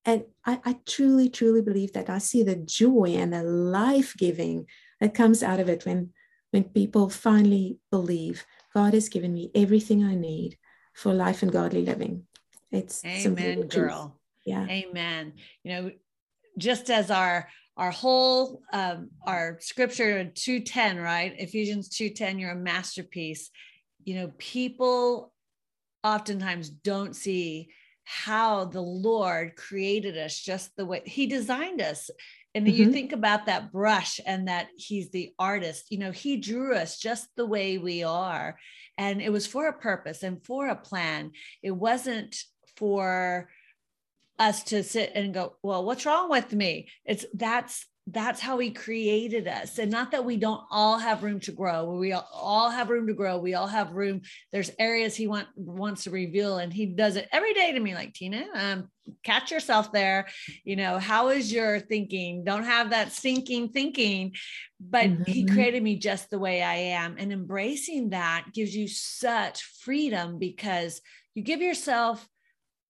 And 0.05 0.23
I, 0.45 0.59
I 0.65 0.77
truly, 0.85 1.29
truly 1.29 1.61
believe 1.61 1.93
that 1.93 2.09
I 2.09 2.17
see 2.19 2.43
the 2.43 2.55
joy 2.55 3.15
and 3.17 3.33
the 3.33 3.43
life 3.43 4.15
giving 4.17 4.65
that 4.99 5.13
comes 5.13 5.43
out 5.43 5.59
of 5.59 5.69
it 5.69 5.85
when, 5.85 6.11
when 6.51 6.63
people 6.63 7.09
finally 7.09 7.77
believe 7.91 8.45
God 8.73 8.93
has 8.93 9.09
given 9.09 9.33
me 9.33 9.51
everything 9.53 10.03
I 10.03 10.15
need 10.15 10.57
for 10.93 11.13
life 11.13 11.43
and 11.43 11.51
godly 11.51 11.83
living. 11.83 12.23
It's 12.71 13.03
Amen, 13.03 13.67
girl. 13.67 14.19
Yeah. 14.45 14.65
Amen. 14.67 15.33
You 15.63 15.71
know 15.71 15.91
just 16.57 16.89
as 16.89 17.09
our 17.09 17.47
our 17.77 17.91
whole 17.91 18.61
um, 18.73 19.09
our 19.25 19.57
scripture 19.61 20.25
210 20.25 20.97
right? 20.97 21.33
Ephesians 21.37 21.89
210 21.89 22.39
you're 22.39 22.51
a 22.51 22.55
masterpiece. 22.55 23.49
You 24.03 24.15
know 24.15 24.31
people 24.37 25.33
oftentimes 26.03 26.69
don't 26.69 27.15
see 27.15 27.69
how 28.11 28.65
the 28.65 28.81
lord 28.81 29.55
created 29.55 30.17
us 30.17 30.39
just 30.39 30.75
the 30.75 30.85
way 30.85 31.01
he 31.05 31.27
designed 31.27 31.81
us 31.81 32.09
and 32.55 32.65
mm-hmm. 32.65 32.75
you 32.75 32.91
think 32.91 33.13
about 33.13 33.45
that 33.45 33.71
brush 33.71 34.19
and 34.25 34.47
that 34.47 34.67
he's 34.75 35.11
the 35.11 35.31
artist 35.37 35.85
you 35.89 35.99
know 35.99 36.11
he 36.11 36.37
drew 36.37 36.75
us 36.75 36.97
just 36.97 37.27
the 37.35 37.45
way 37.45 37.77
we 37.77 38.03
are 38.03 38.57
and 38.97 39.21
it 39.21 39.31
was 39.31 39.45
for 39.45 39.67
a 39.67 39.79
purpose 39.79 40.23
and 40.23 40.43
for 40.43 40.67
a 40.67 40.75
plan 40.75 41.31
it 41.61 41.71
wasn't 41.71 42.35
for 42.75 43.47
us 44.39 44.63
to 44.63 44.83
sit 44.83 45.11
and 45.15 45.33
go, 45.33 45.55
well, 45.61 45.83
what's 45.83 46.05
wrong 46.05 46.29
with 46.29 46.53
me? 46.53 46.87
It's 47.05 47.25
that's 47.33 47.85
that's 48.11 48.39
how 48.39 48.57
he 48.57 48.71
created 48.71 49.47
us. 49.47 49.77
And 49.77 49.91
not 49.91 50.11
that 50.11 50.25
we 50.25 50.37
don't 50.37 50.61
all 50.71 50.97
have 50.97 51.23
room 51.23 51.39
to 51.41 51.51
grow. 51.51 51.85
We 51.97 52.13
all 52.13 52.69
have 52.69 52.89
room 52.89 53.07
to 53.07 53.13
grow. 53.13 53.37
We 53.37 53.53
all 53.53 53.67
have 53.67 53.91
room. 53.91 54.21
There's 54.51 54.71
areas 54.79 55.15
he 55.15 55.27
want, 55.27 55.47
wants 55.55 56.05
to 56.05 56.11
reveal 56.11 56.57
and 56.57 56.73
he 56.73 56.87
does 56.87 57.15
it 57.15 57.27
every 57.31 57.53
day 57.53 57.71
to 57.73 57.79
me 57.79 57.93
like 57.93 58.13
tina 58.13 58.45
um, 58.53 58.89
catch 59.23 59.51
yourself 59.51 59.91
there. 59.91 60.27
You 60.63 60.75
know 60.75 60.97
how 60.97 61.29
is 61.29 61.51
your 61.51 61.79
thinking? 61.79 62.43
Don't 62.43 62.63
have 62.63 62.91
that 62.91 63.11
sinking 63.11 63.69
thinking. 63.69 64.33
But 64.79 65.07
mm-hmm. 65.07 65.23
he 65.23 65.45
created 65.45 65.83
me 65.83 65.97
just 65.97 66.29
the 66.29 66.39
way 66.39 66.63
i 66.63 66.75
am 66.75 67.15
and 67.19 67.33
embracing 67.33 68.09
that 68.09 68.45
gives 68.53 68.75
you 68.75 68.87
such 68.87 69.63
freedom 69.81 70.39
because 70.39 71.01
you 71.35 71.43
give 71.43 71.61
yourself 71.61 72.27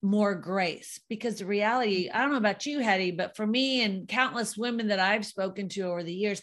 more 0.02 0.36
grace 0.36 1.00
because 1.10 1.39
the 1.39 1.45
reality 1.45 2.08
mm. 2.08 2.16
i 2.16 2.20
don't 2.20 2.32
know 2.32 2.38
about 2.38 2.66
you 2.66 2.80
hettie 2.80 3.12
but 3.12 3.36
for 3.36 3.45
me 3.45 3.84
and 3.84 4.08
countless 4.08 4.56
women 4.58 4.88
that 4.88 5.00
i've 5.00 5.26
spoken 5.26 5.68
to 5.68 5.82
over 5.82 6.04
the 6.04 6.14
years 6.14 6.41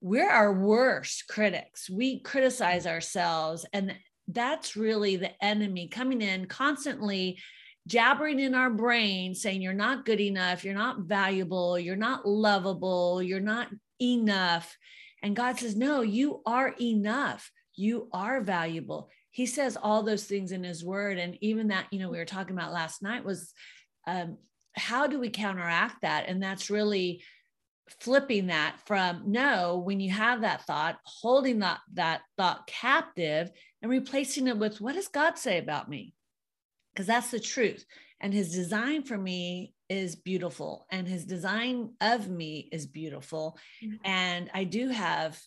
we're 0.00 0.30
our 0.30 0.52
worst 0.52 1.28
critics 1.28 1.88
we 1.88 2.20
criticize 2.20 2.84
mm. 2.84 2.90
ourselves 2.90 3.64
and 3.72 3.94
that's 4.28 4.76
really 4.76 5.16
the 5.16 5.44
enemy 5.44 5.88
coming 5.88 6.20
in 6.20 6.46
constantly 6.46 7.38
jabbering 7.86 8.40
in 8.40 8.54
our 8.54 8.70
brain 8.70 9.34
saying 9.34 9.62
you're 9.62 9.72
not 9.72 10.04
good 10.04 10.20
enough, 10.20 10.64
you're 10.64 10.74
not 10.74 11.00
valuable, 11.00 11.78
you're 11.78 11.96
not 11.96 12.26
lovable, 12.26 13.22
you're 13.22 13.40
not 13.40 13.68
enough. 14.00 14.76
And 15.22 15.36
God 15.36 15.58
says, 15.58 15.76
No, 15.76 16.02
you 16.02 16.42
are 16.46 16.74
enough. 16.80 17.50
You 17.74 18.08
are 18.12 18.40
valuable. 18.40 19.10
He 19.36 19.44
says 19.44 19.76
all 19.76 20.02
those 20.02 20.24
things 20.24 20.50
in 20.50 20.64
his 20.64 20.82
word. 20.82 21.18
And 21.18 21.36
even 21.42 21.68
that, 21.68 21.88
you 21.90 21.98
know, 21.98 22.08
we 22.08 22.16
were 22.16 22.24
talking 22.24 22.56
about 22.56 22.72
last 22.72 23.02
night 23.02 23.22
was 23.22 23.52
um, 24.06 24.38
how 24.74 25.06
do 25.06 25.20
we 25.20 25.28
counteract 25.28 25.96
that? 26.00 26.24
And 26.26 26.42
that's 26.42 26.70
really 26.70 27.22
flipping 28.00 28.46
that 28.46 28.78
from 28.86 29.24
no, 29.26 29.76
when 29.84 30.00
you 30.00 30.10
have 30.10 30.40
that 30.40 30.64
thought, 30.64 30.96
holding 31.04 31.58
that, 31.58 31.80
that 31.92 32.22
thought 32.38 32.66
captive 32.66 33.50
and 33.82 33.90
replacing 33.90 34.46
it 34.46 34.56
with 34.56 34.80
what 34.80 34.94
does 34.94 35.08
God 35.08 35.36
say 35.36 35.58
about 35.58 35.86
me? 35.86 36.14
Because 36.94 37.06
that's 37.06 37.30
the 37.30 37.38
truth. 37.38 37.84
And 38.18 38.32
his 38.32 38.54
design 38.54 39.02
for 39.02 39.18
me 39.18 39.74
is 39.90 40.16
beautiful, 40.16 40.86
and 40.90 41.06
his 41.06 41.26
design 41.26 41.90
of 42.00 42.30
me 42.30 42.70
is 42.72 42.86
beautiful. 42.86 43.58
Mm-hmm. 43.84 43.96
And 44.02 44.50
I 44.54 44.64
do 44.64 44.88
have 44.88 45.38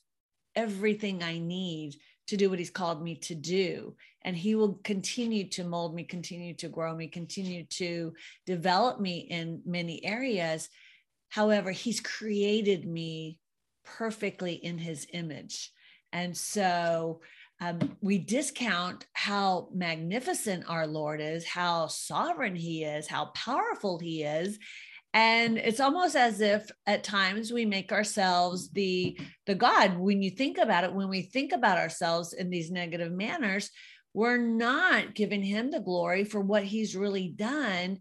everything 0.55 1.23
I 1.23 1.39
need 1.39 1.95
to 2.29 2.37
do 2.37 2.49
what 2.49 2.59
he's 2.59 2.69
called 2.69 3.03
me 3.03 3.15
to 3.15 3.35
do. 3.35 3.95
And 4.23 4.35
he 4.35 4.53
will 4.55 4.79
continue 4.83 5.47
to 5.49 5.63
mold 5.63 5.95
me, 5.95 6.03
continue 6.03 6.53
to 6.55 6.69
grow 6.69 6.95
me, 6.95 7.07
continue 7.07 7.65
to 7.65 8.13
develop 8.45 8.99
me 8.99 9.19
in 9.29 9.61
many 9.65 10.03
areas. 10.05 10.69
However, 11.29 11.71
he's 11.71 11.99
created 11.99 12.85
me 12.85 13.39
perfectly 13.83 14.53
in 14.53 14.77
his 14.77 15.07
image. 15.13 15.71
And 16.11 16.35
so 16.35 17.21
um, 17.61 17.97
we 18.01 18.19
discount 18.19 19.07
how 19.13 19.69
magnificent 19.73 20.65
our 20.67 20.85
Lord 20.85 21.21
is, 21.21 21.45
how 21.45 21.87
sovereign 21.87 22.55
he 22.55 22.83
is, 22.83 23.07
how 23.07 23.25
powerful 23.35 23.99
he 23.99 24.23
is. 24.23 24.59
And 25.13 25.57
it's 25.57 25.79
almost 25.79 26.15
as 26.15 26.39
if 26.39 26.69
at 26.85 27.03
times 27.03 27.51
we 27.51 27.65
make 27.65 27.91
ourselves 27.91 28.69
the 28.69 29.19
the 29.47 29.55
God. 29.55 29.97
When 29.97 30.21
you 30.21 30.29
think 30.29 30.57
about 30.59 30.83
it, 30.83 30.93
when 30.93 31.09
we 31.09 31.23
think 31.23 31.51
about 31.51 31.79
ourselves 31.79 32.33
in 32.33 32.49
these 32.49 32.69
negative 32.69 33.11
manners, 33.11 33.71
we're 34.13 34.37
not 34.37 35.15
giving 35.15 35.43
him 35.43 35.71
the 35.71 35.79
glory 35.79 36.23
for 36.25 36.39
what 36.39 36.63
he's 36.63 36.95
really 36.95 37.27
done. 37.27 37.99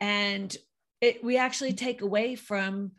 And 0.00 0.54
it, 1.00 1.22
we 1.22 1.36
actually 1.36 1.74
take 1.74 2.00
away 2.00 2.36
from 2.36 2.92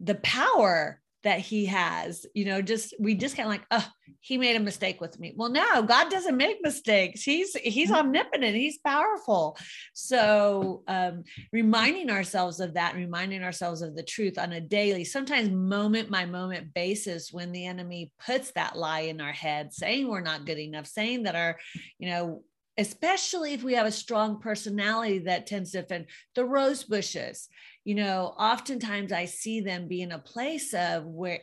the 0.00 0.14
power 0.16 1.00
that 1.26 1.40
he 1.40 1.66
has 1.66 2.24
you 2.34 2.44
know 2.44 2.62
just 2.62 2.94
we 3.00 3.12
just 3.12 3.36
kind 3.36 3.48
of 3.48 3.50
like 3.50 3.66
oh 3.72 3.86
he 4.20 4.38
made 4.38 4.54
a 4.54 4.60
mistake 4.60 5.00
with 5.00 5.18
me. 5.18 5.34
Well 5.36 5.48
no 5.48 5.82
god 5.82 6.08
doesn't 6.08 6.36
make 6.36 6.62
mistakes. 6.62 7.22
He's 7.22 7.54
he's 7.56 7.90
mm-hmm. 7.90 8.06
omnipotent. 8.06 8.54
He's 8.54 8.78
powerful. 8.78 9.58
So 9.92 10.84
um 10.86 11.24
reminding 11.52 12.10
ourselves 12.10 12.60
of 12.60 12.74
that 12.74 12.94
reminding 12.94 13.42
ourselves 13.42 13.82
of 13.82 13.96
the 13.96 14.04
truth 14.04 14.38
on 14.38 14.52
a 14.52 14.60
daily 14.60 15.04
sometimes 15.04 15.50
moment 15.50 16.12
by 16.12 16.26
moment 16.26 16.72
basis 16.72 17.32
when 17.32 17.50
the 17.50 17.66
enemy 17.66 18.12
puts 18.24 18.52
that 18.52 18.78
lie 18.78 19.00
in 19.00 19.20
our 19.20 19.32
head 19.32 19.72
saying 19.72 20.08
we're 20.08 20.20
not 20.20 20.46
good 20.46 20.58
enough 20.58 20.86
saying 20.86 21.24
that 21.24 21.34
our 21.34 21.58
you 21.98 22.08
know 22.08 22.42
especially 22.78 23.54
if 23.54 23.62
we 23.62 23.74
have 23.74 23.86
a 23.86 23.92
strong 23.92 24.38
personality 24.38 25.18
that 25.18 25.46
tends 25.46 25.72
to 25.72 25.78
offend 25.78 26.06
the 26.34 26.44
rose 26.44 26.84
bushes 26.84 27.48
you 27.84 27.94
know 27.94 28.34
oftentimes 28.38 29.12
i 29.12 29.24
see 29.24 29.60
them 29.60 29.88
be 29.88 30.02
in 30.02 30.12
a 30.12 30.18
place 30.18 30.74
of 30.74 31.04
where 31.04 31.40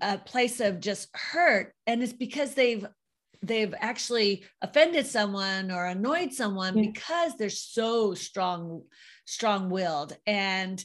a 0.00 0.18
place 0.18 0.60
of 0.60 0.80
just 0.80 1.08
hurt 1.14 1.72
and 1.86 2.02
it's 2.02 2.12
because 2.12 2.54
they've 2.54 2.86
they've 3.42 3.74
actually 3.78 4.44
offended 4.62 5.06
someone 5.06 5.70
or 5.70 5.86
annoyed 5.86 6.32
someone 6.32 6.76
yeah. 6.76 6.90
because 6.90 7.36
they're 7.36 7.48
so 7.48 8.14
strong 8.14 8.82
strong 9.24 9.70
willed 9.70 10.16
and 10.26 10.84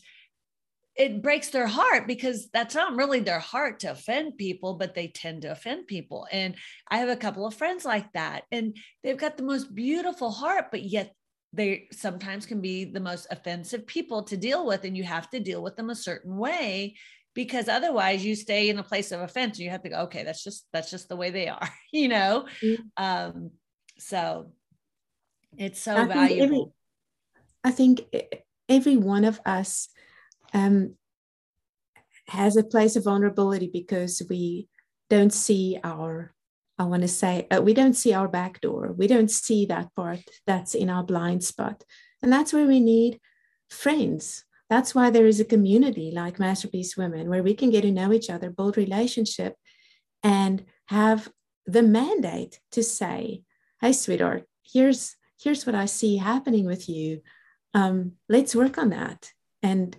it 1.02 1.24
breaks 1.24 1.49
their 1.49 1.66
heart 1.66 2.06
because 2.06 2.47
that's 2.54 2.76
not 2.76 2.95
really 2.95 3.22
their 3.22 3.39
heart 3.39 3.80
to 3.80 3.89
offend 3.89 4.38
people, 4.38 4.76
but 4.76 4.93
they 4.93 5.08
tend 5.08 5.41
to 5.41 5.52
offend 5.52 5.88
people. 5.88 6.28
And 6.32 6.54
I 6.89 6.99
have 6.99 7.10
a 7.10 7.16
couple 7.16 7.47
of 7.47 7.56
friends 7.56 7.86
like 7.86 8.14
that, 8.14 8.43
and 8.52 8.78
they've 9.04 9.18
got 9.18 9.36
the 9.36 9.43
most 9.43 9.74
beautiful 9.74 10.30
heart, 10.30 10.66
but 10.70 10.84
yet 10.84 11.16
they 11.54 11.88
sometimes 11.91 12.45
can 12.45 12.62
be 12.62 12.86
the 12.86 12.99
most 12.99 13.26
offensive 13.32 13.88
people 13.88 14.22
to 14.24 14.38
deal 14.38 14.64
with. 14.64 14.86
And 14.86 14.95
you 14.95 15.04
have 15.04 15.28
to 15.32 15.39
deal 15.39 15.64
with 15.64 15.76
them 15.76 15.89
a 15.89 15.95
certain 15.95 16.38
way 16.38 16.95
because 17.34 17.68
otherwise 17.68 18.24
you 18.24 18.36
stay 18.36 18.70
in 18.70 18.78
a 18.78 18.84
place 18.84 19.12
of 19.12 19.22
offense 19.22 19.58
and 19.58 19.66
you 19.66 19.72
have 19.72 19.82
to 19.84 19.89
go, 19.89 20.02
okay, 20.02 20.24
that's 20.24 20.43
just, 20.43 20.68
that's 20.72 20.91
just 20.91 21.10
the 21.10 21.16
way 21.16 21.32
they 21.32 21.47
are, 21.47 21.70
you 21.91 22.10
know? 22.10 22.45
Mm-hmm. 22.62 22.84
Um, 23.04 23.52
so 23.97 24.52
it's 25.58 25.82
so 25.82 25.95
I 25.95 26.06
valuable. 26.06 26.28
Think 26.28 26.41
every, 26.41 26.66
I 27.64 27.72
think 27.72 28.02
every 28.70 28.97
one 28.97 29.26
of 29.26 29.41
us 29.45 29.89
um, 30.54 30.95
has 32.28 32.56
a 32.56 32.64
place 32.64 32.95
of 32.95 33.04
vulnerability 33.04 33.70
because 33.72 34.22
we 34.30 34.68
don't 35.10 35.34
see 35.34 35.80
our 35.84 36.34
I 36.80 36.86
want 36.86 37.04
to 37.04 37.08
say 37.08 37.47
uh, 37.52 37.62
we 37.62 37.76
don't 37.76 37.93
see 37.93 38.12
our 38.14 38.28
back 38.28 38.60
door. 38.60 38.95
We 38.97 39.06
don't 39.06 39.30
see 39.30 39.68
that 39.68 39.93
part 39.95 40.22
that's 40.47 40.74
in 40.74 40.89
our 40.89 41.04
blind 41.04 41.43
spot. 41.43 41.84
And 42.24 42.34
that's 42.34 42.54
where 42.54 42.66
we 42.66 42.80
need 42.80 43.20
friends. 43.70 44.45
That's 44.68 44.95
why 44.95 45.12
there 45.12 45.28
is 45.28 45.39
a 45.39 45.45
community 45.45 46.12
like 46.12 46.39
Masterpiece 46.39 46.97
Women 46.97 47.30
where 47.30 47.43
we 47.43 47.54
can 47.54 47.70
get 47.70 47.82
to 47.82 47.91
know 47.91 48.12
each 48.12 48.32
other, 48.32 48.49
build 48.49 48.78
relationship, 48.78 49.56
and 50.24 50.66
have 50.88 51.30
the 51.68 51.84
mandate 51.84 52.60
to 52.72 52.82
say, 52.82 53.43
"Hey, 53.80 53.93
sweetheart, 53.93 54.45
here's 54.64 55.16
here's 55.39 55.66
what 55.66 55.76
I 55.76 55.86
see 55.86 56.18
happening 56.18 56.66
with 56.66 56.89
you. 56.89 57.22
Um, 57.76 58.14
let's 58.28 58.56
work 58.56 58.78
on 58.80 58.89
that." 58.89 59.32
And 59.62 59.95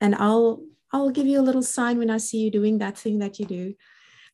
and 0.00 0.14
I'll 0.14 0.62
I'll 0.92 1.10
give 1.10 1.26
you 1.26 1.40
a 1.40 1.42
little 1.42 1.62
sign 1.62 1.98
when 1.98 2.10
I 2.10 2.16
see 2.18 2.38
you 2.38 2.50
doing 2.50 2.78
that 2.78 2.96
thing 2.96 3.18
that 3.18 3.38
you 3.38 3.44
do 3.44 3.74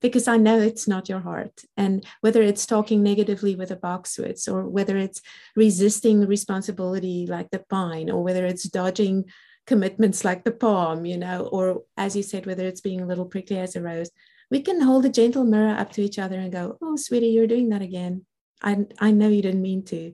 because 0.00 0.28
I 0.28 0.36
know 0.36 0.58
it's 0.60 0.86
not 0.86 1.08
your 1.08 1.20
heart. 1.20 1.62
And 1.76 2.04
whether 2.20 2.42
it's 2.42 2.66
talking 2.66 3.02
negatively 3.02 3.56
with 3.56 3.70
a 3.70 3.76
boxwoods 3.76 4.52
or 4.52 4.68
whether 4.68 4.96
it's 4.96 5.22
resisting 5.56 6.26
responsibility 6.26 7.26
like 7.26 7.50
the 7.50 7.64
pine 7.70 8.10
or 8.10 8.22
whether 8.22 8.44
it's 8.44 8.64
dodging 8.64 9.24
commitments 9.66 10.24
like 10.24 10.44
the 10.44 10.52
palm, 10.52 11.06
you 11.06 11.16
know, 11.16 11.48
or 11.50 11.82
as 11.96 12.14
you 12.14 12.22
said, 12.22 12.44
whether 12.46 12.66
it's 12.66 12.82
being 12.82 13.00
a 13.00 13.06
little 13.06 13.24
prickly 13.24 13.58
as 13.58 13.76
a 13.76 13.80
rose, 13.80 14.10
we 14.50 14.60
can 14.60 14.80
hold 14.80 15.06
a 15.06 15.08
gentle 15.08 15.44
mirror 15.44 15.74
up 15.74 15.90
to 15.92 16.02
each 16.02 16.18
other 16.18 16.38
and 16.38 16.52
go, 16.52 16.76
oh, 16.82 16.96
sweetie, 16.96 17.28
you're 17.28 17.46
doing 17.46 17.70
that 17.70 17.82
again. 17.82 18.26
I, 18.62 18.84
I 19.00 19.10
know 19.10 19.28
you 19.28 19.42
didn't 19.42 19.62
mean 19.62 19.84
to. 19.86 20.12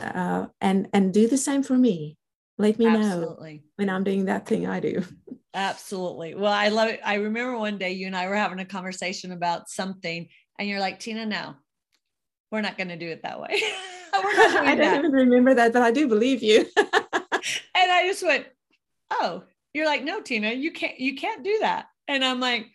Uh, 0.00 0.46
and 0.60 0.88
and 0.94 1.12
do 1.12 1.28
the 1.28 1.36
same 1.36 1.62
for 1.62 1.76
me 1.76 2.17
let 2.58 2.78
me 2.78 2.86
Absolutely. 2.86 3.54
know 3.54 3.60
when 3.76 3.90
I'm 3.90 4.04
doing 4.04 4.26
that 4.26 4.46
thing 4.46 4.66
I 4.66 4.80
do. 4.80 5.02
Absolutely. 5.54 6.34
Well, 6.34 6.52
I 6.52 6.68
love 6.68 6.88
it. 6.88 7.00
I 7.04 7.14
remember 7.14 7.56
one 7.56 7.78
day 7.78 7.92
you 7.92 8.06
and 8.06 8.16
I 8.16 8.28
were 8.28 8.36
having 8.36 8.58
a 8.58 8.64
conversation 8.64 9.32
about 9.32 9.68
something, 9.68 10.28
and 10.58 10.68
you're 10.68 10.80
like, 10.80 11.00
Tina, 11.00 11.24
no, 11.24 11.54
we're 12.50 12.60
not 12.60 12.76
going 12.76 12.88
to 12.88 12.96
do 12.96 13.08
it 13.08 13.22
that 13.22 13.40
way. 13.40 13.60
I 14.12 14.74
don't 14.74 14.78
that. 14.78 14.98
even 14.98 15.12
remember 15.12 15.54
that, 15.54 15.72
but 15.72 15.82
I 15.82 15.90
do 15.90 16.08
believe 16.08 16.42
you. 16.42 16.66
and 16.76 16.86
I 17.74 18.04
just 18.06 18.22
went, 18.22 18.46
Oh, 19.10 19.44
you're 19.72 19.86
like, 19.86 20.04
no, 20.04 20.20
Tina, 20.20 20.52
you 20.52 20.72
can't, 20.72 20.98
you 20.98 21.14
can't 21.14 21.44
do 21.44 21.58
that. 21.60 21.86
And 22.06 22.24
I'm 22.24 22.40
like, 22.40 22.66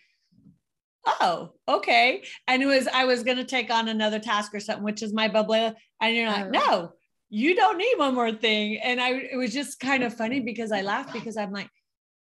oh, 1.05 1.51
okay. 1.67 2.23
And 2.47 2.61
it 2.61 2.65
was, 2.65 2.87
I 2.87 3.05
was 3.05 3.23
going 3.23 3.37
to 3.37 3.43
take 3.43 3.71
on 3.71 3.87
another 3.87 4.19
task 4.19 4.53
or 4.53 4.59
something, 4.59 4.83
which 4.83 5.03
is 5.03 5.13
my 5.13 5.27
bubble. 5.27 5.75
And 6.01 6.15
you're 6.15 6.29
like, 6.29 6.45
oh. 6.45 6.49
no, 6.49 6.91
you 7.35 7.55
don't 7.55 7.79
need 7.79 7.95
one 7.97 8.13
more 8.13 8.31
thing. 8.31 8.77
And 8.77 9.01
I, 9.01 9.13
it 9.13 9.35
was 9.37 9.51
just 9.51 9.79
kind 9.79 10.03
of 10.03 10.13
funny 10.13 10.39
because 10.39 10.71
I 10.71 10.81
laughed 10.81 11.13
because 11.13 11.35
I'm 11.35 11.51
like, 11.51 11.67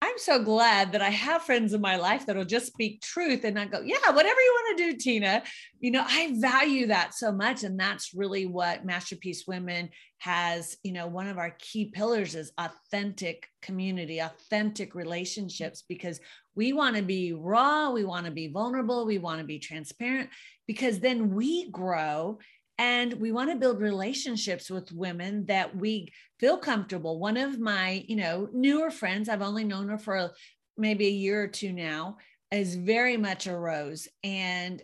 I'm 0.02 0.18
so 0.18 0.42
glad 0.44 0.92
that 0.92 1.00
I 1.00 1.08
have 1.08 1.40
friends 1.40 1.72
in 1.72 1.80
my 1.80 1.96
life 1.96 2.26
that'll 2.26 2.44
just 2.44 2.66
speak 2.66 3.00
truth 3.00 3.44
and 3.44 3.54
not 3.54 3.70
go, 3.70 3.80
yeah, 3.80 4.10
whatever 4.10 4.40
you 4.40 4.52
want 4.54 4.78
to 4.78 4.84
do, 4.84 4.98
Tina. 4.98 5.42
You 5.78 5.90
know, 5.90 6.04
I 6.06 6.34
value 6.38 6.88
that 6.88 7.14
so 7.14 7.32
much. 7.32 7.64
And 7.64 7.80
that's 7.80 8.12
really 8.14 8.44
what 8.44 8.84
Masterpiece 8.84 9.44
Women 9.46 9.88
has, 10.18 10.76
you 10.82 10.92
know, 10.92 11.06
one 11.06 11.28
of 11.28 11.38
our 11.38 11.56
key 11.58 11.86
pillars 11.86 12.34
is 12.34 12.52
authentic 12.58 13.48
community, 13.62 14.18
authentic 14.18 14.94
relationships, 14.94 15.82
because 15.88 16.20
we 16.54 16.74
want 16.74 16.96
to 16.96 17.02
be 17.02 17.32
raw, 17.32 17.90
we 17.90 18.04
want 18.04 18.26
to 18.26 18.32
be 18.32 18.48
vulnerable, 18.48 19.06
we 19.06 19.16
want 19.16 19.40
to 19.40 19.46
be 19.46 19.58
transparent, 19.58 20.28
because 20.66 21.00
then 21.00 21.34
we 21.34 21.70
grow 21.70 22.38
and 22.80 23.12
we 23.12 23.30
want 23.30 23.50
to 23.50 23.56
build 23.56 23.78
relationships 23.78 24.70
with 24.70 24.90
women 24.90 25.44
that 25.44 25.76
we 25.76 26.10
feel 26.38 26.56
comfortable. 26.56 27.18
One 27.18 27.36
of 27.36 27.60
my 27.60 28.04
you 28.08 28.16
know 28.16 28.48
newer 28.52 28.90
friends 28.90 29.28
i've 29.28 29.42
only 29.42 29.64
known 29.64 29.88
her 29.90 29.98
for 29.98 30.30
maybe 30.76 31.06
a 31.06 31.10
year 31.10 31.42
or 31.42 31.48
two 31.48 31.72
now 31.72 32.16
is 32.50 32.74
very 32.74 33.18
much 33.18 33.46
a 33.46 33.56
rose. 33.56 34.08
And 34.24 34.82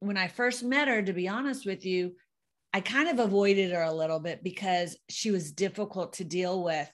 when 0.00 0.18
i 0.18 0.28
first 0.28 0.62
met 0.62 0.86
her 0.86 1.02
to 1.02 1.12
be 1.12 1.26
honest 1.26 1.66
with 1.66 1.84
you 1.84 2.14
i 2.72 2.80
kind 2.80 3.08
of 3.08 3.18
avoided 3.18 3.72
her 3.72 3.82
a 3.82 3.92
little 3.92 4.20
bit 4.20 4.44
because 4.44 4.96
she 5.08 5.32
was 5.32 5.50
difficult 5.50 6.12
to 6.12 6.24
deal 6.24 6.62
with 6.62 6.88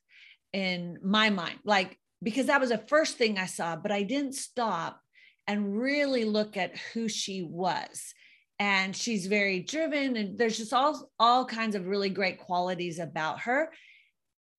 in 0.54 0.98
my 1.02 1.28
mind. 1.28 1.58
Like 1.64 1.98
because 2.22 2.46
that 2.46 2.60
was 2.60 2.70
the 2.70 2.78
first 2.78 3.18
thing 3.18 3.38
i 3.38 3.46
saw 3.46 3.74
but 3.76 3.90
i 3.90 4.02
didn't 4.04 4.36
stop 4.36 5.00
and 5.48 5.76
really 5.76 6.24
look 6.24 6.56
at 6.56 6.78
who 6.94 7.08
she 7.08 7.42
was 7.42 8.14
and 8.58 8.94
she's 8.94 9.26
very 9.26 9.60
driven 9.60 10.16
and 10.16 10.38
there's 10.38 10.56
just 10.56 10.72
all 10.72 11.10
all 11.18 11.44
kinds 11.44 11.74
of 11.74 11.86
really 11.86 12.08
great 12.08 12.38
qualities 12.38 12.98
about 12.98 13.40
her 13.40 13.72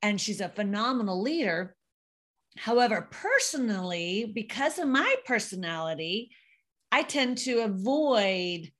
and 0.01 0.19
she's 0.19 0.41
a 0.41 0.49
phenomenal 0.49 1.21
leader 1.21 1.75
however 2.57 3.07
personally 3.11 4.31
because 4.33 4.79
of 4.79 4.87
my 4.87 5.15
personality 5.25 6.29
i 6.91 7.03
tend 7.03 7.37
to 7.37 7.59
avoid 7.59 8.71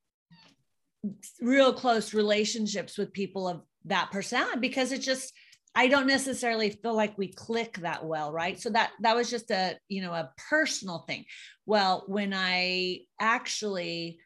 real 1.42 1.74
close 1.74 2.14
relationships 2.14 2.98
with 2.98 3.14
people 3.14 3.48
of 3.48 3.62
that 3.86 4.12
personality 4.12 4.60
because 4.60 4.92
it 4.92 5.00
just 5.00 5.34
I 5.78 5.90
don't 5.90 6.08
necessarily 6.08 6.70
feel 6.70 6.96
like 6.96 7.18
we 7.18 7.28
click 7.28 7.80
that 7.80 8.06
well, 8.06 8.32
right? 8.32 8.58
So 8.58 8.70
that 8.70 8.92
that 9.02 9.14
was 9.14 9.30
just 9.30 9.52
a, 9.52 9.78
you 9.90 10.02
know, 10.02 10.14
a 10.14 10.32
personal 10.50 11.00
thing. 11.00 11.26
Well, 11.66 12.06
when 12.08 12.34
I 12.34 13.02
actually 13.20 14.20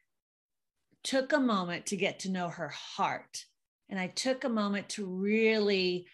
took 1.03 1.33
a 1.33 1.39
moment 1.39 1.87
to 1.87 1.97
get 1.97 2.19
to 2.19 2.31
know 2.31 2.49
her 2.49 2.69
heart 2.69 3.45
and 3.89 3.99
I 3.99 4.07
took 4.07 4.43
a 4.43 4.49
moment 4.49 4.89
to 4.89 5.05
really 5.05 6.07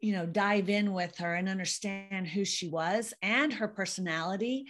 you 0.00 0.12
know, 0.12 0.26
dive 0.26 0.68
in 0.68 0.92
with 0.92 1.16
her 1.18 1.34
and 1.34 1.48
understand 1.48 2.26
who 2.28 2.44
she 2.44 2.68
was 2.68 3.12
and 3.22 3.52
her 3.52 3.68
personality. 3.68 4.66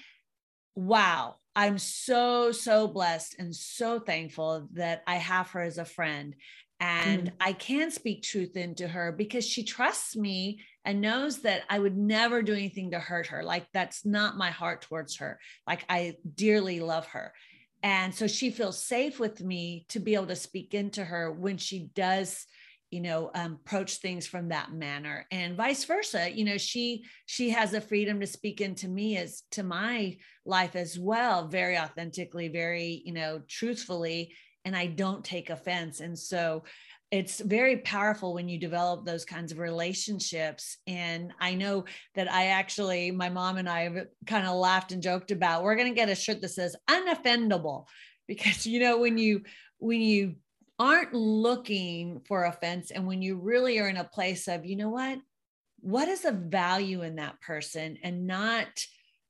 Wow, 0.74 1.36
I'm 1.54 1.78
so, 1.78 2.52
so 2.52 2.88
blessed 2.88 3.36
and 3.38 3.54
so 3.54 3.98
thankful 3.98 4.68
that 4.74 5.02
I 5.06 5.16
have 5.16 5.50
her 5.50 5.60
as 5.60 5.78
a 5.78 5.84
friend 5.84 6.34
and 6.80 7.30
mm. 7.30 7.32
I 7.40 7.52
can 7.52 7.90
speak 7.90 8.22
truth 8.22 8.56
into 8.56 8.86
her 8.86 9.12
because 9.12 9.44
she 9.46 9.64
trusts 9.64 10.16
me 10.16 10.60
and 10.84 11.00
knows 11.00 11.40
that 11.40 11.62
I 11.68 11.78
would 11.78 11.96
never 11.96 12.40
do 12.40 12.52
anything 12.52 12.92
to 12.92 13.00
hurt 13.00 13.26
her. 13.26 13.42
Like 13.42 13.66
that's 13.74 14.06
not 14.06 14.38
my 14.38 14.50
heart 14.50 14.82
towards 14.82 15.16
her. 15.16 15.40
Like 15.66 15.84
I 15.88 16.14
dearly 16.34 16.80
love 16.80 17.06
her. 17.08 17.34
And 17.82 18.14
so 18.14 18.26
she 18.26 18.50
feels 18.50 18.82
safe 18.82 19.20
with 19.20 19.42
me 19.42 19.86
to 19.90 20.00
be 20.00 20.14
able 20.14 20.26
to 20.26 20.36
speak 20.36 20.74
into 20.74 21.04
her 21.04 21.32
when 21.32 21.58
she 21.58 21.90
does 21.94 22.46
you 22.90 23.02
know 23.02 23.30
um, 23.34 23.58
approach 23.66 23.96
things 23.96 24.26
from 24.26 24.48
that 24.48 24.72
manner 24.72 25.26
and 25.30 25.58
vice 25.58 25.84
versa 25.84 26.30
you 26.34 26.42
know 26.42 26.56
she 26.56 27.04
she 27.26 27.50
has 27.50 27.72
the 27.72 27.82
freedom 27.82 28.18
to 28.18 28.26
speak 28.26 28.62
into 28.62 28.88
me 28.88 29.18
as 29.18 29.42
to 29.50 29.62
my 29.62 30.16
life 30.46 30.74
as 30.74 30.98
well 30.98 31.48
very 31.48 31.76
authentically 31.76 32.48
very 32.48 33.02
you 33.04 33.12
know 33.12 33.42
truthfully 33.46 34.32
and 34.68 34.76
I 34.76 34.86
don't 34.86 35.24
take 35.24 35.48
offense. 35.48 36.00
And 36.00 36.16
so 36.18 36.64
it's 37.10 37.40
very 37.40 37.78
powerful 37.78 38.34
when 38.34 38.48
you 38.48 38.58
develop 38.58 39.04
those 39.04 39.24
kinds 39.24 39.50
of 39.50 39.58
relationships. 39.58 40.76
And 40.86 41.32
I 41.40 41.54
know 41.54 41.84
that 42.14 42.30
I 42.30 42.48
actually, 42.48 43.10
my 43.10 43.30
mom 43.30 43.56
and 43.56 43.68
I 43.68 43.82
have 43.82 44.06
kind 44.26 44.46
of 44.46 44.56
laughed 44.56 44.92
and 44.92 45.02
joked 45.02 45.30
about 45.30 45.62
we're 45.62 45.76
going 45.76 45.88
to 45.88 45.98
get 45.98 46.10
a 46.10 46.14
shirt 46.14 46.42
that 46.42 46.50
says 46.50 46.76
unoffendable 46.88 47.86
because, 48.28 48.66
you 48.66 48.80
know, 48.80 48.98
when 48.98 49.16
you, 49.16 49.42
when 49.78 50.02
you 50.02 50.34
aren't 50.78 51.14
looking 51.14 52.20
for 52.28 52.44
offense 52.44 52.90
and 52.90 53.06
when 53.06 53.22
you 53.22 53.36
really 53.36 53.78
are 53.78 53.88
in 53.88 53.96
a 53.96 54.04
place 54.04 54.46
of, 54.46 54.66
you 54.66 54.76
know 54.76 54.90
what, 54.90 55.18
what 55.80 56.08
is 56.08 56.22
the 56.22 56.32
value 56.32 57.02
in 57.02 57.16
that 57.16 57.40
person 57.40 57.96
and 58.02 58.26
not, 58.26 58.66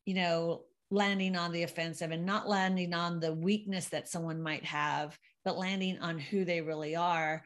you 0.05 0.15
know, 0.15 0.63
landing 0.91 1.37
on 1.37 1.53
the 1.53 1.63
offensive 1.63 2.11
and 2.11 2.27
not 2.27 2.49
landing 2.49 2.93
on 2.93 3.21
the 3.21 3.33
weakness 3.33 3.89
that 3.91 4.09
someone 4.09 4.43
might 4.43 4.65
have 4.65 5.17
but 5.45 5.57
landing 5.57 5.99
on 6.01 6.19
who 6.19 6.45
they 6.45 6.61
really 6.61 6.97
are 6.97 7.43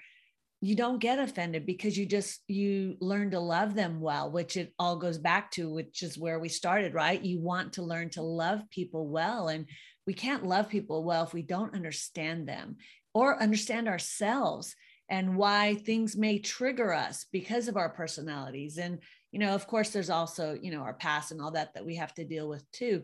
you 0.64 0.76
don't 0.76 1.00
get 1.00 1.18
offended 1.18 1.66
because 1.66 1.98
you 1.98 2.06
just 2.06 2.40
you 2.46 2.96
learn 3.00 3.32
to 3.32 3.40
love 3.40 3.74
them 3.74 4.00
well 4.00 4.30
which 4.30 4.56
it 4.56 4.72
all 4.78 4.96
goes 4.96 5.18
back 5.18 5.50
to 5.50 5.68
which 5.68 6.04
is 6.04 6.16
where 6.16 6.38
we 6.38 6.48
started 6.48 6.94
right? 6.94 7.20
You 7.20 7.40
want 7.40 7.74
to 7.74 7.82
learn 7.82 8.10
to 8.10 8.22
love 8.22 8.62
people 8.70 9.08
well 9.08 9.48
and 9.48 9.66
we 10.06 10.14
can't 10.14 10.46
love 10.46 10.68
people 10.68 11.02
well 11.02 11.24
if 11.24 11.34
we 11.34 11.42
don't 11.42 11.74
understand 11.74 12.48
them 12.48 12.76
or 13.12 13.42
understand 13.42 13.88
ourselves 13.88 14.76
and 15.08 15.36
why 15.36 15.74
things 15.74 16.16
may 16.16 16.38
trigger 16.38 16.92
us 16.92 17.26
because 17.32 17.66
of 17.66 17.76
our 17.76 17.90
personalities. 17.90 18.78
And 18.78 19.00
you 19.32 19.40
know 19.40 19.56
of 19.56 19.66
course 19.66 19.90
there's 19.90 20.10
also 20.10 20.56
you 20.62 20.70
know 20.70 20.82
our 20.82 20.94
past 20.94 21.32
and 21.32 21.42
all 21.42 21.50
that 21.50 21.74
that 21.74 21.84
we 21.84 21.96
have 21.96 22.14
to 22.14 22.24
deal 22.24 22.48
with 22.48 22.70
too. 22.70 23.02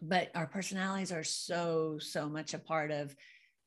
But 0.00 0.30
our 0.36 0.46
personalities 0.46 1.10
are 1.10 1.24
so 1.24 1.98
so 1.98 2.28
much 2.28 2.54
a 2.54 2.58
part 2.58 2.92
of 2.92 3.16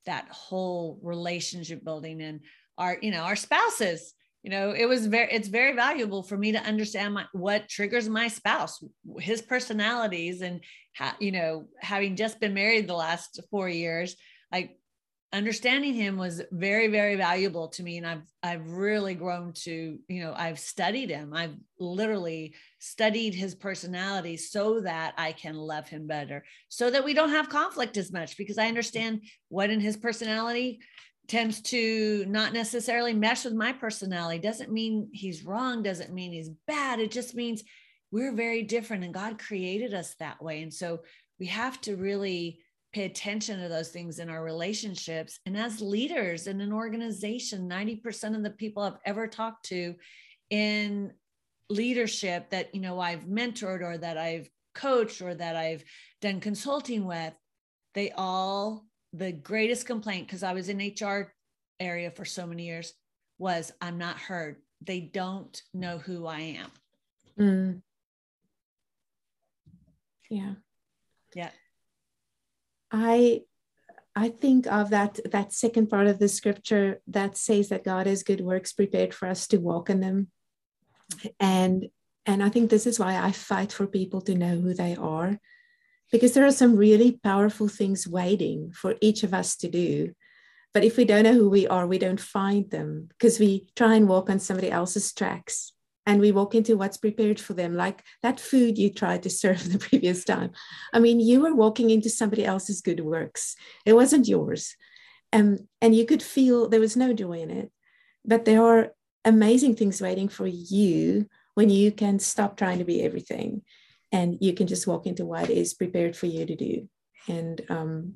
that 0.05 0.27
whole 0.29 0.99
relationship 1.03 1.83
building. 1.83 2.21
And 2.21 2.41
our 2.81 2.97
you 3.01 3.11
know 3.11 3.21
our 3.21 3.35
spouses 3.35 4.13
you 4.43 4.49
know 4.49 4.71
it 4.71 4.85
was 4.85 5.05
very 5.05 5.31
it's 5.31 5.47
very 5.47 5.73
valuable 5.75 6.23
for 6.23 6.37
me 6.37 6.51
to 6.51 6.63
understand 6.63 7.13
my, 7.13 7.25
what 7.31 7.69
triggers 7.69 8.09
my 8.09 8.27
spouse 8.27 8.83
his 9.19 9.41
personalities 9.41 10.41
and 10.41 10.61
you 11.19 11.31
know 11.31 11.65
having 11.79 12.15
just 12.15 12.39
been 12.39 12.53
married 12.53 12.87
the 12.87 12.93
last 12.93 13.39
four 13.51 13.69
years 13.69 14.15
like 14.51 14.77
understanding 15.33 15.93
him 15.93 16.17
was 16.17 16.41
very 16.51 16.87
very 16.87 17.15
valuable 17.15 17.69
to 17.69 17.83
me 17.83 17.97
and 17.97 18.05
i've 18.05 18.23
i've 18.43 18.67
really 18.67 19.13
grown 19.13 19.53
to 19.53 19.97
you 20.09 20.21
know 20.21 20.33
i've 20.35 20.59
studied 20.59 21.09
him. 21.09 21.33
I've 21.33 21.55
literally 21.79 22.53
studied 22.79 23.33
his 23.33 23.55
personality 23.55 24.35
so 24.35 24.81
that 24.81 25.13
i 25.17 25.31
can 25.31 25.55
love 25.55 25.87
him 25.87 26.07
better 26.07 26.43
so 26.67 26.89
that 26.89 27.05
we 27.05 27.13
don't 27.13 27.29
have 27.29 27.47
conflict 27.47 27.95
as 27.95 28.11
much 28.11 28.37
because 28.37 28.57
i 28.57 28.67
understand 28.67 29.21
what 29.47 29.69
in 29.69 29.79
his 29.79 29.95
personality 29.95 30.79
tends 31.31 31.61
to 31.61 32.25
not 32.27 32.51
necessarily 32.51 33.13
mesh 33.13 33.45
with 33.45 33.53
my 33.53 33.71
personality. 33.71 34.37
Doesn't 34.37 34.69
mean 34.69 35.09
he's 35.13 35.45
wrong 35.45 35.81
doesn't 35.81 36.13
mean 36.13 36.33
he's 36.33 36.49
bad. 36.67 36.99
It 36.99 37.09
just 37.09 37.35
means 37.35 37.63
we're 38.11 38.35
very 38.35 38.63
different 38.63 39.05
and 39.05 39.13
god 39.13 39.39
created 39.39 39.93
us 39.93 40.13
that 40.19 40.43
way. 40.43 40.61
And 40.61 40.73
so 40.73 40.99
we 41.39 41.45
have 41.45 41.79
to 41.81 41.95
really 41.95 42.59
pay 42.91 43.05
attention 43.05 43.61
to 43.61 43.69
those 43.69 43.91
things 43.91 44.19
in 44.19 44.29
our 44.29 44.43
relationships. 44.43 45.39
And 45.45 45.55
as 45.55 45.79
leaders 45.79 46.47
in 46.47 46.59
an 46.59 46.73
organization, 46.73 47.69
90% 47.69 48.35
of 48.35 48.43
the 48.43 48.49
people 48.49 48.83
I've 48.83 48.99
ever 49.05 49.25
talked 49.25 49.67
to 49.67 49.95
in 50.49 51.13
leadership 51.69 52.49
that, 52.49 52.75
you 52.75 52.81
know, 52.81 52.99
I've 52.99 53.23
mentored 53.23 53.81
or 53.81 53.97
that 53.97 54.17
I've 54.17 54.49
coached 54.75 55.21
or 55.21 55.33
that 55.33 55.55
I've 55.55 55.85
done 56.21 56.41
consulting 56.41 57.05
with, 57.05 57.33
they 57.93 58.11
all, 58.11 58.85
the 59.13 59.31
greatest 59.31 59.85
complaint, 59.85 60.27
because 60.27 60.43
I 60.43 60.53
was 60.53 60.69
in 60.69 60.77
HR 60.77 61.33
area 61.79 62.11
for 62.11 62.25
so 62.25 62.45
many 62.45 62.65
years, 62.65 62.93
was 63.37 63.71
I'm 63.81 63.97
not 63.97 64.17
heard. 64.17 64.57
They 64.81 64.99
don't 64.99 65.61
know 65.73 65.97
who 65.97 66.25
I 66.25 66.39
am. 66.39 66.71
Mm. 67.39 67.81
Yeah. 70.29 70.53
Yeah. 71.35 71.49
I 72.91 73.41
I 74.15 74.29
think 74.29 74.67
of 74.67 74.89
that 74.89 75.19
that 75.31 75.53
second 75.53 75.87
part 75.89 76.07
of 76.07 76.19
the 76.19 76.27
scripture 76.27 77.01
that 77.07 77.37
says 77.37 77.69
that 77.69 77.85
God 77.85 78.07
has 78.07 78.23
good 78.23 78.41
works 78.41 78.73
prepared 78.73 79.13
for 79.13 79.27
us 79.27 79.47
to 79.47 79.57
walk 79.57 79.89
in 79.89 79.99
them. 79.99 80.27
And 81.39 81.87
and 82.25 82.43
I 82.43 82.49
think 82.49 82.69
this 82.69 82.85
is 82.85 82.99
why 82.99 83.17
I 83.17 83.31
fight 83.31 83.71
for 83.71 83.87
people 83.87 84.21
to 84.21 84.35
know 84.35 84.57
who 84.57 84.73
they 84.73 84.95
are 84.95 85.39
because 86.11 86.33
there 86.33 86.45
are 86.45 86.51
some 86.51 86.75
really 86.75 87.19
powerful 87.23 87.67
things 87.67 88.07
waiting 88.07 88.71
for 88.71 88.95
each 89.01 89.23
of 89.23 89.33
us 89.33 89.55
to 89.57 89.69
do. 89.69 90.13
But 90.73 90.83
if 90.83 90.97
we 90.97 91.05
don't 91.05 91.23
know 91.23 91.33
who 91.33 91.49
we 91.49 91.67
are, 91.67 91.87
we 91.87 91.97
don't 91.97 92.19
find 92.19 92.69
them 92.69 93.07
because 93.09 93.39
we 93.39 93.67
try 93.75 93.95
and 93.95 94.07
walk 94.07 94.29
on 94.29 94.39
somebody 94.39 94.71
else's 94.71 95.13
tracks 95.13 95.73
and 96.05 96.19
we 96.19 96.31
walk 96.31 96.55
into 96.55 96.77
what's 96.77 96.97
prepared 96.97 97.39
for 97.39 97.53
them 97.53 97.75
like 97.75 98.03
that 98.23 98.39
food 98.39 98.77
you 98.77 98.89
tried 98.89 99.23
to 99.23 99.29
serve 99.29 99.63
the 99.71 99.79
previous 99.79 100.23
time. 100.23 100.51
I 100.93 100.99
mean 100.99 101.19
you 101.19 101.41
were 101.41 101.55
walking 101.55 101.89
into 101.89 102.09
somebody 102.09 102.45
else's 102.45 102.81
good 102.81 103.01
works. 103.01 103.55
It 103.85 103.93
wasn't 103.93 104.27
yours. 104.27 104.75
And 105.33 105.59
um, 105.59 105.67
and 105.81 105.95
you 105.95 106.05
could 106.05 106.21
feel 106.21 106.67
there 106.67 106.81
was 106.81 106.97
no 106.97 107.13
joy 107.13 107.39
in 107.39 107.51
it. 107.51 107.71
But 108.25 108.43
there 108.43 108.61
are 108.61 108.91
amazing 109.23 109.75
things 109.75 110.01
waiting 110.01 110.27
for 110.27 110.45
you 110.45 111.27
when 111.53 111.69
you 111.69 111.91
can 111.91 112.19
stop 112.19 112.57
trying 112.57 112.79
to 112.79 112.85
be 112.85 113.01
everything 113.01 113.61
and 114.11 114.37
you 114.41 114.53
can 114.53 114.67
just 114.67 114.87
walk 114.87 115.05
into 115.05 115.25
what 115.25 115.49
is 115.49 115.73
prepared 115.73 116.15
for 116.15 116.25
you 116.25 116.45
to 116.45 116.55
do 116.55 116.89
and 117.27 117.61
um, 117.69 118.13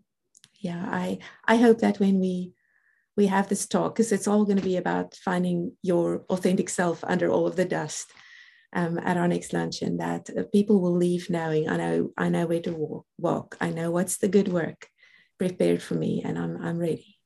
yeah 0.59 0.85
i 0.89 1.17
i 1.47 1.55
hope 1.55 1.79
that 1.79 1.99
when 1.99 2.19
we 2.19 2.53
we 3.17 3.27
have 3.27 3.47
this 3.47 3.65
talk 3.67 3.95
because 3.95 4.11
it's 4.11 4.27
all 4.27 4.45
going 4.45 4.57
to 4.57 4.63
be 4.63 4.77
about 4.77 5.15
finding 5.15 5.71
your 5.81 6.25
authentic 6.29 6.69
self 6.69 7.03
under 7.03 7.29
all 7.29 7.47
of 7.47 7.55
the 7.55 7.65
dust 7.65 8.11
um, 8.73 8.99
at 8.99 9.17
our 9.17 9.27
next 9.27 9.53
luncheon 9.53 9.97
that 9.97 10.29
uh, 10.37 10.43
people 10.53 10.81
will 10.81 10.95
leave 10.95 11.29
knowing 11.29 11.69
I 11.69 11.77
know 11.77 12.11
I 12.17 12.29
know 12.29 12.45
where 12.45 12.61
to 12.61 12.73
walk, 12.73 13.05
walk. 13.17 13.57
I 13.61 13.69
know 13.69 13.89
what's 13.89 14.17
the 14.17 14.27
good 14.27 14.49
work 14.49 14.87
prepared 15.37 15.81
for 15.81 15.95
me 15.95 16.21
and 16.23 16.37
I'm 16.37 16.61
I'm 16.61 16.77
ready. 16.77 17.17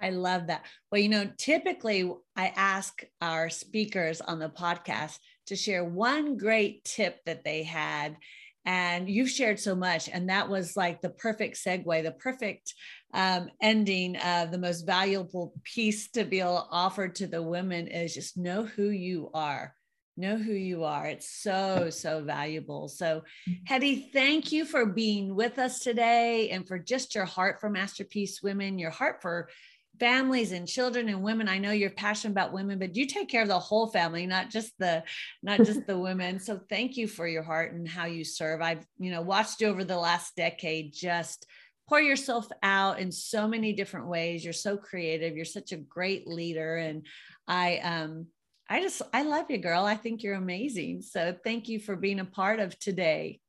I 0.00 0.10
love 0.10 0.46
that. 0.46 0.64
Well, 0.92 1.00
you 1.00 1.08
know, 1.08 1.28
typically 1.36 2.08
I 2.36 2.52
ask 2.54 3.02
our 3.20 3.50
speakers 3.50 4.20
on 4.20 4.38
the 4.38 4.48
podcast 4.48 5.18
to 5.48 5.56
share 5.56 5.84
one 5.84 6.36
great 6.36 6.84
tip 6.84 7.18
that 7.26 7.44
they 7.44 7.62
had 7.62 8.16
and 8.64 9.08
you've 9.08 9.30
shared 9.30 9.58
so 9.58 9.74
much 9.74 10.08
and 10.08 10.28
that 10.28 10.48
was 10.48 10.76
like 10.76 11.00
the 11.00 11.10
perfect 11.10 11.56
segue 11.56 12.02
the 12.02 12.12
perfect 12.12 12.74
um, 13.14 13.48
ending 13.62 14.16
of 14.16 14.50
the 14.50 14.58
most 14.58 14.82
valuable 14.82 15.52
piece 15.64 16.10
to 16.10 16.24
be 16.24 16.42
offered 16.42 17.14
to 17.14 17.26
the 17.26 17.42
women 17.42 17.86
is 17.88 18.14
just 18.14 18.36
know 18.36 18.64
who 18.64 18.90
you 18.90 19.30
are 19.34 19.74
know 20.18 20.36
who 20.36 20.52
you 20.52 20.84
are. 20.84 21.06
It's 21.06 21.30
so, 21.30 21.90
so 21.90 22.22
valuable. 22.22 22.88
So, 22.88 23.22
Hettie, 23.64 24.10
thank 24.12 24.50
you 24.52 24.64
for 24.64 24.84
being 24.84 25.34
with 25.34 25.58
us 25.58 25.78
today 25.78 26.50
and 26.50 26.66
for 26.66 26.78
just 26.78 27.14
your 27.14 27.24
heart 27.24 27.60
for 27.60 27.70
Masterpiece 27.70 28.42
Women, 28.42 28.78
your 28.78 28.90
heart 28.90 29.22
for 29.22 29.48
families 29.98 30.52
and 30.52 30.66
children 30.66 31.08
and 31.08 31.22
women. 31.22 31.48
I 31.48 31.58
know 31.58 31.72
you're 31.72 31.90
passionate 31.90 32.32
about 32.32 32.52
women 32.52 32.78
but 32.78 32.96
you 32.96 33.06
take 33.06 33.28
care 33.28 33.42
of 33.42 33.48
the 33.48 33.58
whole 33.58 33.88
family 33.88 34.26
not 34.26 34.50
just 34.50 34.72
the 34.78 35.02
not 35.42 35.58
just 35.58 35.86
the 35.86 35.98
women. 35.98 36.40
So 36.40 36.60
thank 36.68 36.96
you 36.96 37.08
for 37.08 37.26
your 37.26 37.42
heart 37.42 37.72
and 37.72 37.88
how 37.88 38.06
you 38.06 38.24
serve. 38.24 38.60
I've 38.60 38.84
you 38.98 39.10
know 39.10 39.22
watched 39.22 39.60
you 39.60 39.68
over 39.68 39.84
the 39.84 39.98
last 39.98 40.36
decade 40.36 40.92
just 40.92 41.46
pour 41.88 42.00
yourself 42.00 42.46
out 42.62 42.98
in 42.98 43.10
so 43.10 43.48
many 43.48 43.72
different 43.72 44.08
ways. 44.08 44.44
You're 44.44 44.52
so 44.52 44.76
creative. 44.76 45.36
You're 45.36 45.44
such 45.44 45.72
a 45.72 45.76
great 45.76 46.26
leader. 46.26 46.76
And 46.76 47.06
i 47.46 47.78
um 47.78 48.26
i 48.68 48.82
just 48.82 49.00
i 49.12 49.22
love 49.22 49.46
you 49.50 49.58
girl. 49.58 49.84
I 49.84 49.96
think 49.96 50.22
you're 50.22 50.34
amazing. 50.34 51.02
So 51.02 51.34
thank 51.44 51.68
you 51.68 51.80
for 51.80 51.96
being 51.96 52.20
a 52.20 52.24
part 52.24 52.60
of 52.60 52.78
today 52.78 53.40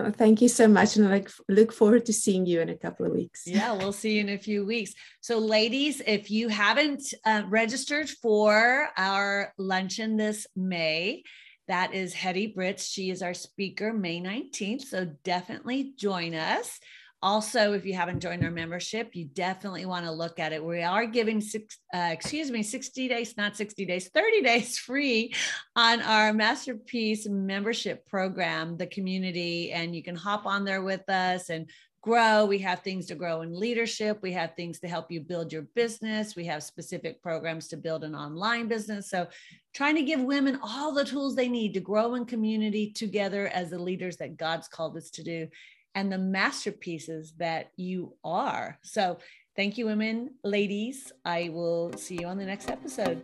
Oh, 0.00 0.10
thank 0.16 0.40
you 0.40 0.48
so 0.48 0.66
much. 0.66 0.96
And 0.96 1.06
I 1.06 1.10
like, 1.10 1.30
look 1.48 1.72
forward 1.72 2.06
to 2.06 2.12
seeing 2.12 2.46
you 2.46 2.60
in 2.60 2.68
a 2.68 2.76
couple 2.76 3.06
of 3.06 3.12
weeks. 3.12 3.42
Yeah, 3.46 3.72
we'll 3.72 3.92
see 3.92 4.14
you 4.14 4.20
in 4.20 4.30
a 4.30 4.38
few 4.38 4.64
weeks. 4.64 4.92
So, 5.20 5.38
ladies, 5.38 6.00
if 6.06 6.30
you 6.30 6.48
haven't 6.48 7.02
uh, 7.24 7.42
registered 7.48 8.08
for 8.08 8.88
our 8.96 9.52
luncheon 9.58 10.16
this 10.16 10.46
May, 10.56 11.22
that 11.68 11.94
is 11.94 12.14
Hettie 12.14 12.54
Brittz. 12.56 12.90
She 12.90 13.10
is 13.10 13.22
our 13.22 13.34
speaker 13.34 13.92
May 13.92 14.20
19th. 14.20 14.82
So, 14.82 15.06
definitely 15.24 15.92
join 15.96 16.34
us. 16.34 16.78
Also, 17.22 17.74
if 17.74 17.84
you 17.84 17.92
haven't 17.92 18.20
joined 18.20 18.42
our 18.42 18.50
membership, 18.50 19.14
you 19.14 19.26
definitely 19.26 19.84
want 19.84 20.06
to 20.06 20.10
look 20.10 20.38
at 20.38 20.52
it. 20.52 20.64
We 20.64 20.82
are 20.82 21.04
giving 21.04 21.42
six, 21.42 21.78
uh, 21.92 22.08
excuse 22.12 22.50
me, 22.50 22.62
60 22.62 23.08
days, 23.08 23.36
not 23.36 23.56
60 23.56 23.84
days, 23.84 24.08
30 24.08 24.40
days 24.42 24.78
free 24.78 25.34
on 25.76 26.00
our 26.00 26.32
Masterpiece 26.32 27.28
membership 27.28 28.06
program, 28.06 28.78
the 28.78 28.86
community, 28.86 29.70
and 29.72 29.94
you 29.94 30.02
can 30.02 30.16
hop 30.16 30.46
on 30.46 30.64
there 30.64 30.82
with 30.82 31.06
us 31.10 31.50
and 31.50 31.68
grow. 32.02 32.46
We 32.46 32.58
have 32.60 32.80
things 32.80 33.04
to 33.06 33.14
grow 33.14 33.42
in 33.42 33.58
leadership. 33.58 34.20
We 34.22 34.32
have 34.32 34.54
things 34.56 34.80
to 34.80 34.88
help 34.88 35.10
you 35.10 35.20
build 35.20 35.52
your 35.52 35.66
business. 35.74 36.34
We 36.34 36.46
have 36.46 36.62
specific 36.62 37.22
programs 37.22 37.68
to 37.68 37.76
build 37.76 38.02
an 38.04 38.14
online 38.14 38.66
business. 38.68 39.10
So, 39.10 39.26
trying 39.74 39.96
to 39.96 40.02
give 40.02 40.20
women 40.20 40.58
all 40.62 40.94
the 40.94 41.04
tools 41.04 41.36
they 41.36 41.48
need 41.48 41.74
to 41.74 41.80
grow 41.80 42.14
in 42.14 42.24
community 42.24 42.90
together 42.90 43.48
as 43.48 43.68
the 43.68 43.78
leaders 43.78 44.16
that 44.16 44.38
God's 44.38 44.68
called 44.68 44.96
us 44.96 45.10
to 45.10 45.22
do 45.22 45.48
and 45.94 46.10
the 46.10 46.18
masterpieces 46.18 47.32
that 47.38 47.72
you 47.76 48.14
are. 48.24 48.78
So, 48.82 49.18
thank 49.56 49.78
you, 49.78 49.86
women, 49.86 50.34
ladies. 50.44 51.12
I 51.24 51.50
will 51.52 51.92
see 51.96 52.18
you 52.20 52.26
on 52.26 52.38
the 52.38 52.46
next 52.46 52.70
episode. 52.70 53.22